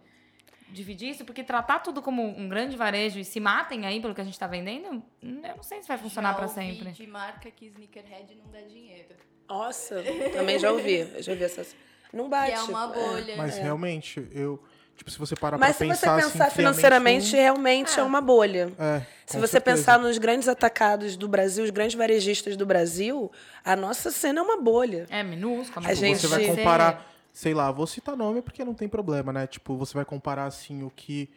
dividir 0.68 1.10
isso? 1.10 1.24
Porque 1.24 1.44
tratar 1.44 1.80
tudo 1.80 2.00
como 2.00 2.22
um 2.22 2.48
grande 2.48 2.76
varejo 2.76 3.18
e 3.18 3.24
se 3.24 3.40
matem 3.40 3.84
aí 3.84 4.00
pelo 4.00 4.14
que 4.14 4.20
a 4.20 4.24
gente 4.24 4.38
tá 4.38 4.46
vendendo, 4.46 5.02
eu 5.22 5.56
não 5.56 5.62
sei 5.62 5.82
se 5.82 5.88
vai 5.88 5.98
funcionar 5.98 6.34
para 6.34 6.48
sempre. 6.48 6.90
de 6.92 7.06
marca 7.06 7.50
que 7.50 7.66
sneakerhead 7.66 8.34
não 8.36 8.50
dá 8.50 8.60
dinheiro. 8.60 9.14
Nossa, 9.48 10.02
também 10.32 10.58
já 10.58 10.72
ouvi. 10.72 11.00
Eu 11.14 11.22
já 11.22 11.32
ouvi 11.32 11.44
essas. 11.44 11.76
Não 12.12 12.28
bate. 12.28 12.52
Que 12.52 12.58
é 12.58 12.62
uma 12.62 12.86
bolha. 12.88 13.36
Mas 13.36 13.56
É. 13.58 13.62
realmente, 13.62 14.26
eu. 14.32 14.62
Tipo, 14.94 15.10
se 15.10 15.18
você 15.18 15.34
parar 15.34 15.56
Mas 15.58 15.76
pra 15.76 15.86
se 15.86 15.92
você 15.94 16.06
pensar. 16.06 16.22
pensar 16.22 16.46
assim, 16.46 16.54
financeiramente, 16.56 17.34
realmente 17.34 17.98
é 17.98 18.02
uma 18.02 18.20
bolha. 18.20 18.70
É, 18.78 19.00
Se 19.26 19.38
você 19.38 19.52
certeza. 19.52 19.60
pensar 19.76 19.98
nos 19.98 20.18
grandes 20.18 20.46
atacados 20.48 21.16
do 21.16 21.26
Brasil, 21.26 21.64
os 21.64 21.70
grandes 21.70 21.96
varejistas 21.96 22.56
do 22.56 22.66
Brasil, 22.66 23.32
a 23.64 23.74
nossa 23.74 24.10
cena 24.12 24.40
é 24.40 24.42
uma 24.42 24.60
bolha. 24.60 25.06
É 25.10 25.22
minúsculo, 25.22 25.84
A 25.86 25.88
mas 25.88 25.98
gente- 25.98 26.20
Você 26.20 26.26
vai 26.28 26.44
Você- 26.44 26.56
comparar, 26.56 27.10
sei 27.32 27.54
lá, 27.54 27.72
vou 27.72 27.86
citar 27.86 28.14
nome 28.16 28.42
porque 28.42 28.64
não 28.64 28.74
tem 28.74 28.86
problema, 28.86 29.32
né? 29.32 29.46
Tipo, 29.46 29.76
você 29.76 29.94
vai 29.94 30.04
comparar 30.04 30.44
assim 30.44 30.84
o 30.84 30.90
que 30.94 31.30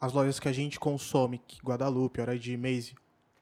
as 0.00 0.12
lojas 0.12 0.38
que 0.40 0.48
a 0.48 0.52
gente 0.52 0.78
consome, 0.78 1.40
que 1.46 1.58
Guadalupe, 1.64 2.20
Hora 2.20 2.36
de 2.38 2.54
Maze, 2.56 2.94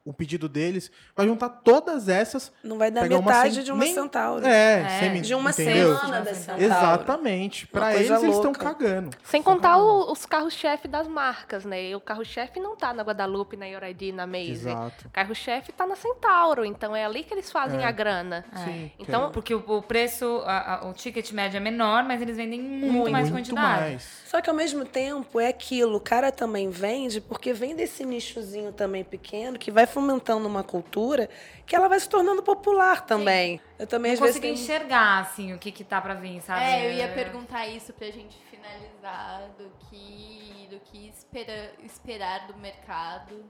o 0.05 0.12
pedido 0.12 0.48
deles, 0.50 0.90
vai 1.16 1.26
juntar 1.26 1.48
todas 1.48 2.09
essas. 2.09 2.52
Não 2.62 2.76
vai 2.76 2.90
dar 2.90 3.09
metade 3.09 3.64
de 3.64 3.72
uma 3.72 3.84
nem- 3.84 3.94
centauro. 3.94 4.46
É, 4.46 4.80
É, 4.82 5.00
semi, 5.00 5.20
De 5.22 5.34
uma 5.34 5.50
entendeu? 5.50 5.96
semana 5.96 6.20
da 6.20 6.34
centauro. 6.34 6.62
Exatamente. 6.62 7.66
Pra 7.66 7.92
coisa 7.92 7.98
eles, 8.14 8.22
eles 8.22 8.34
estão 8.36 8.50
louca. 8.52 8.64
cagando. 8.74 9.16
Sem 9.24 9.42
contar 9.42 9.78
o- 9.78 10.12
os 10.12 10.26
carros-chefe 10.26 10.86
das 10.88 11.09
marcas, 11.09 11.64
né? 11.64 11.82
E 11.90 11.94
o 11.94 12.00
carro-chefe 12.00 12.61
não 12.61 12.76
tá 12.76 12.92
na 12.92 13.02
Guadalupe, 13.02 13.57
na 13.57 13.66
Yoraidi, 13.66 14.12
na 14.12 14.26
Maze. 14.26 14.50
Exato. 14.68 15.07
O 15.07 15.11
carro-chefe 15.11 15.72
tá 15.72 15.86
na 15.86 15.96
Centauro, 15.96 16.64
então 16.64 16.94
é 16.94 17.05
ali 17.05 17.24
que 17.24 17.32
eles 17.32 17.50
fazem 17.50 17.80
É. 17.80 17.84
a 17.84 17.90
grana. 17.90 18.44
Sim. 18.64 18.92
Então, 18.98 19.30
Porque 19.32 19.55
o, 19.55 19.64
o 19.66 19.82
preço, 19.82 20.42
a- 20.44 20.74
a- 20.82 20.86
o 20.88 20.92
ticket 20.92 21.32
médio 21.32 21.57
é 21.57 21.61
menor, 21.61 22.05
mas 22.05 22.20
eles 22.20 22.36
vendem 22.36 22.61
muito, 22.61 23.11
mais 23.11 23.30
muito 23.30 23.50
quantidade. 23.55 23.80
mais. 23.80 24.09
Só 24.26 24.40
que 24.40 24.50
ao 24.50 24.57
mesmo 24.57 24.84
tempo 24.84 25.40
é 25.40 25.48
aquilo, 25.48 25.96
o 25.96 26.00
cara 26.00 26.30
também 26.30 26.68
vende 26.70 27.20
porque 27.20 27.52
vem 27.52 27.74
desse 27.74 28.05
nichozinho 28.05 28.72
também 28.72 29.02
pequeno 29.05 29.59
que 29.59 29.70
vai 29.70 29.86
fomentando 29.95 30.47
uma 30.49 30.64
cultura 30.64 31.30
que 31.64 31.74
ela 31.74 31.88
vai 31.88 32.01
se 32.01 32.09
tornando 32.09 32.42
popular 32.42 33.07
também. 33.07 33.61
Eu 33.78 33.86
também 33.86 34.11
Não 34.11 34.14
às 34.14 34.20
vezes 34.20 34.36
consegui 34.36 34.55
tenho... 34.55 34.62
enxergar, 34.62 35.20
assim, 35.20 35.55
o 35.55 35.59
que 35.59 35.70
que 35.70 35.84
tá 35.84 36.01
pra 36.01 36.14
vir, 36.14 36.42
sabe? 36.42 36.64
É, 36.64 36.86
eu 36.86 36.92
ia 36.92 37.09
perguntar 37.09 37.66
isso 37.68 37.92
pra 37.92 38.11
gente 38.11 38.36
finalizar 38.51 39.49
do 39.57 39.70
que, 39.88 40.66
do 40.68 40.80
que 40.80 41.09
espera, 41.09 41.72
esperar 41.84 42.49
do 42.49 42.57
mercado. 42.57 43.45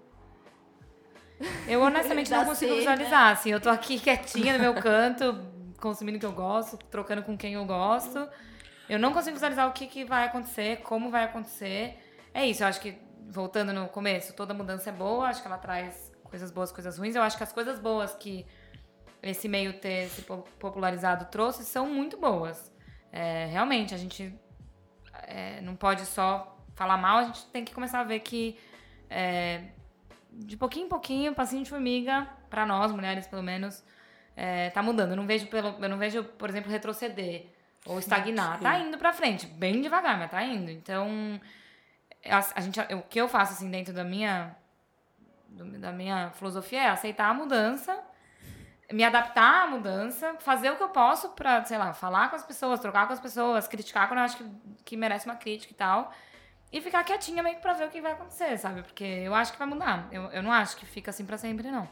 Eu 1.67 1.81
honestamente 1.81 2.31
não 2.31 2.45
consigo 2.45 2.73
cena. 2.73 2.79
visualizar, 2.79 3.33
assim. 3.33 3.51
Eu 3.51 3.61
tô 3.61 3.71
aqui 3.71 3.99
quietinha 3.99 4.53
no 4.53 4.59
meu 4.59 4.75
canto, 4.75 5.41
consumindo 5.81 6.19
o 6.19 6.21
que 6.21 6.27
eu 6.27 6.33
gosto, 6.33 6.77
trocando 6.77 7.23
com 7.23 7.37
quem 7.37 7.55
eu 7.55 7.65
gosto. 7.65 8.29
Eu 8.87 8.99
não 8.99 9.15
consigo 9.15 9.35
visualizar 9.35 9.67
o 9.67 9.73
que, 9.73 9.87
que 9.87 10.05
vai 10.05 10.27
acontecer, 10.27 10.83
como 10.83 11.11
vai 11.11 11.25
acontecer. 11.25 11.99
É 12.35 12.45
isso, 12.47 12.63
eu 12.63 12.67
acho 12.69 12.81
que, 12.81 12.99
voltando 13.31 13.73
no 13.73 13.89
começo, 13.89 14.35
toda 14.35 14.53
mudança 14.53 14.91
é 14.91 14.93
boa, 14.93 15.29
acho 15.29 15.41
que 15.41 15.49
ela 15.49 15.57
traz 15.57 16.04
coisas 16.35 16.51
boas, 16.51 16.73
coisas 16.73 16.99
ruins. 16.99 17.15
Eu 17.15 17.23
acho 17.23 17.37
que 17.37 17.45
as 17.45 17.53
coisas 17.53 17.79
boas 17.79 18.13
que 18.15 18.45
esse 19.23 19.49
meio 19.49 19.75
ter 19.75 20.09
se 20.09 20.23
po- 20.23 20.45
popularizado 20.59 21.27
trouxe 21.27 21.65
são 21.65 21.89
muito 21.89 22.17
boas. 22.19 22.73
É, 23.13 23.47
realmente, 23.47 23.95
a 23.95 23.97
gente 23.97 24.35
é, 25.23 25.61
não 25.61 25.77
pode 25.77 26.05
só 26.07 26.59
falar 26.75 26.97
mal, 26.97 27.19
a 27.19 27.23
gente 27.25 27.47
tem 27.47 27.65
que 27.65 27.73
começar 27.73 28.01
a 28.01 28.05
ver 28.05 28.19
que 28.19 28.59
é, 29.09 29.67
de 30.33 30.57
pouquinho 30.57 30.87
em 30.87 30.89
pouquinho, 30.89 31.33
passinho 31.35 31.63
de 31.63 31.71
formiga, 31.71 32.27
pra 32.51 32.67
nós, 32.67 32.91
mulheres 32.91 33.29
pelo 33.29 33.43
menos, 33.43 33.85
é, 34.37 34.71
tá 34.71 34.83
mudando. 34.83 35.11
Eu 35.11 35.17
não 35.17 35.27
vejo, 35.27 35.47
pelo, 35.47 35.69
eu 35.81 35.89
não 35.89 35.99
vejo, 35.99 36.25
por 36.25 36.51
exemplo, 36.51 36.69
retroceder 36.69 37.47
ou 37.87 38.01
estagnar. 38.01 38.59
Tá 38.59 38.77
indo 38.81 38.99
pra 38.99 39.13
frente, 39.13 39.47
bem 39.47 39.81
devagar, 39.81 40.19
mas 40.19 40.31
tá 40.33 40.43
indo. 40.43 40.69
Então, 40.73 41.41
a, 42.29 42.39
a 42.57 42.61
gente, 42.61 42.81
o 42.93 43.03
que 43.03 43.21
eu 43.21 43.29
faço 43.29 43.53
assim 43.53 43.71
dentro 43.71 43.95
da 43.95 44.03
minha 44.03 44.57
do- 45.55 45.79
da 45.79 45.93
minha 45.93 46.31
filosofia 46.33 46.83
é 46.83 46.89
aceitar 46.89 47.29
a 47.31 47.35
mudança, 47.35 47.99
me 48.93 49.03
adaptar 49.03 49.65
à 49.65 49.67
mudança, 49.67 50.35
fazer 50.41 50.71
o 50.71 50.77
que 50.77 50.83
eu 50.83 50.89
posso 50.91 51.31
pra, 51.31 51.65
sei 51.65 51.79
lá, 51.79 51.93
falar 51.95 52.29
com 52.29 52.37
as 52.37 52.43
pessoas, 52.45 52.81
trocar 52.81 53.07
com 53.07 53.13
as 53.13 53.21
pessoas, 53.21 53.67
criticar 53.67 54.09
quando 54.09 54.19
eu 54.19 54.25
acho 54.25 54.37
que, 54.37 54.45
que 54.85 54.97
merece 54.97 55.27
uma 55.27 55.37
crítica 55.37 55.73
e 55.73 55.77
tal. 55.77 56.13
E 56.73 56.81
ficar 56.81 57.05
quietinha 57.05 57.43
meio 57.43 57.57
que 57.57 57.63
pra 57.63 57.73
ver 57.73 57.87
o 57.87 57.91
que 57.91 58.01
vai 58.01 58.13
acontecer, 58.13 58.59
sabe? 58.59 58.83
Porque 58.83 59.05
eu 59.05 59.35
acho 59.35 59.53
que 59.53 59.59
vai 59.59 59.67
mudar. 59.67 60.09
Eu, 60.11 60.23
eu 60.25 60.43
não 60.43 60.51
acho 60.53 60.77
que 60.77 60.85
fica 60.85 61.11
assim 61.11 61.25
pra 61.25 61.39
sempre, 61.39 61.71
não. 61.71 61.89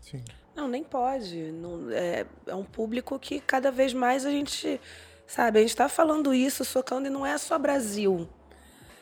Sim. 0.00 0.22
Não, 0.54 0.68
nem 0.68 0.84
pode. 0.84 1.50
Não, 1.50 1.90
é, 1.90 2.24
é 2.46 2.54
um 2.54 2.64
público 2.64 3.18
que 3.18 3.40
cada 3.40 3.72
vez 3.72 3.92
mais 3.92 4.24
a 4.24 4.30
gente, 4.30 4.80
sabe, 5.26 5.58
a 5.58 5.62
gente 5.62 5.70
está 5.70 5.88
falando 5.88 6.32
isso, 6.32 6.64
socando, 6.64 7.08
e 7.08 7.10
não 7.10 7.26
é 7.26 7.36
só 7.38 7.58
Brasil. 7.58 8.28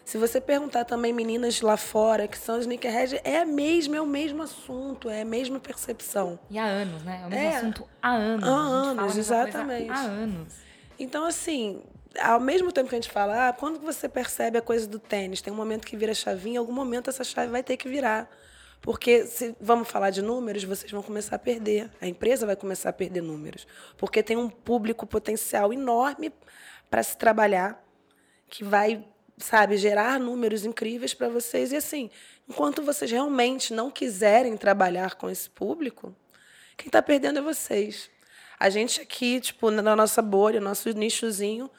Se 0.05 0.19
você 0.19 0.41
perguntar 0.41 0.85
também 0.85 1.13
meninas 1.13 1.61
lá 1.61 1.77
fora 1.77 2.27
que 2.27 2.37
são 2.37 2.59
sneakerhead, 2.59 3.21
é 3.25 3.39
a 3.39 3.47
mesma, 3.47 3.97
é 3.97 4.01
o 4.01 4.07
mesmo 4.07 4.43
assunto, 4.43 5.09
é 5.09 5.23
a 5.23 5.25
mesma 5.25 5.61
percepção. 5.61 6.39
E 6.51 6.59
há 6.59 6.65
anos, 6.65 7.03
né? 7.05 7.21
É 7.23 7.27
o 7.27 7.31
mesmo 7.31 7.45
É. 7.45 7.57
assunto 7.57 7.89
há 8.03 8.11
anos. 8.11 8.49
Há 8.49 8.53
anos, 8.53 9.17
exatamente. 9.17 9.91
Há 9.91 10.01
anos. 10.01 10.55
Então, 10.99 11.25
assim, 11.25 11.83
ao 12.21 12.41
mesmo 12.41 12.73
tempo 12.73 12.89
que 12.89 12.95
a 12.95 13.01
gente 13.01 13.11
fala, 13.11 13.49
ah, 13.49 13.53
quando 13.53 13.81
você 13.81 14.09
percebe 14.09 14.59
a 14.59 14.63
coisa 14.63 14.87
do 14.87 14.99
tênis, 14.99 15.41
tem 15.41 15.53
um 15.53 15.57
momento 15.57 15.87
que 15.87 15.97
vira 15.97 16.13
a 16.13 16.15
chavinha, 16.15 16.57
em 16.57 16.59
algum 16.59 16.73
momento 16.73 17.09
essa 17.09 17.25
chave 17.25 17.51
vai 17.51 17.63
ter 17.63 17.77
que 17.77 17.89
virar. 17.89 18.29
Porque 18.81 19.25
se 19.27 19.55
vamos 19.61 19.89
falar 19.89 20.11
de 20.11 20.21
números, 20.21 20.65
vocês 20.65 20.91
vão 20.91 21.03
começar 21.03 21.37
a 21.37 21.39
perder. 21.39 21.89
A 22.01 22.07
empresa 22.09 22.45
vai 22.45 22.57
começar 22.57 22.91
a 22.91 22.93
perder 22.93 23.23
números. 23.23 23.65
Porque 23.97 24.23
tem 24.25 24.37
um 24.37 24.51
público 24.51 25.07
potencial 25.07 25.73
enorme 25.73 26.33
para 26.91 27.01
se 27.05 27.17
trabalhar, 27.17 27.81
que 28.49 28.65
vai, 28.65 29.05
sabe, 29.45 29.77
gerar 29.77 30.19
números 30.19 30.65
incríveis 30.65 31.15
para 31.15 31.29
vocês. 31.29 31.73
E 31.73 31.77
assim, 31.77 32.11
enquanto 32.49 32.83
vocês 32.83 33.11
realmente 33.11 33.73
não 33.73 33.91
quiserem 33.91 34.57
trabalhar 34.57 35.15
com 35.15 35.29
esse 35.29 35.49
público, 35.49 36.15
quem 36.77 36.87
está 36.87 37.03
perdendo 37.03 37.39
é 37.39 37.43
vocês. 37.43 38.11
A 38.59 38.71
gente 38.71 39.01
aqui, 39.01 39.41
tipo, 39.41 39.71
na 39.71 39.97
nossa 39.97 40.23
bolha, 40.23 40.61
nosso 40.61 40.89
nichozinho, 40.91 41.71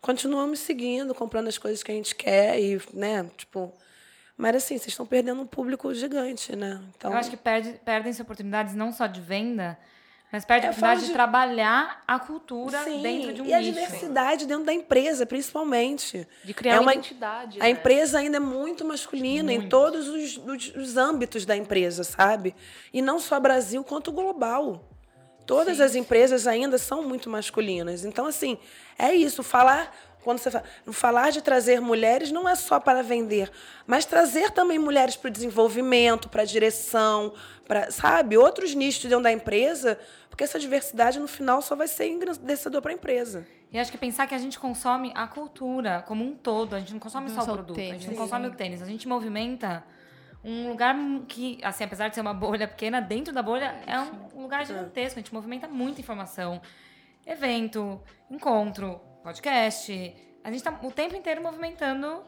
continuamos 0.00 0.60
seguindo, 0.60 1.14
comprando 1.14 1.48
as 1.48 1.58
coisas 1.58 1.82
que 1.82 1.90
a 1.90 1.94
gente 1.94 2.14
quer 2.14 2.60
e, 2.60 2.80
né, 2.92 3.28
tipo... 3.36 3.74
Mas 4.36 4.54
assim, 4.54 4.78
vocês 4.78 4.88
estão 4.88 5.04
perdendo 5.04 5.42
um 5.42 5.46
público 5.46 5.92
gigante, 5.92 6.54
né? 6.54 6.80
Então, 6.96 7.10
Eu 7.10 7.16
acho 7.16 7.28
que 7.28 7.36
perde, 7.36 7.72
perdem-se 7.84 8.22
oportunidades 8.22 8.72
não 8.72 8.92
só 8.92 9.08
de 9.08 9.20
venda, 9.20 9.76
mas 10.30 10.44
perde 10.44 10.66
É, 10.66 10.68
a 10.68 10.72
oportunidade 10.72 10.78
fala 10.80 11.00
de... 11.00 11.06
de- 11.06 11.12
trabalhar 11.12 12.02
a 12.06 12.18
cultura 12.18 12.84
sim, 12.84 13.00
dentro 13.02 13.32
de 13.32 13.42
um 13.42 13.46
e 13.46 13.54
a 13.54 13.58
nicho. 13.60 13.72
diversidade 13.72 14.46
dentro 14.46 14.64
da 14.64 14.72
empresa, 14.72 15.24
principalmente. 15.24 16.26
De 16.44 16.52
criar 16.54 16.74
É 16.76 16.80
uma 16.80 16.92
identidade. 16.94 17.58
A 17.60 17.64
né? 17.64 17.70
empresa 17.70 18.18
ainda 18.18 18.36
é 18.36 18.40
muito 18.40 18.84
masculina 18.84 19.52
em 19.52 19.58
Muito. 19.58 19.70
todos 19.70 20.06
os, 20.08 20.36
os- 20.36 20.74
os 20.76 20.96
âmbitos 20.96 21.44
da 21.46 21.56
empresa, 21.56 22.04
sabe? 22.04 22.54
E 22.92 23.00
não 23.00 23.18
só 23.18 23.40
Brasil, 23.40 23.82
quanto 23.82 24.12
global. 24.12 24.84
Todas 25.46 25.80
as 25.80 25.94
empresas 25.94 26.46
ainda 26.46 26.76
são 26.76 27.02
muito 27.02 27.30
masculinas. 27.30 28.04
Então, 28.04 28.26
assim, 28.26 28.58
é 28.98 29.14
isso. 29.14 29.42
Falar 29.42 29.96
quando 30.22 30.40
você 30.40 30.50
fala, 30.50 30.64
falar 30.92 31.30
de 31.30 31.40
trazer 31.40 31.80
mulheres 31.80 32.30
não 32.30 32.46
é 32.46 32.54
só 32.54 32.78
para 32.78 33.02
vender, 33.02 33.50
mas 33.86 34.04
trazer 34.04 34.50
também 34.50 34.78
mulheres 34.78 35.16
para 35.16 35.28
o 35.28 35.30
desenvolvimento, 35.30 36.28
para 36.28 36.42
a 36.42 36.44
direção, 36.44 37.32
para, 37.68 37.90
sabe, 37.90 38.36
outros 38.38 38.74
nichos 38.74 39.02
dentro 39.04 39.22
da 39.22 39.30
empresa, 39.30 40.00
porque 40.30 40.42
essa 40.42 40.58
diversidade 40.58 41.20
no 41.20 41.28
final 41.28 41.60
só 41.60 41.76
vai 41.76 41.86
ser 41.86 42.08
engrandecedor 42.08 42.80
para 42.80 42.90
a 42.90 42.94
empresa. 42.94 43.46
E 43.70 43.78
acho 43.78 43.92
que 43.92 43.98
pensar 43.98 44.26
que 44.26 44.34
a 44.34 44.38
gente 44.38 44.58
consome 44.58 45.12
a 45.14 45.26
cultura 45.26 46.02
como 46.08 46.24
um 46.24 46.34
todo, 46.34 46.74
a 46.74 46.80
gente 46.80 46.94
não 46.94 46.98
consome 46.98 47.28
não 47.28 47.34
só 47.34 47.42
o 47.42 47.54
produto, 47.54 47.76
tênis. 47.76 47.90
a 47.90 47.98
gente 47.98 48.10
não 48.10 48.16
consome 48.16 48.48
o 48.48 48.54
tênis, 48.54 48.82
a 48.82 48.86
gente 48.86 49.06
movimenta 49.06 49.84
um 50.42 50.68
lugar 50.68 50.96
que, 51.28 51.58
assim, 51.62 51.84
apesar 51.84 52.08
de 52.08 52.14
ser 52.14 52.22
uma 52.22 52.32
bolha 52.32 52.66
pequena, 52.66 53.00
dentro 53.00 53.34
da 53.34 53.42
bolha 53.42 53.74
é 53.86 54.00
um 54.34 54.42
lugar 54.42 54.64
gigantesco, 54.64 55.18
a 55.18 55.22
gente 55.22 55.34
movimenta 55.34 55.68
muita 55.68 56.00
informação. 56.00 56.62
Evento, 57.26 58.00
encontro, 58.30 59.00
podcast. 59.22 59.92
A 60.42 60.48
gente 60.48 60.58
está 60.60 60.80
o 60.82 60.90
tempo 60.90 61.14
inteiro 61.14 61.42
movimentando 61.42 62.22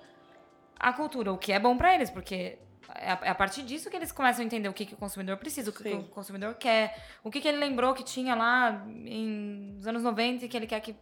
a 0.78 0.92
cultura, 0.92 1.32
o 1.32 1.38
que 1.38 1.52
é 1.52 1.58
bom 1.58 1.76
para 1.76 1.94
eles, 1.94 2.10
porque 2.10 2.58
é 2.94 3.12
a, 3.12 3.18
é 3.22 3.28
a, 3.30 3.34
partir 3.34 3.62
disso 3.62 3.90
que 3.90 3.96
eles 3.96 4.12
começam 4.12 4.42
a 4.42 4.46
entender 4.46 4.68
o 4.68 4.72
que, 4.72 4.86
que 4.86 4.94
o 4.94 4.96
consumidor 4.96 5.36
precisa, 5.36 5.70
o 5.70 5.72
que, 5.72 5.82
que, 5.82 5.94
o 5.94 6.04
consumidor 6.04 6.54
quer, 6.54 6.96
o 7.22 7.30
que, 7.30 7.40
que 7.40 7.48
ele 7.48 7.58
lembrou 7.58 7.94
que 7.94 8.02
tinha 8.02 8.34
lá 8.34 8.84
em, 8.88 9.74
nos 9.74 9.86
anos 9.86 10.02
90 10.02 10.44
e 10.44 10.48
que 10.48 10.56
ele 10.56 10.66
quer 10.66 10.80
que. 10.80 10.96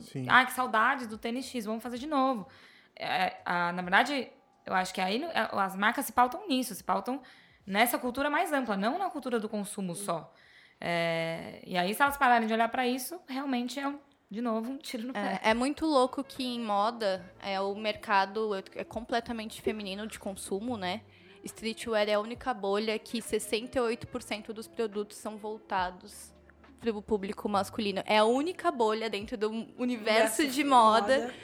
Sim. 0.00 0.26
Ah, 0.28 0.44
que 0.44 0.52
saudade 0.52 1.06
do 1.06 1.18
tênis 1.18 1.46
X, 1.46 1.64
vamos 1.64 1.82
fazer 1.82 1.98
de 1.98 2.06
novo. 2.06 2.46
É, 2.96 3.36
a, 3.44 3.72
na 3.72 3.82
verdade, 3.82 4.28
eu 4.64 4.74
acho 4.74 4.94
que 4.94 5.00
aí 5.00 5.22
as 5.52 5.76
marcas 5.76 6.06
se 6.06 6.12
pautam 6.12 6.46
nisso, 6.48 6.74
se 6.74 6.84
pautam 6.84 7.20
nessa 7.66 7.98
cultura 7.98 8.30
mais 8.30 8.52
ampla, 8.52 8.76
não 8.76 8.98
na 8.98 9.10
cultura 9.10 9.38
do 9.38 9.48
consumo 9.48 9.94
só. 9.94 10.32
É, 10.80 11.60
e 11.66 11.76
aí, 11.76 11.94
se 11.94 12.00
elas 12.02 12.16
pararem 12.16 12.46
de 12.46 12.54
olhar 12.54 12.68
para 12.68 12.86
isso, 12.86 13.20
realmente 13.28 13.78
é 13.78 13.86
um 13.86 13.98
de 14.30 14.40
novo, 14.40 14.70
um 14.70 14.78
tiro 14.78 15.08
no 15.08 15.12
pé. 15.12 15.40
É, 15.42 15.50
é, 15.50 15.54
muito 15.54 15.84
louco 15.84 16.22
que 16.22 16.44
em 16.44 16.60
moda 16.60 17.24
é, 17.42 17.60
o 17.60 17.74
mercado 17.74 18.52
é 18.76 18.84
completamente 18.84 19.60
feminino 19.60 20.06
de 20.06 20.20
consumo, 20.20 20.76
né? 20.76 21.02
Streetwear 21.44 22.08
é 22.08 22.14
a 22.14 22.20
única 22.20 22.52
bolha 22.52 22.98
que 22.98 23.20
68% 23.20 24.52
dos 24.52 24.66
produtos 24.66 25.16
são 25.16 25.36
voltados 25.36 26.32
para 26.78 26.90
o 26.90 27.02
público 27.02 27.48
masculino. 27.48 28.02
É 28.06 28.18
a 28.18 28.24
única 28.24 28.70
bolha 28.70 29.08
dentro 29.10 29.36
do 29.36 29.66
universo 29.78 30.46
de 30.46 30.64
moda, 30.64 31.18
moda 31.18 31.34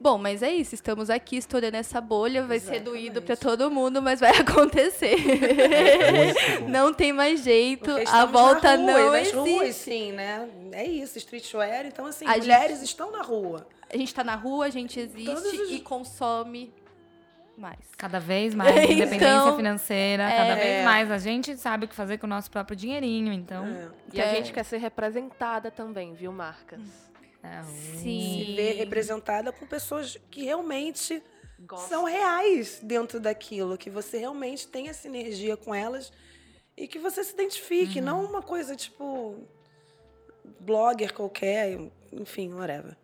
Bom, 0.00 0.18
mas 0.18 0.42
é 0.42 0.52
isso, 0.52 0.74
estamos 0.74 1.08
aqui 1.08 1.36
estourando 1.36 1.76
essa 1.76 2.00
bolha, 2.00 2.42
vai 2.42 2.56
Exatamente. 2.58 2.84
ser 2.84 2.90
doído 2.90 3.22
para 3.22 3.36
todo 3.36 3.70
mundo, 3.70 4.02
mas 4.02 4.20
vai 4.20 4.32
acontecer. 4.36 5.14
É 5.14 6.60
não 6.68 6.92
tem 6.92 7.12
mais 7.12 7.42
jeito, 7.42 7.90
a 8.08 8.26
volta 8.26 8.74
rua, 8.74 8.84
não 8.84 9.16
existe. 9.16 9.36
Ruas, 9.36 9.74
sim, 9.76 10.12
né? 10.12 10.48
É 10.72 10.84
isso, 10.84 11.16
streetwear, 11.16 11.86
então 11.86 12.06
assim, 12.06 12.26
a 12.26 12.36
mulheres 12.36 12.80
gente, 12.80 12.88
estão 12.88 13.10
na 13.10 13.22
rua. 13.22 13.66
A 13.88 13.96
gente 13.96 14.08
está 14.08 14.22
na 14.24 14.34
rua, 14.34 14.66
a 14.66 14.70
gente 14.70 14.98
existe 14.98 15.32
os... 15.32 15.70
e 15.70 15.80
consome 15.80 16.70
mais. 17.56 17.78
Cada 17.96 18.18
vez 18.18 18.54
mais 18.54 18.74
independência 18.90 19.16
então, 19.16 19.56
financeira, 19.56 20.24
é, 20.24 20.36
cada 20.36 20.54
vez 20.54 20.84
mais 20.84 21.10
a 21.10 21.18
gente 21.18 21.56
sabe 21.56 21.86
o 21.86 21.88
que 21.88 21.94
fazer 21.94 22.18
com 22.18 22.26
o 22.26 22.30
nosso 22.30 22.50
próprio 22.50 22.76
dinheirinho, 22.76 23.32
então. 23.32 23.66
É. 23.66 23.88
E 24.12 24.20
a 24.20 24.34
gente 24.34 24.52
quer 24.52 24.64
ser 24.64 24.78
representada 24.78 25.70
também, 25.70 26.14
viu, 26.14 26.32
marcas? 26.32 26.80
Hum. 26.80 27.14
Sim. 27.62 28.44
Se 28.46 28.54
ver 28.54 28.72
representada 28.74 29.52
com 29.52 29.66
pessoas 29.66 30.16
que 30.30 30.44
realmente 30.44 31.22
Gosto. 31.58 31.88
são 31.88 32.04
reais 32.04 32.80
dentro 32.82 33.20
daquilo, 33.20 33.76
que 33.76 33.90
você 33.90 34.18
realmente 34.18 34.66
tem 34.66 34.88
essa 34.88 35.06
energia 35.06 35.56
com 35.56 35.74
elas 35.74 36.12
e 36.76 36.88
que 36.88 36.98
você 36.98 37.22
se 37.22 37.34
identifique, 37.34 37.98
uhum. 37.98 38.04
não 38.04 38.24
uma 38.24 38.42
coisa 38.42 38.74
tipo 38.74 39.36
blogger 40.60 41.12
qualquer, 41.12 41.78
enfim, 42.12 42.52
whatever. 42.54 42.96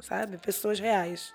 Sabe? 0.00 0.36
Pessoas 0.38 0.78
reais. 0.78 1.32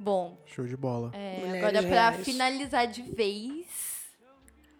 Bom. 0.00 0.38
Show 0.46 0.66
de 0.66 0.78
bola. 0.78 1.10
É, 1.12 1.58
agora, 1.58 1.82
para 1.82 2.12
finalizar 2.24 2.86
de 2.86 3.02
vez, 3.02 3.66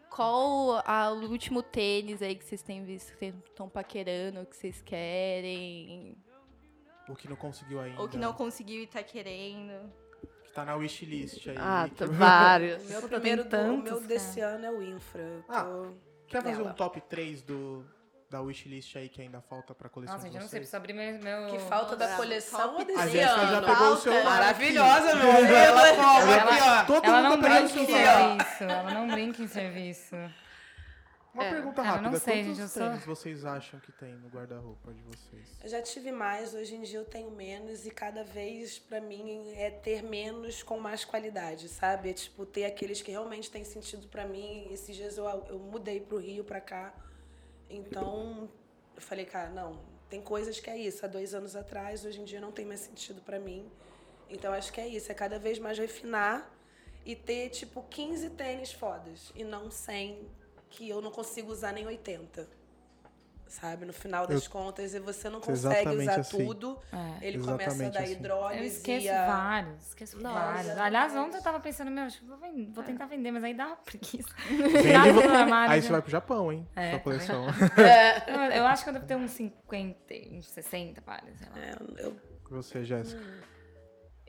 qual 0.08 0.82
a, 0.82 1.12
o 1.12 1.30
último 1.30 1.62
tênis 1.62 2.22
aí 2.22 2.34
que 2.34 2.42
vocês 2.42 2.62
têm 2.62 2.82
visto, 2.82 3.12
que 3.12 3.18
vocês 3.18 3.34
estão 3.44 3.68
paquerando, 3.68 4.46
que 4.46 4.56
vocês 4.56 4.80
querem? 4.80 6.16
Ou 7.06 7.14
que 7.14 7.28
não 7.28 7.36
conseguiu 7.36 7.80
ainda. 7.80 8.00
Ou 8.00 8.08
que 8.08 8.16
não 8.16 8.32
conseguiu 8.32 8.82
e 8.82 8.86
tá 8.86 9.02
querendo. 9.02 9.92
Que 10.42 10.52
tá 10.52 10.64
na 10.64 10.74
wishlist 10.76 11.46
aí. 11.48 11.56
Ah, 11.58 11.86
que... 11.94 12.02
vários. 12.08 12.88
meu 12.88 13.02
primeiro 13.02 13.44
do, 13.44 13.58
o 13.58 13.82
meu 13.82 14.00
desse 14.00 14.40
ano 14.40 14.64
é 14.64 14.70
o 14.70 14.82
Infra. 14.82 15.44
Ah, 15.50 15.64
tô... 15.64 15.92
quer 16.28 16.42
fazer 16.42 16.62
um 16.62 16.72
top 16.72 16.98
3 16.98 17.42
do, 17.42 17.84
da 18.30 18.40
wishlist 18.40 18.96
aí 18.96 19.08
que 19.08 19.20
ainda 19.20 19.40
falta 19.40 19.74
pra 19.74 19.88
coleção 19.88 20.14
Nossa, 20.14 20.26
gente, 20.26 20.36
eu 20.36 20.42
não 20.42 20.48
sei, 20.48 20.60
preciso 20.60 20.76
abrir 20.76 20.92
meu... 20.92 21.18
meu... 21.18 21.50
Que 21.50 21.58
falta 21.58 21.96
da 21.96 22.16
coleção 22.16 22.84
desse 22.84 23.00
a 23.00 23.06
Jéssica 23.08 23.46
já 23.46 23.62
pegou 23.62 23.92
o 23.92 23.96
celular. 23.96 24.24
Maravilhosa, 24.24 25.14
meu 25.16 25.32
Deus. 25.32 25.50
Ela, 25.50 25.88
ela, 25.88 26.32
ela, 26.32 27.00
ela 27.02 27.22
não 27.22 27.40
tá 27.40 27.48
brinca 27.48 27.80
em 27.80 27.86
serviço. 27.86 28.64
Ela 28.64 28.94
não 28.94 29.08
brinca 29.08 29.42
em 29.42 29.48
serviço. 29.48 30.16
Uma 31.32 31.44
é, 31.44 31.50
pergunta 31.50 31.82
rápida. 31.82 32.10
Não 32.10 32.18
sei, 32.18 32.44
Quantos 32.44 32.58
gente, 32.58 32.72
tênis 32.72 33.02
sou... 33.04 33.14
vocês 33.14 33.44
acham 33.44 33.78
que 33.80 33.92
tem 33.92 34.14
no 34.14 34.28
guarda-roupa 34.28 34.92
de 34.92 35.00
vocês? 35.02 35.58
Eu 35.62 35.68
já 35.68 35.80
tive 35.80 36.10
mais, 36.10 36.54
hoje 36.54 36.74
em 36.74 36.82
dia 36.82 36.98
eu 36.98 37.04
tenho 37.04 37.30
menos 37.30 37.86
e 37.86 37.90
cada 37.90 38.24
vez 38.24 38.78
para 38.78 39.00
mim 39.00 39.52
é 39.54 39.70
ter 39.70 40.02
menos 40.02 40.62
com 40.62 40.78
mais 40.78 41.04
qualidade, 41.04 41.68
sabe? 41.68 42.10
É, 42.10 42.12
tipo 42.12 42.44
ter 42.44 42.64
aqueles 42.64 43.00
que 43.00 43.12
realmente 43.12 43.50
têm 43.50 43.64
sentido 43.64 44.08
para 44.08 44.26
mim. 44.26 44.68
Esses 44.70 44.94
dias 44.94 45.16
eu, 45.16 45.24
eu 45.48 45.58
mudei 45.58 46.00
pro 46.00 46.18
Rio 46.18 46.44
para 46.44 46.60
cá. 46.60 46.92
Então, 47.70 48.50
eu 48.96 49.00
falei, 49.00 49.24
cara, 49.24 49.48
não, 49.48 49.80
tem 50.08 50.20
coisas 50.20 50.58
que 50.58 50.68
é 50.68 50.76
isso. 50.76 51.04
Há 51.04 51.08
dois 51.08 51.32
anos 51.34 51.54
atrás, 51.54 52.04
hoje 52.04 52.20
em 52.20 52.24
dia 52.24 52.40
não 52.40 52.50
tem 52.50 52.66
mais 52.66 52.80
sentido 52.80 53.22
para 53.22 53.38
mim. 53.38 53.70
Então, 54.28 54.52
acho 54.52 54.72
que 54.72 54.80
é 54.80 54.88
isso. 54.88 55.10
É 55.10 55.14
cada 55.14 55.38
vez 55.38 55.58
mais 55.58 55.78
refinar 55.78 56.50
e 57.06 57.14
ter, 57.14 57.48
tipo, 57.50 57.82
15 57.88 58.30
tênis 58.30 58.72
fodas 58.72 59.32
e 59.34 59.44
não 59.44 59.70
100 59.70 60.28
que 60.68 60.88
eu 60.88 61.00
não 61.00 61.10
consigo 61.10 61.50
usar 61.50 61.72
nem 61.72 61.86
80. 61.86 62.59
Sabe? 63.50 63.84
No 63.84 63.92
final 63.92 64.28
das 64.28 64.44
eu, 64.44 64.50
contas, 64.50 64.94
e 64.94 65.00
você 65.00 65.28
não 65.28 65.40
consegue 65.40 65.88
usar 65.96 66.20
assim. 66.20 66.46
tudo. 66.46 66.78
É, 66.92 67.26
ele 67.26 67.40
começa 67.40 67.84
a 67.84 67.88
dar 67.88 68.02
assim. 68.02 68.12
hidrólise. 68.12 68.60
Eu 68.60 68.64
esqueço 68.64 69.10
a... 69.10 69.26
vários, 69.26 69.88
esqueço 69.88 70.22
não, 70.22 70.32
vários. 70.32 70.78
Aliás, 70.78 71.16
ontem 71.16 71.36
eu 71.36 71.42
tava 71.42 71.58
pensando, 71.58 71.90
meu, 71.90 72.06
vou, 72.28 72.38
vou 72.72 72.84
tentar 72.84 73.06
vender, 73.06 73.32
mas 73.32 73.42
aí 73.42 73.52
dá 73.52 73.66
uma 73.66 73.76
preguiça. 73.76 74.32
Vende, 74.48 75.26
armário, 75.26 75.72
aí 75.72 75.80
já. 75.80 75.86
você 75.88 75.92
vai 75.92 76.00
pro 76.00 76.10
Japão, 76.12 76.52
hein? 76.52 76.68
É, 76.76 76.90
sua 76.90 77.00
coleção. 77.00 77.46
É. 77.76 78.30
Eu, 78.30 78.58
eu, 78.58 78.66
acho 78.66 78.84
que 78.84 78.90
eu 78.90 78.94
devo 78.94 79.06
ter 79.06 79.16
uns 79.16 79.32
50, 79.32 80.14
uns 80.32 80.48
60 80.48 81.02
pares, 81.02 81.36
sei 81.38 81.48
lá. 81.48 81.58
É, 81.58 81.76
eu... 81.98 82.16
Você, 82.50 82.84
Jéssica? 82.84 83.20
Hum. 83.20 83.40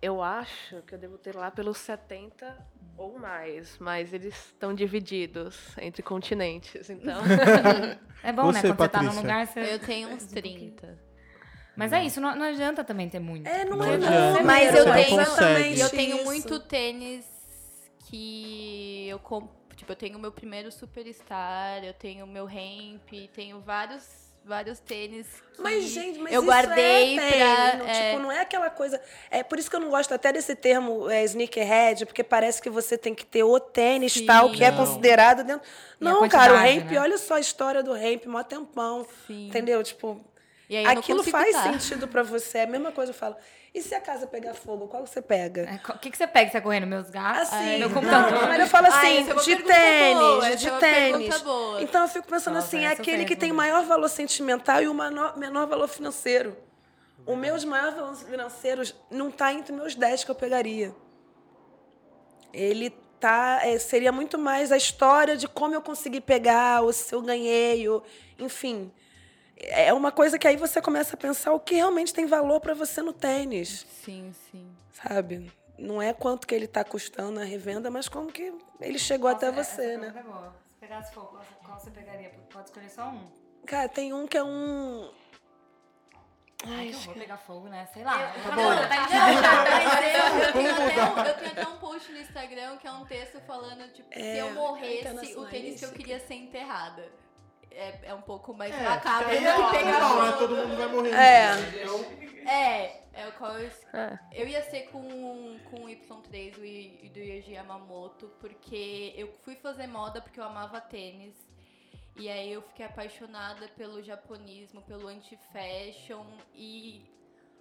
Eu 0.01 0.23
acho 0.23 0.81
que 0.81 0.95
eu 0.95 0.99
devo 0.99 1.19
ter 1.19 1.35
lá 1.35 1.51
pelos 1.51 1.77
70 1.77 2.57
ou 2.97 3.17
mais, 3.19 3.77
mas 3.79 4.13
eles 4.13 4.35
estão 4.47 4.73
divididos 4.73 5.75
entre 5.77 6.01
continentes, 6.01 6.89
então. 6.89 7.21
é 8.23 8.31
bom, 8.31 8.51
né, 8.51 8.59
você, 8.61 8.67
né? 8.67 8.75
Quando 8.75 8.77
Patrícia? 8.77 8.77
você 8.77 8.89
tá 8.89 9.03
num 9.03 9.15
lugar, 9.15 9.47
você. 9.47 9.73
Eu 9.73 9.79
tenho 9.79 10.09
uns 10.09 10.25
30. 10.25 11.11
Mas 11.75 11.93
é 11.93 12.03
isso, 12.03 12.19
não, 12.19 12.35
não, 12.35 12.45
adianta 12.45 12.83
também 12.83 13.09
ter 13.09 13.19
muito. 13.19 13.47
É, 13.47 13.65
não, 13.65 13.77
não 13.77 13.93
adianta. 13.93 14.43
Mas 14.43 14.75
eu 14.75 14.85
tenho, 14.91 15.79
eu 15.79 15.89
tenho 15.89 16.23
muito 16.25 16.59
tênis 16.59 17.25
que 18.05 19.07
eu 19.07 19.19
compro. 19.19 19.61
Tipo, 19.75 19.93
eu 19.93 19.95
tenho 19.95 20.17
o 20.17 20.21
meu 20.21 20.31
primeiro 20.31 20.71
Superstar, 20.71 21.83
eu 21.83 21.93
tenho 21.93 22.25
o 22.25 22.27
meu 22.27 22.45
Ramp, 22.45 23.09
tenho 23.33 23.59
vários 23.61 24.30
vários 24.43 24.79
tênis. 24.79 25.27
Mas, 25.57 25.85
gente, 25.85 26.19
mas 26.19 26.33
eu 26.33 26.43
guardei 26.43 27.17
é 27.17 27.37
pra. 27.37 27.77
Não, 27.77 27.87
é... 27.87 28.09
Tipo, 28.09 28.23
não 28.23 28.31
é 28.31 28.41
aquela 28.41 28.69
coisa. 28.69 28.99
É 29.29 29.43
por 29.43 29.59
isso 29.59 29.69
que 29.69 29.75
eu 29.75 29.79
não 29.79 29.89
gosto 29.89 30.13
até 30.13 30.33
desse 30.33 30.55
termo 30.55 31.09
é, 31.09 31.23
sneakerhead, 31.23 32.05
porque 32.05 32.23
parece 32.23 32.61
que 32.61 32.69
você 32.69 32.97
tem 32.97 33.13
que 33.13 33.25
ter 33.25 33.43
o 33.43 33.59
tênis 33.59 34.13
Sim. 34.13 34.25
tal, 34.25 34.51
que 34.51 34.63
é 34.63 34.71
não. 34.71 34.81
é 34.81 34.85
considerado 34.85 35.43
dentro. 35.43 35.67
Não, 35.99 36.27
cara, 36.27 36.53
o 36.53 36.57
ramp, 36.57 36.91
né? 36.91 36.99
olha 36.99 37.17
só 37.17 37.35
a 37.35 37.39
história 37.39 37.83
do 37.83 37.93
ramp, 37.93 38.25
mó 38.25 38.43
tempão. 38.43 39.05
Sim. 39.27 39.47
Entendeu? 39.47 39.83
Tipo. 39.83 40.19
Aquilo 40.87 41.23
faz 41.23 41.55
sentido 41.57 42.07
para 42.07 42.23
você. 42.23 42.59
É 42.59 42.63
a 42.63 42.67
mesma 42.67 42.91
coisa 42.91 43.11
eu 43.11 43.15
falo. 43.15 43.35
E 43.73 43.81
se 43.81 43.93
a 43.93 43.99
casa 43.99 44.25
pegar 44.27 44.53
fogo, 44.53 44.87
qual 44.87 45.05
você 45.05 45.21
pega? 45.21 45.61
É, 45.61 45.91
o 45.91 45.97
que, 45.97 46.11
que 46.11 46.17
você 46.17 46.27
pega? 46.27 46.49
Você 46.49 46.57
tá 46.57 46.61
correndo? 46.61 46.87
Meus 46.87 47.09
gatos? 47.09 47.53
Assim, 47.53 47.79
meu 47.79 47.89
computador? 47.89 48.31
Não, 48.31 48.47
mas 48.47 48.59
eu 48.59 48.67
falo 48.67 48.87
assim, 48.87 49.07
Ai, 49.07 49.17
é 49.17 49.33
de 49.33 49.55
tênis, 49.63 50.19
boa, 50.19 50.55
de 50.55 50.67
é 50.67 50.77
tênis. 50.77 51.43
Então 51.79 52.01
eu 52.01 52.07
fico 52.07 52.27
pensando 52.27 52.55
Nossa, 52.55 52.67
assim, 52.67 52.85
é 52.85 52.89
aquele 52.89 53.25
que 53.25 53.35
tem 53.35 53.51
maior 53.51 53.83
valor 53.85 54.09
sentimental 54.09 54.81
e 54.81 54.87
o 54.87 54.93
menor, 54.93 55.37
menor 55.37 55.67
valor 55.67 55.87
financeiro. 55.87 56.57
O 57.25 57.35
meu 57.35 57.57
de 57.57 57.67
maior 57.67 57.93
valor 57.93 58.15
financeiro 58.15 58.81
não 59.09 59.29
está 59.29 59.53
entre 59.53 59.73
meus 59.73 59.95
10 59.95 60.23
que 60.23 60.31
eu 60.31 60.35
pegaria. 60.35 60.93
Ele 62.53 62.89
tá, 63.19 63.61
é, 63.63 63.77
seria 63.79 64.11
muito 64.11 64.37
mais 64.37 64.71
a 64.71 64.77
história 64.77 65.37
de 65.37 65.47
como 65.47 65.75
eu 65.75 65.81
consegui 65.81 66.19
pegar, 66.19 66.81
ou 66.81 66.91
se 66.91 67.13
eu 67.13 67.21
ganhei, 67.21 67.87
ou, 67.87 68.03
enfim 68.37 68.91
é 69.63 69.93
uma 69.93 70.11
coisa 70.11 70.37
que 70.39 70.47
aí 70.47 70.55
você 70.55 70.81
começa 70.81 71.15
a 71.15 71.17
pensar 71.17 71.53
o 71.53 71.59
que 71.59 71.75
realmente 71.75 72.13
tem 72.13 72.25
valor 72.25 72.59
para 72.59 72.73
você 72.73 73.01
no 73.01 73.13
tênis. 73.13 73.85
Sim, 74.03 74.33
sim. 74.51 74.69
Sabe? 74.93 75.51
Não 75.77 76.01
é 76.01 76.13
quanto 76.13 76.45
que 76.45 76.53
ele 76.53 76.65
está 76.65 76.83
custando 76.83 77.31
na 77.39 77.43
revenda, 77.43 77.89
mas 77.89 78.07
como 78.07 78.31
que 78.31 78.53
ele 78.79 78.99
chegou 78.99 79.31
Nossa, 79.31 79.47
até 79.49 79.63
você, 79.63 79.97
né? 79.97 80.13
É 80.15 80.23
boa. 80.23 80.53
Se 80.73 80.79
pegasse 80.79 81.13
fogo, 81.13 81.39
qual 81.63 81.79
você 81.79 81.89
pegaria? 81.91 82.29
Pode 82.51 82.65
escolher 82.65 82.89
só 82.89 83.05
um. 83.09 83.27
Cara, 83.65 83.87
tem 83.89 84.13
um 84.13 84.27
que 84.27 84.37
é 84.37 84.43
um 84.43 85.09
Ai, 86.63 86.89
que 86.89 86.95
horror 86.95 87.13
pegar 87.15 87.37
fogo, 87.37 87.67
né? 87.67 87.87
Sei 87.93 88.03
lá. 88.03 88.33
Eu- 88.35 88.43
Tá 88.43 88.51
bom. 88.51 88.69
tá 88.87 89.09
Não, 89.09 89.83
mas 89.89 90.35
eu, 90.35 90.43
eu, 90.43 90.53
tenho 90.53 90.71
até 90.71 91.03
um, 91.03 91.25
eu 91.25 91.33
tenho 91.35 91.51
até 91.51 91.67
um 91.67 91.77
post 91.77 92.11
no 92.11 92.19
Instagram 92.19 92.77
que 92.77 92.87
é 92.87 92.91
um 92.91 93.05
texto 93.05 93.39
falando, 93.41 93.91
tipo, 93.93 94.13
se 94.13 94.19
É, 94.19 94.41
eu 94.41 94.51
morresse, 94.53 94.93
o 94.93 94.99
internacionalística. 94.99 95.49
tênis 95.49 95.79
que 95.79 95.85
eu 95.85 95.91
queria 95.91 96.19
ser 96.19 96.35
enterrada. 96.35 97.09
É, 97.71 97.99
é 98.03 98.13
um 98.13 98.21
pouco 98.21 98.53
mais 98.53 98.73
É, 98.73 98.83
macabro 98.83 99.29
porque 99.29 99.39
do 99.39 99.69
que 99.69 99.75
é 99.75 99.79
pegar 99.79 100.09
fogo. 100.09 100.37
Todo 100.37 100.55
mundo 100.57 100.75
vai 100.77 100.87
morrer. 100.87 101.13
É. 101.13 102.51
É, 102.51 103.03
é 103.13 103.27
o 103.27 103.31
qual 103.33 103.57
eu, 103.59 103.71
É. 103.93 104.19
eu 104.33 104.47
ia 104.47 104.61
ser 104.63 104.89
com, 104.89 105.59
com 105.69 105.83
o 105.85 105.89
Y3 105.89 106.55
do, 106.55 106.65
I- 106.65 107.09
do 107.13 107.19
Yoji 107.19 107.53
Yamamoto, 107.53 108.27
porque 108.39 109.13
eu 109.15 109.31
fui 109.43 109.55
fazer 109.55 109.87
moda 109.87 110.21
porque 110.21 110.39
eu 110.39 110.43
amava 110.43 110.81
tênis. 110.81 111.35
E 112.17 112.29
aí 112.29 112.51
eu 112.51 112.61
fiquei 112.61 112.85
apaixonada 112.85 113.67
pelo 113.69 114.01
japonismo, 114.03 114.81
pelo 114.81 115.07
anti-fashion. 115.07 116.25
E 116.53 117.05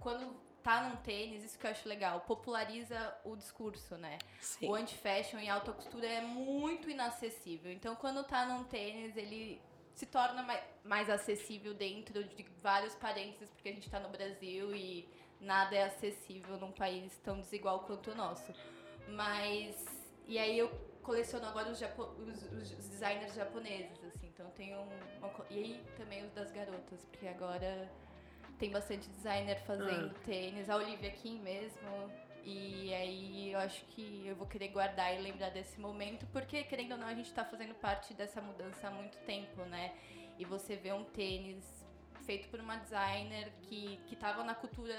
quando 0.01 0.35
tá 0.63 0.83
num 0.83 0.97
tênis, 0.97 1.45
isso 1.45 1.59
que 1.59 1.67
eu 1.67 1.71
acho 1.71 1.89
legal, 1.89 2.21
populariza 2.23 3.15
o 3.25 3.37
discurso, 3.37 3.97
né? 3.97 4.19
Sim. 4.41 4.69
O 4.69 4.75
anti-fashion 4.75 5.39
e 5.39 5.49
alta 5.49 5.73
costura 5.73 6.07
é 6.07 6.21
muito 6.21 6.91
inacessível. 6.91 7.73
Então, 7.73 7.95
quando 7.95 8.25
tá 8.25 8.45
num 8.45 8.65
tênis, 8.65 9.17
ele 9.17 9.61
se 9.95 10.07
torna 10.07 10.43
mais, 10.43 10.63
mais 10.85 11.11
acessível 11.11 11.75
dentro 11.75 12.25
de 12.25 12.43
vários 12.63 12.95
parênteses, 12.95 13.51
porque 13.51 13.69
a 13.69 13.73
gente 13.73 13.91
tá 13.91 14.01
no 14.01 14.09
Brasil 14.09 14.75
e 14.75 15.09
nada 15.41 15.75
é 15.77 15.85
acessível 15.85 16.57
num 16.59 16.73
país 16.73 17.17
tão 17.25 17.41
desigual 17.41 17.81
quanto 17.81 18.11
o 18.11 18.15
nosso. 18.15 18.53
Mas. 19.09 19.85
E 20.27 20.39
aí 20.39 20.59
eu 20.59 20.69
coleciono 21.03 21.47
agora 21.47 21.71
os, 21.71 21.79
japo- 21.79 22.15
os- 22.23 22.43
os 22.53 22.71
designers 22.89 23.35
japoneses, 23.35 24.03
assim. 24.05 24.29
Então 24.29 24.47
eu 24.47 24.53
tenho 24.53 24.79
uma, 24.81 25.31
E 25.51 25.59
aí 25.59 25.85
também 25.97 26.25
os 26.25 26.33
das 26.33 26.51
garotas, 26.53 27.05
porque 27.11 27.27
agora 27.27 27.91
tem 28.59 28.71
bastante 28.71 29.09
designer 29.09 29.59
fazendo 29.65 30.15
tênis. 30.25 30.69
A 30.71 30.77
Olivia 30.77 31.11
Kim 31.11 31.41
mesmo. 31.41 32.11
E 32.45 32.93
aí 32.95 33.53
eu 33.53 33.59
acho 33.59 33.85
que 33.87 34.27
eu 34.27 34.35
vou 34.37 34.47
querer 34.47 34.69
guardar 34.69 35.15
e 35.15 35.19
lembrar 35.19 35.51
desse 35.51 35.79
momento, 35.81 36.27
porque 36.33 36.65
querendo 36.65 36.93
ou 36.93 36.99
não, 36.99 37.07
a 37.07 37.15
gente 37.15 37.33
tá 37.33 37.45
fazendo 37.45 37.75
parte 37.75 38.15
dessa 38.15 38.41
mudança 38.41 38.89
há 38.89 38.91
muito 38.91 39.19
tempo, 39.27 39.63
né? 39.65 39.95
E 40.39 40.45
você 40.45 40.77
vê 40.77 40.93
um 40.93 41.05
tênis 41.05 41.65
feito 42.25 42.49
por 42.49 42.61
uma 42.61 42.77
designer 42.77 43.53
que, 43.63 43.99
que 44.07 44.17
tava 44.17 44.43
na 44.43 44.55
cultura 44.55 44.95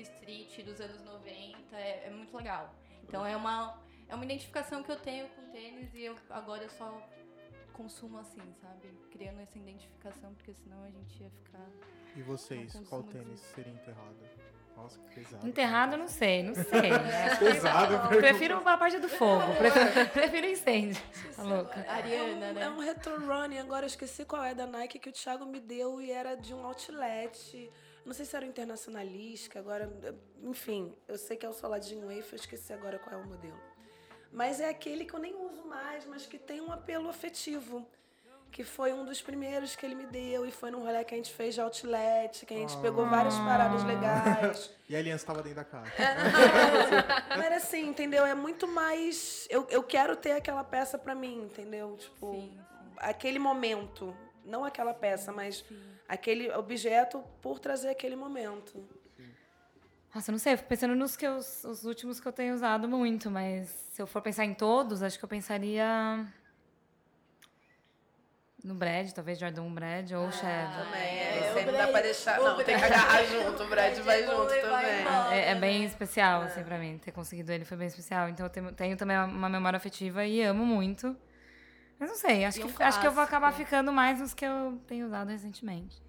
street 0.00 0.64
dos 0.64 0.80
anos 0.80 1.02
90, 1.02 1.76
é, 1.76 2.06
é 2.06 2.10
muito 2.10 2.36
legal. 2.36 2.74
Então 3.02 3.24
é 3.24 3.36
uma, 3.36 3.80
é 4.08 4.14
uma 4.14 4.24
identificação 4.24 4.82
que 4.82 4.90
eu 4.90 4.96
tenho 4.96 5.28
com 5.30 5.42
tênis 5.50 5.94
e 5.94 6.02
eu 6.02 6.16
agora 6.30 6.62
eu 6.62 6.70
só 6.70 7.02
consumo 7.72 8.18
assim, 8.18 8.42
sabe? 8.60 8.88
Criando 9.10 9.40
essa 9.40 9.58
identificação, 9.58 10.34
porque 10.34 10.54
senão 10.54 10.82
a 10.82 10.90
gente 10.90 11.22
ia 11.22 11.30
ficar. 11.30 11.68
E 12.16 12.22
vocês, 12.22 12.72
qual 12.88 13.02
tênis 13.02 13.40
seria 13.40 13.72
enterrado? 13.72 14.16
Nossa, 14.76 14.98
que 14.98 15.14
pesado. 15.20 15.46
Enterrado, 15.46 15.92
eu 15.94 15.98
não 15.98 16.08
sei, 16.08 16.42
não 16.42 16.54
sei. 16.54 16.90
né? 16.90 17.36
Pesado, 17.38 18.14
Eu 18.14 18.20
prefiro 18.20 18.56
a 18.68 18.76
parte 18.76 18.98
do 18.98 19.08
fogo. 19.08 19.54
Prefiro, 19.56 19.86
prefiro 20.10 20.46
incêndio. 20.46 21.02
Tá 21.34 21.42
louca. 21.42 21.84
Ariana, 21.88 22.46
É 22.46 22.52
né? 22.52 22.68
um 22.68 22.78
retro 22.80 23.24
running, 23.24 23.58
agora 23.58 23.84
eu 23.84 23.88
esqueci 23.88 24.24
qual 24.24 24.44
é 24.44 24.54
da 24.54 24.66
Nike 24.66 24.98
que 24.98 25.08
o 25.08 25.12
Thiago 25.12 25.46
me 25.46 25.60
deu 25.60 26.00
e 26.00 26.10
era 26.10 26.34
de 26.34 26.52
um 26.52 26.64
outlet. 26.66 27.70
Não 28.04 28.12
sei 28.12 28.26
se 28.26 28.36
era 28.36 28.44
o 28.44 28.48
internacionalista, 28.48 29.58
agora, 29.58 29.90
enfim, 30.42 30.94
eu 31.08 31.16
sei 31.16 31.36
que 31.38 31.46
é 31.46 31.48
o 31.48 31.54
Soladinho 31.54 32.06
Wafer, 32.08 32.32
eu 32.34 32.36
esqueci 32.36 32.72
agora 32.72 32.98
qual 32.98 33.18
é 33.18 33.22
o 33.24 33.26
modelo. 33.26 33.58
Mas 34.30 34.60
é 34.60 34.68
aquele 34.68 35.04
que 35.06 35.14
eu 35.14 35.20
nem 35.20 35.34
uso 35.34 35.64
mais, 35.64 36.04
mas 36.04 36.26
que 36.26 36.36
tem 36.38 36.60
um 36.60 36.70
apelo 36.72 37.08
afetivo. 37.08 37.88
Que 38.54 38.62
foi 38.62 38.92
um 38.92 39.04
dos 39.04 39.20
primeiros 39.20 39.74
que 39.74 39.84
ele 39.84 39.96
me 39.96 40.06
deu 40.06 40.46
e 40.46 40.52
foi 40.52 40.70
num 40.70 40.84
rolê 40.84 41.02
que 41.02 41.12
a 41.12 41.16
gente 41.16 41.32
fez 41.34 41.54
de 41.56 41.60
outlet, 41.60 42.46
que 42.46 42.54
a 42.54 42.56
gente 42.56 42.76
pegou 42.76 43.04
várias 43.04 43.36
paradas 43.36 43.82
legais. 43.82 44.70
E 44.88 44.94
a 44.94 44.98
aliança 45.00 45.26
tava 45.26 45.42
dentro 45.42 45.56
da 45.56 45.64
caixa. 45.64 45.90
Mas 47.36 47.52
assim, 47.54 47.88
entendeu? 47.88 48.24
É 48.24 48.34
muito 48.34 48.68
mais. 48.68 49.46
Eu, 49.50 49.66
eu 49.70 49.82
quero 49.82 50.14
ter 50.14 50.32
aquela 50.32 50.62
peça 50.62 50.96
pra 50.98 51.14
mim, 51.14 51.42
entendeu? 51.44 51.96
Tipo, 51.98 52.32
Sim, 52.34 52.52
sim. 52.52 52.92
aquele 52.98 53.38
momento. 53.38 54.14
Não 54.44 54.62
aquela 54.62 54.92
peça, 54.92 55.32
mas 55.32 55.64
aquele 56.06 56.50
objeto 56.52 57.24
por 57.40 57.58
trazer 57.58 57.88
aquele 57.88 58.14
momento. 58.14 58.86
Nossa, 60.14 60.30
eu 60.30 60.32
não 60.32 60.38
sei, 60.38 60.52
eu 60.52 60.58
fico 60.58 60.68
pensando 60.68 60.94
nos 60.94 61.16
que 61.16 61.26
eu, 61.26 61.36
os 61.38 61.84
últimos 61.84 62.20
que 62.20 62.28
eu 62.28 62.32
tenho 62.32 62.54
usado 62.54 62.86
muito, 62.86 63.30
mas 63.30 63.68
se 63.90 64.00
eu 64.02 64.06
for 64.06 64.20
pensar 64.22 64.44
em 64.44 64.52
todos, 64.54 65.02
acho 65.02 65.18
que 65.18 65.24
eu 65.24 65.28
pensaria 65.28 66.24
no 68.64 68.74
Brad, 68.74 69.10
talvez 69.12 69.38
Jordan 69.38 69.70
Brad 69.72 70.10
ou 70.12 70.32
Shadow. 70.32 70.84
Também, 70.86 71.00
é, 71.02 71.38
esse 71.38 71.54
o 71.54 71.58
aí 71.58 71.66
não 71.66 71.72
dá 71.74 71.86
pra 71.88 72.00
deixar. 72.00 72.40
o 72.40 72.44
Não, 72.44 72.56
tem 72.56 72.76
que 72.78 72.84
agarrar 72.84 73.22
junto, 73.24 73.62
o 73.62 73.68
Brad 73.68 73.96
vai 74.00 74.22
é 74.22 74.26
junto 74.26 74.48
também. 74.48 75.00
embora. 75.02 75.34
É, 75.34 75.50
é 75.50 75.54
bem 75.54 75.84
especial, 75.84 76.42
assim, 76.42 76.64
pra 76.64 76.78
mim. 76.78 76.96
Ter 76.98 77.12
conseguido 77.12 77.52
ele 77.52 77.64
foi 77.66 77.76
bem 77.76 77.86
especial. 77.86 78.28
Então 78.30 78.46
eu 78.46 78.50
tenho, 78.50 78.72
tenho 78.72 78.96
também 78.96 79.18
uma- 79.18 79.48
memória 79.50 79.76
afetiva 79.76 80.24
e 80.24 80.42
amo 80.42 80.64
muito. 80.64 81.14
Mas 81.98 82.08
não 82.08 82.16
sei, 82.16 82.44
acho, 82.44 82.58
E 82.60 82.64
um 82.64 82.72
que, 82.72 82.82
acho 82.82 83.00
que 83.00 83.06
eu 83.06 83.12
vou 83.12 83.22
acabar 83.22 83.52
ficando 83.52 83.92
mais 83.92 84.18
nos 84.18 84.32
que 84.34 84.44
eu 84.44 84.80
tenho 84.86 85.06
usado 85.06 85.28
recentemente. 85.28 86.02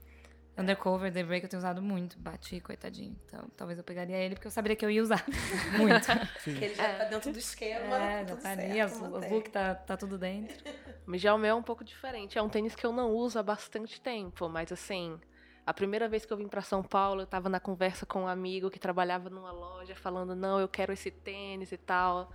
Undercover, 0.58 1.12
The 1.12 1.24
Break 1.24 1.44
eu 1.44 1.50
tenho 1.50 1.60
usado 1.60 1.82
muito. 1.82 2.18
Bati, 2.18 2.62
coitadinho. 2.62 3.16
Então 3.26 3.48
talvez 3.58 3.78
eu 3.78 3.84
pegaria 3.84 4.18
ele 4.18 4.36
porque 4.36 4.48
eu 4.48 4.52
saberia 4.52 4.76
que 4.76 4.86
eu 4.86 4.90
ia 4.90 5.02
usar 5.02 5.24
muito. 5.78 6.06
Sim. 6.40 6.56
Que 6.56 6.66
ele 6.66 6.76
já 6.76 6.94
tá 6.96 7.04
dentro 7.06 7.32
do 7.32 7.40
esquema. 7.40 7.96
é, 7.96 8.20
já 8.20 8.26
tudo 8.26 8.42
tá 8.42 8.50
ali, 8.52 8.84
o 8.84 9.34
look 9.34 9.50
tá, 9.50 9.76
tá 9.76 9.98
tudo 9.98 10.18
dentro. 10.18 10.56
Mas 11.06 11.22
já 11.22 11.34
o 11.34 11.38
meu 11.38 11.50
é 11.52 11.54
um 11.56 11.64
pouco 11.64 11.84
diferente. 11.84 12.38
É 12.38 12.42
um 12.42 12.50
tênis 12.50 12.76
que 12.76 12.86
eu 12.86 12.94
não 12.94 13.12
uso 13.12 13.38
há 13.38 13.44
bastante 13.44 14.02
tempo, 14.02 14.50
mas 14.50 14.72
assim, 14.72 15.20
a 15.64 15.72
primeira 15.72 16.10
vez 16.10 16.26
que 16.26 16.34
eu 16.34 16.38
vim 16.38 16.48
para 16.48 16.64
São 16.64 16.82
Paulo, 16.82 17.22
eu 17.22 17.28
tava 17.28 17.48
na 17.48 17.60
conversa 17.60 18.08
com 18.08 18.24
um 18.24 18.28
amigo 18.28 18.72
que 18.72 18.80
trabalhava 18.80 19.30
numa 19.30 19.52
loja, 19.52 19.96
falando: 19.96 20.36
"Não, 20.36 20.60
eu 20.60 20.68
quero 20.68 20.92
esse 20.94 21.12
tênis 21.12 21.72
e 21.72 21.78
tal". 21.78 22.32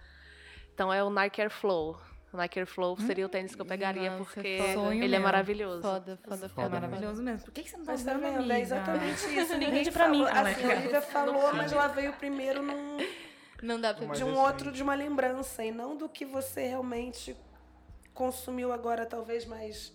Então 0.72 0.92
é 0.92 1.02
o 1.02 1.10
Nike 1.10 1.40
Air 1.40 1.50
Flow. 1.50 2.00
O 2.32 2.36
Nike 2.36 2.60
Air 2.60 2.66
Flow 2.66 2.96
seria 3.00 3.26
o 3.26 3.28
tênis 3.28 3.54
que 3.56 3.60
eu 3.60 3.66
pegaria 3.66 4.10
Nossa, 4.12 4.24
porque 4.24 4.72
sonho 4.72 5.02
ele 5.02 5.16
é 5.16 5.18
maravilhoso. 5.18 5.82
Foda, 5.82 6.16
foda, 6.22 6.46
É 6.46 6.48
foda. 6.48 6.68
maravilhoso 6.80 7.20
mesmo. 7.22 7.44
Por 7.44 7.52
que, 7.52 7.62
que 7.64 7.70
você 7.70 7.76
não 7.76 7.84
tá 7.84 7.94
usando, 7.94 8.24
amiga? 8.24 8.54
É 8.54 8.60
exatamente 8.60 9.26
isso. 9.36 9.52
Ninguém 9.54 9.70
Vende 9.70 9.90
pra 9.90 10.04
falou, 10.04 10.18
mim, 10.20 10.24
Assim, 10.26 10.38
Alex. 10.38 10.64
a 10.64 10.68
Olivia 10.68 11.02
falou, 11.02 11.54
mas 11.54 11.72
ela 11.72 11.88
veio 11.88 12.12
primeiro 12.12 12.62
num, 12.62 12.98
Não 13.62 13.80
dá 13.80 13.92
pra 13.92 14.06
de 14.14 14.22
um 14.22 14.38
outro, 14.38 14.70
de 14.70 14.80
uma 14.82 14.94
lembrança, 14.94 15.64
e 15.64 15.72
não 15.72 15.96
do 15.96 16.08
que 16.08 16.24
você 16.24 16.66
realmente 16.68 17.36
consumiu 18.14 18.72
agora, 18.72 19.04
talvez 19.06 19.44
mais. 19.44 19.92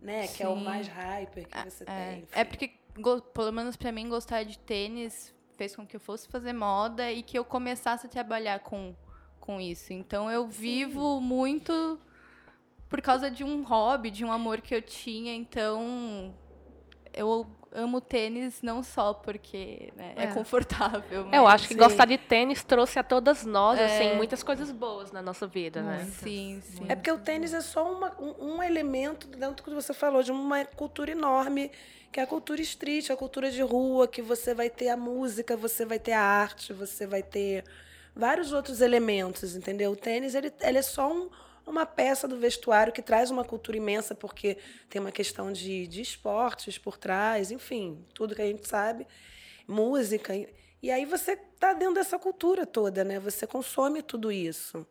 Né? 0.00 0.28
Que 0.28 0.42
é 0.42 0.48
o 0.48 0.54
Sim. 0.56 0.64
mais 0.64 0.86
hyper 0.86 1.48
que 1.48 1.70
você 1.70 1.82
É, 1.84 1.86
tem. 2.10 2.18
enfim. 2.20 2.28
é 2.32 2.44
porque, 2.44 2.68
pelo 3.32 3.50
menos 3.52 3.74
pra 3.74 3.90
mim, 3.90 4.08
gostar 4.08 4.42
de 4.44 4.58
tênis 4.58 5.34
fez 5.56 5.74
com 5.74 5.86
que 5.86 5.96
eu 5.96 6.00
fosse 6.00 6.28
fazer 6.28 6.52
moda 6.52 7.10
e 7.10 7.22
que 7.22 7.38
eu 7.38 7.44
começasse 7.44 8.06
a 8.06 8.08
trabalhar 8.08 8.58
com, 8.60 8.94
com 9.44 9.60
isso. 9.60 9.92
Então 9.92 10.30
eu 10.30 10.46
vivo 10.46 11.20
muito 11.20 12.00
por 12.88 13.02
causa 13.02 13.30
de 13.30 13.44
um 13.44 13.62
hobby, 13.62 14.10
de 14.10 14.24
um 14.24 14.32
amor 14.32 14.62
que 14.62 14.74
eu 14.74 14.80
tinha. 14.80 15.34
Então 15.34 16.34
eu 17.12 17.46
amo 17.70 18.00
tênis 18.00 18.62
não 18.62 18.82
só 18.82 19.12
porque 19.12 19.92
né, 19.96 20.14
é. 20.16 20.24
É. 20.24 20.26
confortável. 20.28 21.26
Eu 21.30 21.42
mas- 21.44 21.54
acho 21.54 21.68
que 21.68 21.74
Sim. 21.74 21.80
gostar 21.80 22.06
de 22.06 22.16
tênis 22.16 22.62
trouxe 22.64 22.98
a 22.98 23.02
todas 23.02 23.44
nós, 23.44 23.78
É. 23.78 23.84
assim, 23.84 24.16
muitas 24.16 24.42
coisas 24.42 24.70
boas 24.70 25.12
na 25.12 25.20
nossa 25.20 25.46
vida, 25.46 25.82
né? 25.82 26.04
Sim, 26.22 26.62
sim. 26.62 26.84
É 26.88 26.94
porque 26.94 27.10
o 27.12 27.18
tênis 27.18 27.52
é 27.52 27.60
só 27.60 27.92
uma- 27.92 28.16
um, 28.18 28.54
um 28.56 28.62
elemento 28.62 29.26
dentro 29.26 29.56
do 29.56 29.62
que 29.64 29.70
você 29.74 29.92
falou, 29.92 30.22
de 30.22 30.32
uma 30.32 30.64
cultura 30.64 31.10
enorme, 31.10 31.70
que 32.10 32.18
é 32.20 32.22
a 32.22 32.26
cultura 32.26 32.62
street, 32.62 33.10
a 33.10 33.16
cultura 33.16 33.50
de 33.50 33.60
rua, 33.60 34.06
que 34.08 34.22
você 34.22 34.54
vai 34.54 34.70
ter 34.70 34.88
a 34.88 34.96
música, 34.96 35.56
você 35.56 35.84
vai 35.84 35.98
ter 35.98 36.12
a 36.12 36.22
arte, 36.22 36.72
você 36.72 37.06
vai 37.08 37.22
ter 37.24 37.64
vários 38.14 38.52
outros 38.52 38.80
elementos, 38.80 39.56
entendeu? 39.56 39.92
O 39.92 39.96
tênis 39.96 40.34
ele, 40.34 40.52
ele 40.60 40.78
é 40.78 40.82
só 40.82 41.12
um- 41.12 41.30
uma 41.66 41.86
peça 41.86 42.28
do 42.28 42.38
vestuário 42.38 42.92
que 42.92 43.02
traz 43.02 43.30
uma 43.30 43.44
cultura 43.44 43.76
imensa, 43.76 44.14
porque 44.14 44.58
tem 44.88 45.00
uma 45.00 45.10
questão 45.12 45.50
de, 45.52 45.86
de 45.86 46.02
esportes 46.02 46.78
por 46.78 46.98
trás, 46.98 47.50
enfim, 47.50 48.04
tudo 48.14 48.34
que 48.34 48.42
a 48.42 48.46
gente 48.46 48.68
sabe, 48.68 49.06
música. 49.66 50.34
E, 50.82 50.90
aí 50.90 51.04
você 51.06 51.36
tá 51.36 51.72
dentro 51.72 51.94
dessa 51.94 52.18
cultura 52.18 52.66
toda, 52.66 53.02
né? 53.04 53.18
Você 53.18 53.46
consome 53.46 54.02
tudo 54.02 54.30
isso. 54.30 54.86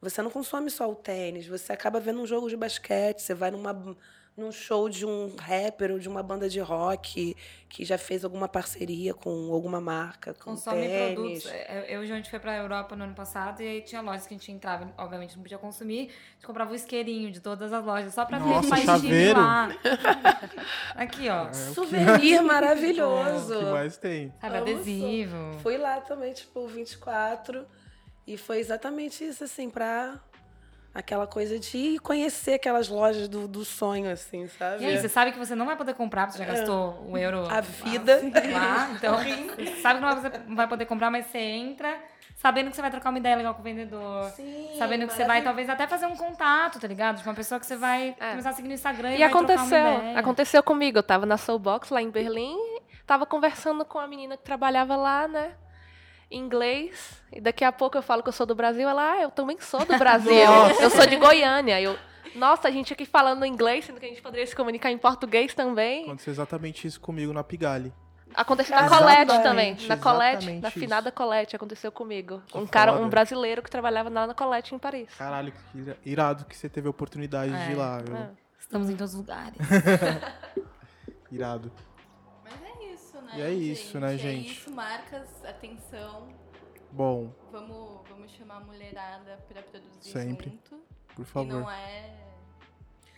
Você 0.00 0.20
não 0.22 0.30
consome 0.30 0.70
só 0.70 0.90
o 0.90 0.94
tênis, 0.96 1.46
você 1.46 1.72
acaba 1.72 2.00
vendo 2.00 2.20
um 2.20 2.26
jogo 2.26 2.48
de 2.48 2.56
basquete, 2.56 3.20
você 3.22 3.34
vai 3.34 3.50
numa, 3.52 3.96
num 4.34 4.50
show 4.50 4.88
de 4.88 5.04
um 5.04 5.34
rapper 5.38 5.92
ou 5.92 5.98
de 5.98 6.08
uma 6.08 6.22
banda 6.22 6.48
de 6.48 6.58
rock 6.58 7.36
que 7.68 7.84
já 7.84 7.98
fez 7.98 8.24
alguma 8.24 8.48
parceria 8.48 9.12
com 9.12 9.52
alguma 9.52 9.78
marca, 9.80 10.32
com 10.32 10.52
Consome 10.52 10.80
tênis. 10.86 11.14
produtos. 11.14 11.46
É, 11.50 11.86
Eu 11.94 12.00
e 12.00 12.04
o 12.04 12.06
João, 12.06 12.14
a 12.14 12.20
gente 12.22 12.30
foi 12.30 12.38
pra 12.38 12.56
Europa 12.56 12.96
no 12.96 13.04
ano 13.04 13.14
passado 13.14 13.60
e 13.62 13.66
aí 13.68 13.82
tinha 13.82 14.00
lojas 14.00 14.26
que 14.26 14.32
a 14.34 14.36
gente 14.38 14.50
entrava, 14.50 14.90
obviamente 14.96 15.36
não 15.36 15.42
podia 15.42 15.58
consumir, 15.58 16.08
a 16.08 16.32
gente 16.34 16.46
comprava 16.46 16.72
o 16.72 16.74
isqueirinho 16.74 17.30
de 17.30 17.40
todas 17.40 17.72
as 17.74 17.84
lojas, 17.84 18.14
só 18.14 18.24
pra 18.24 18.38
ver 18.38 18.48
Nossa, 18.48 18.74
o 18.74 18.78
chaveiro? 18.78 19.38
lá. 19.40 19.68
Aqui, 20.96 21.28
ó. 21.28 21.52
Souvenir 21.52 22.40
maravilhoso. 22.42 23.54
O 23.54 23.58
que 23.58 23.64
mais 23.66 23.96
tem? 23.98 24.32
Sabe, 24.40 24.56
adesivo. 24.56 25.58
Fui 25.62 25.76
lá 25.76 26.00
também, 26.00 26.32
tipo, 26.32 26.66
24. 26.66 27.66
E 28.26 28.36
foi 28.36 28.58
exatamente 28.60 29.24
isso, 29.24 29.44
assim, 29.44 29.68
pra 29.68 30.18
aquela 30.94 31.26
coisa 31.26 31.58
de 31.58 31.98
conhecer 32.00 32.54
aquelas 32.54 32.88
lojas 32.88 33.28
do, 33.28 33.48
do 33.48 33.64
sonho, 33.64 34.10
assim, 34.10 34.46
sabe? 34.48 34.82
E 34.82 34.86
aí, 34.86 34.98
você 34.98 35.08
sabe 35.08 35.32
que 35.32 35.38
você 35.38 35.54
não 35.54 35.66
vai 35.66 35.76
poder 35.76 35.94
comprar, 35.94 36.26
porque 36.26 36.38
você 36.38 36.44
já 36.44 36.50
gastou 36.52 37.06
o 37.08 37.16
euro 37.16 37.46
A 37.50 37.60
vida. 37.60 38.20
lá. 38.52 38.90
Então, 38.92 39.16
você 39.56 39.76
sabe 39.80 40.00
que 40.00 40.06
não 40.06 40.20
vai, 40.20 40.32
não 40.48 40.56
vai 40.56 40.68
poder 40.68 40.86
comprar, 40.86 41.10
mas 41.10 41.26
você 41.26 41.38
entra 41.38 41.96
sabendo 42.36 42.70
que 42.70 42.76
você 42.76 42.82
vai 42.82 42.90
trocar 42.90 43.10
uma 43.10 43.18
ideia 43.18 43.36
legal 43.36 43.54
com 43.54 43.60
o 43.60 43.64
vendedor. 43.64 44.28
Sim, 44.30 44.70
sabendo 44.76 45.06
que 45.06 45.12
você 45.14 45.24
vai, 45.24 45.42
talvez, 45.42 45.68
até 45.68 45.86
fazer 45.86 46.06
um 46.06 46.16
contato, 46.16 46.80
tá 46.80 46.88
ligado? 46.88 47.22
De 47.22 47.28
uma 47.28 47.34
pessoa 47.34 47.60
que 47.60 47.66
você 47.66 47.76
vai 47.76 48.16
É. 48.18 48.30
começar 48.30 48.50
a 48.50 48.52
seguir 48.52 48.68
no 48.68 48.74
Instagram 48.74 49.12
e, 49.12 49.18
E 49.18 49.22
aconteceu, 49.22 49.78
uma 49.78 49.98
ideia. 49.98 50.18
aconteceu 50.18 50.62
comigo. 50.62 50.98
Eu 50.98 51.02
tava 51.04 51.24
na 51.24 51.36
Soulbox 51.36 51.90
lá 51.90 52.02
em 52.02 52.10
Berlim, 52.10 52.56
tava 53.06 53.24
conversando 53.26 53.84
com 53.84 53.98
a 53.98 54.06
menina 54.08 54.36
que 54.36 54.42
trabalhava 54.42 54.96
lá, 54.96 55.28
né? 55.28 55.52
Inglês. 56.36 57.22
E 57.32 57.40
daqui 57.40 57.64
a 57.64 57.72
pouco 57.72 57.96
eu 57.98 58.02
falo 58.02 58.22
que 58.22 58.28
eu 58.28 58.32
sou 58.32 58.46
do 58.46 58.54
Brasil. 58.54 58.88
Ela, 58.88 59.12
ah, 59.12 59.22
eu 59.22 59.30
também 59.30 59.56
sou 59.60 59.84
do 59.84 59.96
Brasil. 59.98 60.32
Eu 60.80 60.90
sou 60.90 61.06
de 61.06 61.16
Goiânia. 61.16 61.80
Eu, 61.80 61.96
nossa, 62.34 62.68
a 62.68 62.70
gente 62.70 62.92
aqui 62.92 63.04
falando 63.04 63.44
inglês, 63.44 63.84
sendo 63.84 63.98
que 64.00 64.06
a 64.06 64.08
gente 64.08 64.22
poderia 64.22 64.46
se 64.46 64.54
comunicar 64.56 64.90
em 64.90 64.98
português 64.98 65.54
também. 65.54 66.04
Aconteceu 66.04 66.32
exatamente 66.32 66.86
isso 66.86 67.00
comigo 67.00 67.32
na 67.32 67.42
Pigalle. 67.44 67.92
Aconteceu 68.34 68.74
na 68.74 68.88
Colette 68.88 69.42
também. 69.42 69.76
Na 69.86 69.96
Colette, 69.98 70.50
na 70.52 70.68
isso. 70.68 70.78
finada 70.80 71.12
Colette, 71.12 71.54
aconteceu 71.54 71.92
comigo. 71.92 72.42
Que 72.46 72.56
Um 72.56 72.66
cara, 72.66 72.92
foda. 72.94 73.04
um 73.04 73.08
brasileiro 73.10 73.62
que 73.62 73.70
trabalhava 73.70 74.08
lá 74.08 74.26
na 74.26 74.32
Colette 74.32 74.74
em 74.74 74.78
Paris. 74.78 75.10
Caralho, 75.18 75.52
que 75.52 75.78
ira- 75.78 75.98
irado 76.02 76.44
que 76.46 76.56
você 76.56 76.66
teve 76.66 76.86
a 76.86 76.90
oportunidade 76.90 77.52
de 77.52 77.72
ir 77.72 77.74
É, 77.74 77.76
lá, 77.76 77.98
viu? 77.98 78.16
É. 78.16 78.30
Estamos 78.58 78.88
em 78.88 78.96
todos 78.96 79.12
os 79.12 79.18
lugares. 79.20 79.58
Irado. 81.30 81.70
É 83.22 83.36
né? 83.36 83.38
E 83.38 83.42
é 83.42 83.50
isso, 83.52 83.98
né, 84.00 84.14
É 84.14 84.18
gente? 84.18 84.52
isso, 84.52 84.70
marcas, 84.70 85.28
atenção. 85.44 86.28
Bom, 86.90 87.32
Vamos, 87.50 88.06
vamos 88.08 88.30
chamar 88.32 88.56
a 88.56 88.60
mulherada 88.60 89.38
pra 89.48 89.62
produzir 89.62 90.10
Sempre. 90.10 90.50
junto. 90.50 90.82
por 91.14 91.22
E 91.22 91.24
favor. 91.24 91.60
não 91.60 91.70
é. 91.70 92.14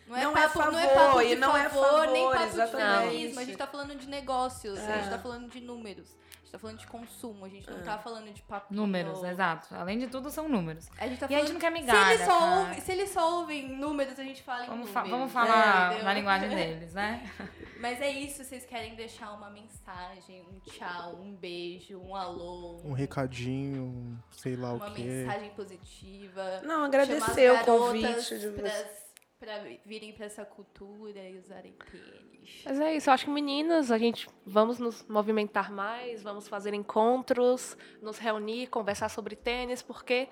Não 0.07 0.17
é, 0.17 0.23
Não 0.25 0.31
é 0.37 0.49
papo, 0.49 0.59
não 0.71 0.79
é 0.79 0.89
favor, 0.89 1.07
papo 1.07 1.19
de 1.21 1.33
e 1.33 1.37
não 1.37 1.57
é 1.57 1.69
favor, 1.71 2.07
nem 2.09 2.23
favor, 2.25 2.33
papo 2.37 2.45
de 2.47 2.53
exatamente. 2.61 3.09
feminismo. 3.11 3.41
A 3.41 3.45
gente 3.45 3.57
tá 3.57 3.67
falando 3.67 3.95
de 3.97 4.07
negócios, 4.07 4.79
a 4.79 4.97
gente 4.97 5.07
É. 5.07 5.11
tá 5.11 5.19
falando 5.19 5.49
de 5.49 5.61
números, 5.61 6.15
gente 6.43 6.44
tá 6.55 6.59
falando 6.59 6.79
de 6.79 6.87
consumo, 6.87 7.45
a 7.45 7.49
gente 7.49 7.69
É. 7.69 7.73
não 7.73 7.83
tá 7.83 7.99
falando 7.99 8.33
de 8.33 8.41
papo. 8.43 8.73
Números, 8.73 9.23
exato. 9.23 9.75
Além 9.75 9.99
de 9.99 10.07
tudo, 10.07 10.31
são 10.31 10.49
números. 10.49 10.89
A 10.99 11.07
gente 11.07 11.19
tá 11.21 11.27
E 11.31 11.35
a 11.35 11.41
gente 11.41 11.53
não 11.53 11.61
quer 11.61 11.73
se, 11.73 11.81
migalha, 11.81 12.15
eles 12.15 12.25
só 12.27 12.73
se 12.81 12.93
eles 12.93 13.11
só 13.11 13.39
ouvem 13.41 13.69
números, 13.77 14.19
a 14.19 14.23
gente 14.23 14.43
fala 14.43 14.65
em 14.65 14.69
Vamos, 14.69 14.87
números. 14.89 14.93
fa- 15.11 15.17
vamos 15.17 15.33
falar 15.33 16.03
na 16.03 16.15
linguagem 16.15 16.49
deles, 16.49 16.93
né? 16.95 17.29
Mas 17.81 18.01
é 18.01 18.09
isso, 18.11 18.43
vocês 18.43 18.65
querem 18.65 18.95
deixar 18.95 19.33
uma 19.33 19.51
mensagem, 19.51 20.43
um 20.51 20.59
tchau, 20.61 21.17
um 21.21 21.35
beijo, 21.35 21.99
um 21.99 22.17
alô, 22.17 22.81
Um 22.85 22.93
recadinho, 22.93 23.83
um 23.83 24.17
sei 24.31 24.57
lá 24.57 24.73
uma 24.73 24.89
o 24.89 24.95
quê. 24.95 25.03
mensagem 25.03 25.51
positiva. 25.51 26.61
Não, 26.65 26.85
agradecer 26.85 27.53
o 27.53 27.65
convite 27.65 28.39
de 28.39 28.49
pras- 28.51 29.04
Pra 29.45 29.63
virem 29.85 30.13
pra 30.13 30.25
essa 30.25 30.45
cultura 30.45 31.21
e 31.21 31.39
usarem 31.39 31.75
tênis. 31.91 32.63
Mas 32.65 32.81
é 32.81 32.97
isso, 32.97 33.11
eu 33.11 33.15
acho 33.15 33.27
que 33.27 33.31
meninas, 33.31 33.91
a 33.91 33.99
gente 33.99 34.27
vamos 34.47 34.79
nos 34.79 35.07
movimentar 35.07 35.71
mais, 35.71 36.23
vamos 36.23 36.49
fazer 36.49 36.73
encontros, 36.73 37.77
nos 38.01 38.17
reunir, 38.19 38.69
conversar 38.69 39.11
sobre 39.11 39.37
tênis, 39.37 39.83
porque 39.83 40.29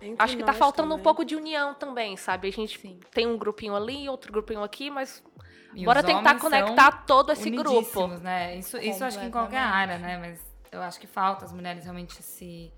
Entre 0.00 0.16
acho 0.22 0.36
que 0.36 0.42
tá 0.42 0.52
nós 0.52 0.58
faltando 0.58 0.88
um 0.88 0.90
também. 0.92 1.04
pouco 1.04 1.24
de 1.24 1.36
união 1.36 1.72
também, 1.74 2.16
sabe? 2.16 2.48
A 2.48 2.52
gente 2.52 2.78
Sim. 2.80 2.98
tem 3.12 3.26
um 3.28 3.38
grupinho 3.38 3.76
ali, 3.76 4.08
outro 4.08 4.32
grupinho 4.32 4.62
aqui, 4.62 4.90
mas 4.90 5.22
E 5.72 5.84
bora 5.84 6.02
tentar 6.02 6.38
conectar 6.40 7.04
todo 7.06 7.30
esse 7.30 7.48
grupo. 7.50 8.08
Né? 8.08 8.56
Isso, 8.56 8.76
isso 8.78 9.04
acho 9.04 9.20
que 9.20 9.26
em 9.26 9.30
qualquer 9.30 9.58
área, 9.58 9.98
né? 9.98 10.18
Mas 10.18 10.44
eu 10.72 10.82
acho 10.82 10.98
que 10.98 11.06
falta 11.06 11.44
as 11.44 11.52
mulheres 11.52 11.84
realmente 11.84 12.20
se, 12.22 12.72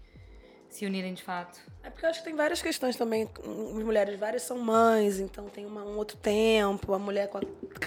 se 0.69 0.85
unirem 0.87 1.14
de 1.14 1.23
fato. 1.23 1.59
É 1.83 1.91
porque 1.91 2.05
eu 2.05 2.11
acho 2.11 2.21
que 2.21 2.25
tem 2.27 2.35
várias 2.37 2.61
questões 2.61 2.97
também. 2.97 3.29
As 3.39 3.83
mulheres 3.85 4.19
várias 4.19 4.43
são 4.43 4.59
mães, 4.59 5.19
então 5.21 5.47
tem 5.49 5.64
uma- 5.66 5.85
um 5.85 5.97
outro 5.97 6.16
tempo, 6.16 6.93
a 6.93 6.99
mulher 6.99 7.29
com 7.29 7.39
a 7.39 7.43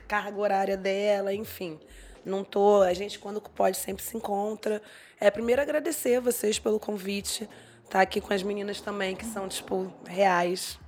carga 0.08 0.40
horária 0.40 0.78
dela, 0.78 1.34
enfim. 1.34 1.80
Não 2.26 2.44
tô. 2.44 2.82
A 2.82 2.94
gente, 2.94 3.18
quando 3.20 3.42
pode, 3.42 3.78
sempre 3.78 4.04
se 4.04 4.16
encontra. 4.18 4.82
É, 5.20 5.30
primeiro 5.32 5.62
agradecer 5.62 6.16
a 6.16 6.20
vocês 6.20 6.58
pelo 6.60 6.80
convite. 6.80 7.48
Tá 7.90 8.02
aqui 8.02 8.22
com 8.22 8.34
as 8.34 8.42
meninas 8.44 8.80
também, 8.82 9.16
que 9.16 9.26
são, 9.26 9.48
tipo, 9.48 9.92
reais. 10.08 10.80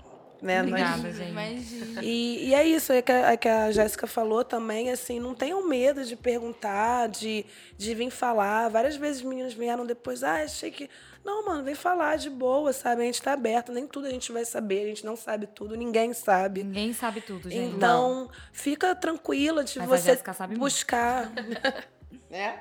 Né? 0.41 0.61
Nós- 0.61 0.71
Obrigada, 0.71 1.11
gente. 1.13 1.29
Imagina. 1.31 2.01
E, 2.03 2.49
e 2.49 2.53
é 2.53 2.67
isso, 2.67 2.91
é 2.91 3.01
que 3.01 3.11
a, 3.11 3.31
é 3.31 3.37
que 3.37 3.47
a 3.47 3.71
Jéssica 3.71 4.05
falou 4.05 4.43
também, 4.43 4.89
assim, 4.91 5.17
não 5.19 5.33
tenham 5.33 5.65
medo 5.67 6.03
de 6.03 6.15
perguntar, 6.17 7.07
de, 7.07 7.45
de 7.77 7.95
vir 7.95 8.09
falar. 8.11 8.67
Várias 8.69 8.95
vezes 8.97 9.21
os 9.21 9.27
meninos 9.27 9.53
vieram 9.53 9.85
depois, 9.85 10.21
ah, 10.23 10.43
achei 10.43 10.69
que. 10.69 10.89
Não, 11.23 11.45
mano, 11.45 11.63
vem 11.63 11.75
falar 11.75 12.17
de 12.17 12.29
boa, 12.29 12.73
sabe? 12.73 13.03
A 13.03 13.05
gente 13.05 13.21
tá 13.21 13.33
aberto, 13.33 13.71
nem 13.71 13.87
tudo 13.87 14.07
a 14.07 14.09
gente 14.09 14.31
vai 14.31 14.43
saber, 14.43 14.83
a 14.83 14.87
gente 14.87 15.05
não 15.05 15.15
sabe 15.15 15.47
tudo, 15.47 15.75
ninguém 15.75 16.13
sabe. 16.13 16.63
Ninguém 16.63 16.93
sabe 16.93 17.21
tudo, 17.21 17.49
gente. 17.49 17.75
Então, 17.75 18.29
fica 18.51 18.93
tranquila 18.93 19.63
de 19.63 19.79
Mas 19.79 19.87
você 19.87 20.09
Jéssica 20.11 20.33
sabe 20.33 20.53
muito. 20.53 20.61
buscar. 20.63 21.31
né? 22.29 22.59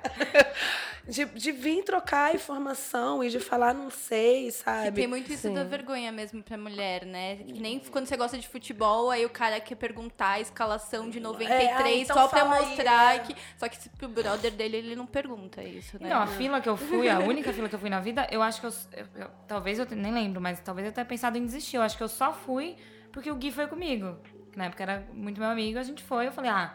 De, 1.09 1.25
de 1.25 1.51
vir 1.51 1.83
trocar 1.83 2.33
informação 2.33 3.25
e 3.25 3.29
de 3.29 3.41
falar, 3.41 3.75
não 3.75 3.91
sei, 3.91 4.45
Que 4.47 4.53
sabe? 4.53 4.93
tem 4.93 5.07
muito 5.09 5.33
isso 5.33 5.51
da 5.51 5.65
vergonha 5.65 6.13
mesmo 6.13 6.43
pra 6.45 6.57
mulher, 6.57 7.05
né? 7.05 7.37
Que 7.37 7.61
nem 7.61 7.81
quando 7.81 8.07
você 8.07 8.17
gosta 8.17 8.39
de 8.39 8.47
futebol, 8.47 9.11
aí 9.11 9.25
o 9.27 9.29
cara 9.31 9.59
quer 9.61 9.75
perguntar 9.75 10.33
a 10.35 10.41
escalação 10.41 11.11
de 11.11 11.19
93 11.19 11.61
É, 11.61 11.73
ah, 11.75 11.91
então 11.97 12.17
só 12.17 12.29
pra 12.29 12.41
fala 12.41 12.55
aí, 12.57 12.67
mostrar 12.69 13.15
é. 13.17 13.19
que. 13.19 13.35
Só 13.59 13.69
que 13.69 13.89
pro 13.91 14.09
brother 14.09 14.53
dele 14.53 14.77
ele 14.77 14.95
não 14.97 15.05
pergunta 15.07 15.63
isso, 15.63 16.01
né? 16.01 16.09
Não, 16.09 16.23
a 16.23 16.27
fila 16.29 16.61
que 16.61 16.69
eu 16.69 16.77
fui, 16.77 17.09
a 17.09 17.19
única 17.19 17.53
fila 17.53 17.69
que 17.69 17.75
eu 17.75 17.81
fui 17.81 17.91
na 17.91 17.99
vida, 18.01 18.27
eu 18.31 18.41
acho 18.41 18.61
que 18.61 18.67
eu, 18.69 18.73
eu- 18.93 19.07
eu- 19.23 19.31
Talvez 19.49 19.79
eu 19.81 19.87
nem 19.91 20.13
lembro, 20.15 20.41
mas 20.41 20.61
talvez 20.61 20.87
eu 20.87 20.93
tenha 20.93 21.05
pensado 21.05 21.37
em 21.37 21.45
desistir. 21.45 21.77
Eu 21.77 21.83
acho 21.83 21.97
que 21.97 22.03
eu 22.03 22.09
só 22.09 22.33
fui 22.33 22.77
porque 23.11 23.31
o 23.31 23.35
Gui 23.35 23.51
foi 23.51 23.67
comigo. 23.67 24.17
Que 24.53 24.57
na 24.59 24.67
época 24.67 24.83
era 24.83 25.05
muito 25.13 25.41
meu 25.41 25.49
amigo, 25.51 25.79
a 25.79 25.83
gente 25.83 26.03
foi. 26.03 26.29
Eu 26.29 26.33
falei, 26.33 26.51
ah, 26.51 26.75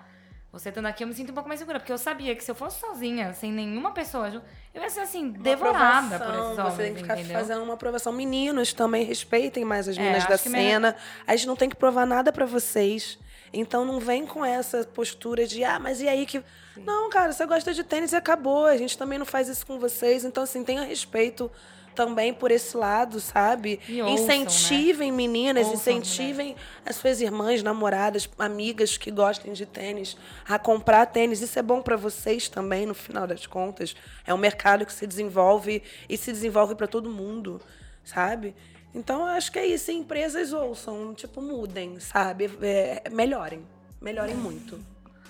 você 0.52 0.70
estando 0.70 0.86
aqui 0.86 1.04
eu 1.04 1.08
me 1.08 1.14
sinto 1.14 1.32
um 1.32 1.34
pouco 1.34 1.48
mais 1.48 1.60
segura. 1.60 1.80
Porque 1.80 1.92
eu 1.92 1.98
sabia 1.98 2.36
que 2.36 2.44
se 2.44 2.50
eu 2.50 2.56
fosse 2.56 2.80
sozinha, 2.80 3.34
sem 3.34 3.52
nenhuma 3.52 3.92
pessoa, 3.92 4.42
eu 4.74 4.82
ia 4.82 4.90
ser 4.90 5.02
assim, 5.02 5.30
Uma 5.30 5.38
devorada 5.40 6.20
por 6.20 6.34
esses 6.34 6.58
homens. 6.58 6.74
Você 6.74 6.84
tem 6.84 6.94
que 6.94 7.02
ficar 7.02 7.20
entendeu? 7.20 7.38
fazendo 7.38 7.64
uma 7.64 7.74
aprovação. 7.74 8.12
Meninos 8.14 8.74
também 8.74 9.04
respeitem 9.06 9.64
mais 9.66 9.88
as 9.88 9.98
É, 9.98 10.00
meninas 10.00 10.24
acho 10.24 10.30
da 10.30 10.38
cena. 10.38 10.96
A 11.26 11.36
gente 11.36 11.48
não 11.48 11.56
tem 11.56 11.70
que 11.70 11.76
provar 11.76 12.06
nada 12.06 12.32
pra 12.32 12.46
vocês. 12.46 13.20
Então 13.54 13.86
não 13.86 14.00
vem 14.00 14.26
com 14.26 14.44
essa 14.44 14.84
postura 14.84 15.48
de, 15.48 15.64
ah, 15.64 15.80
mas 15.80 16.02
e 16.02 16.08
aí 16.08 16.26
que. 16.26 16.44
Não, 16.76 17.10
cara, 17.10 17.32
você 17.32 17.46
gosta 17.46 17.74
de 17.74 17.84
tênis 17.84 18.12
e 18.12 18.16
acabou. 18.16 18.66
A 18.66 18.78
gente 18.78 18.98
também 18.98 19.18
não 19.18 19.26
faz 19.26 19.48
isso 19.48 19.66
com 19.66 19.80
vocês. 19.80 20.24
Então, 20.26 20.44
assim, 20.44 20.64
tenha 20.64 20.84
respeito 20.84 21.50
também 21.98 22.32
por 22.32 22.52
esse 22.52 22.78
lado, 22.78 23.20
sabe? 23.20 23.80
E 23.90 24.00
ouçam, 24.04 24.14
incentivem 24.14 25.12
meninas, 25.12 25.66
Ouçam 25.66 25.98
incentivem 25.98 26.56
as 26.86 26.96
suas 26.96 27.20
irmãs, 27.20 27.64
namoradas, 27.64 28.30
amigas 28.38 28.98
que 28.98 29.10
gostem 29.10 29.52
de 29.52 29.66
tênis 29.66 30.16
a 30.48 30.60
comprar 30.60 31.08
tênis. 31.08 31.42
Isso 31.42 31.58
é 31.58 31.64
bom 31.64 31.82
para 31.82 31.98
vocês 31.98 32.48
também, 32.48 32.86
no 32.86 32.94
final 32.94 33.26
das 33.26 33.48
contas. 33.48 33.96
É 34.28 34.32
um 34.32 34.38
mercado 34.38 34.86
que 34.86 34.94
se 34.94 35.08
desenvolve 35.08 35.82
e 36.08 36.16
se 36.16 36.32
desenvolve 36.32 36.76
para 36.76 36.86
todo 36.86 37.10
mundo, 37.10 37.60
sabe? 38.06 38.54
Então, 38.94 39.22
eu 39.22 39.28
acho 39.28 39.52
que 39.52 39.58
é 39.58 39.66
isso. 39.66 39.92
Empresas 39.92 40.54
ouçam, 40.54 41.16
tipo, 41.16 41.42
mudem, 41.42 42.00
sabe? 42.00 42.52
É, 42.62 43.10
melhorem. 43.10 43.66
Melhorem 44.00 44.36
muito. 44.36 44.80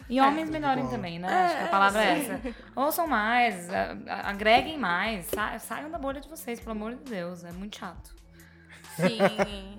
E 0.09 0.21
homens 0.21 0.49
melhorem 0.49 0.83
bola. 0.85 0.95
também, 0.95 1.19
né? 1.19 1.27
Acho 1.27 1.57
que 1.57 1.63
a 1.63 1.67
palavra 1.67 2.03
é 2.03 2.19
essa. 2.19 2.55
Ouçam 2.75 3.07
mais, 3.07 3.67
agreguem 4.23 4.77
mais, 4.77 5.25
sa- 5.25 5.59
saiam 5.59 5.91
da 5.91 5.97
bolha 5.97 6.21
de 6.21 6.29
vocês, 6.29 6.59
pelo 6.59 6.71
amor 6.71 6.95
de 6.95 7.03
Deus. 7.09 7.43
É 7.43 7.51
muito 7.51 7.77
chato. 7.77 8.15
Sim, 8.95 9.17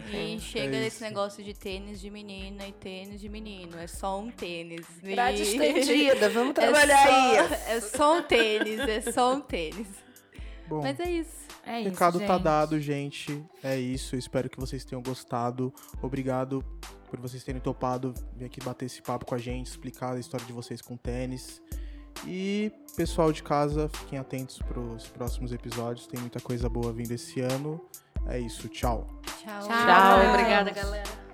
e 0.12 0.38
chega 0.38 0.76
É 0.76 0.80
desse 0.80 0.96
isso. 0.96 1.04
negócio 1.04 1.42
de 1.42 1.52
tênis 1.54 2.00
de 2.00 2.10
menina 2.10 2.66
e 2.68 2.72
tênis 2.72 3.20
de 3.20 3.28
menino. 3.28 3.78
É 3.78 3.86
só 3.86 4.20
um 4.20 4.30
tênis. 4.30 4.86
E- 5.02 5.12
Grade 5.14 5.42
estendida, 5.42 6.28
vamos 6.30 6.50
É 6.50 6.52
trabalhar 6.52 7.06
só- 7.06 7.12
aí. 7.14 7.36
É 7.76 7.80
só 7.80 8.18
um 8.18 8.22
tênis, 8.22 8.78
é 8.80 9.00
só 9.12 9.34
um 9.34 9.40
tênis. 9.40 9.88
Bom, 10.68 10.82
Mas 10.82 11.00
é 11.00 11.10
isso. 11.10 11.48
É 11.66 11.76
o 11.76 11.80
isso, 11.80 11.90
recado 11.90 12.20
tá 12.20 12.34
gente. 12.34 12.42
dado, 12.42 12.80
gente. 12.80 13.44
É 13.62 13.76
isso. 13.78 14.14
Espero 14.14 14.48
que 14.50 14.60
vocês 14.60 14.84
tenham 14.84 15.02
gostado. 15.02 15.72
Obrigado 16.02 16.62
por 17.09 17.20
vocês 17.20 17.42
terem 17.42 17.61
topado 17.61 18.14
vir 18.36 18.46
aqui 18.46 18.61
bater 18.61 18.86
esse 18.86 19.02
papo 19.02 19.26
com 19.26 19.34
a 19.34 19.38
gente, 19.38 19.66
explicar 19.66 20.14
a 20.14 20.18
história 20.18 20.46
de 20.46 20.52
vocês 20.52 20.80
com 20.80 20.96
tênis. 20.96 21.61
E 22.26 22.72
pessoal 22.96 23.32
de 23.32 23.42
casa, 23.42 23.88
fiquem 23.88 24.18
atentos 24.18 24.59
para 24.59 24.80
os 24.80 25.06
próximos 25.06 25.52
episódios. 25.52 26.06
Tem 26.06 26.20
muita 26.20 26.40
coisa 26.40 26.68
boa 26.68 26.92
vindo 26.92 27.12
esse 27.12 27.40
ano. 27.40 27.80
É 28.26 28.38
isso. 28.38 28.68
Tchau. 28.68 29.06
Tchau. 29.22 29.61
Tchau. 29.61 29.68
Tchau, 29.68 30.30
obrigada, 30.30 30.70
galera. 30.70 31.27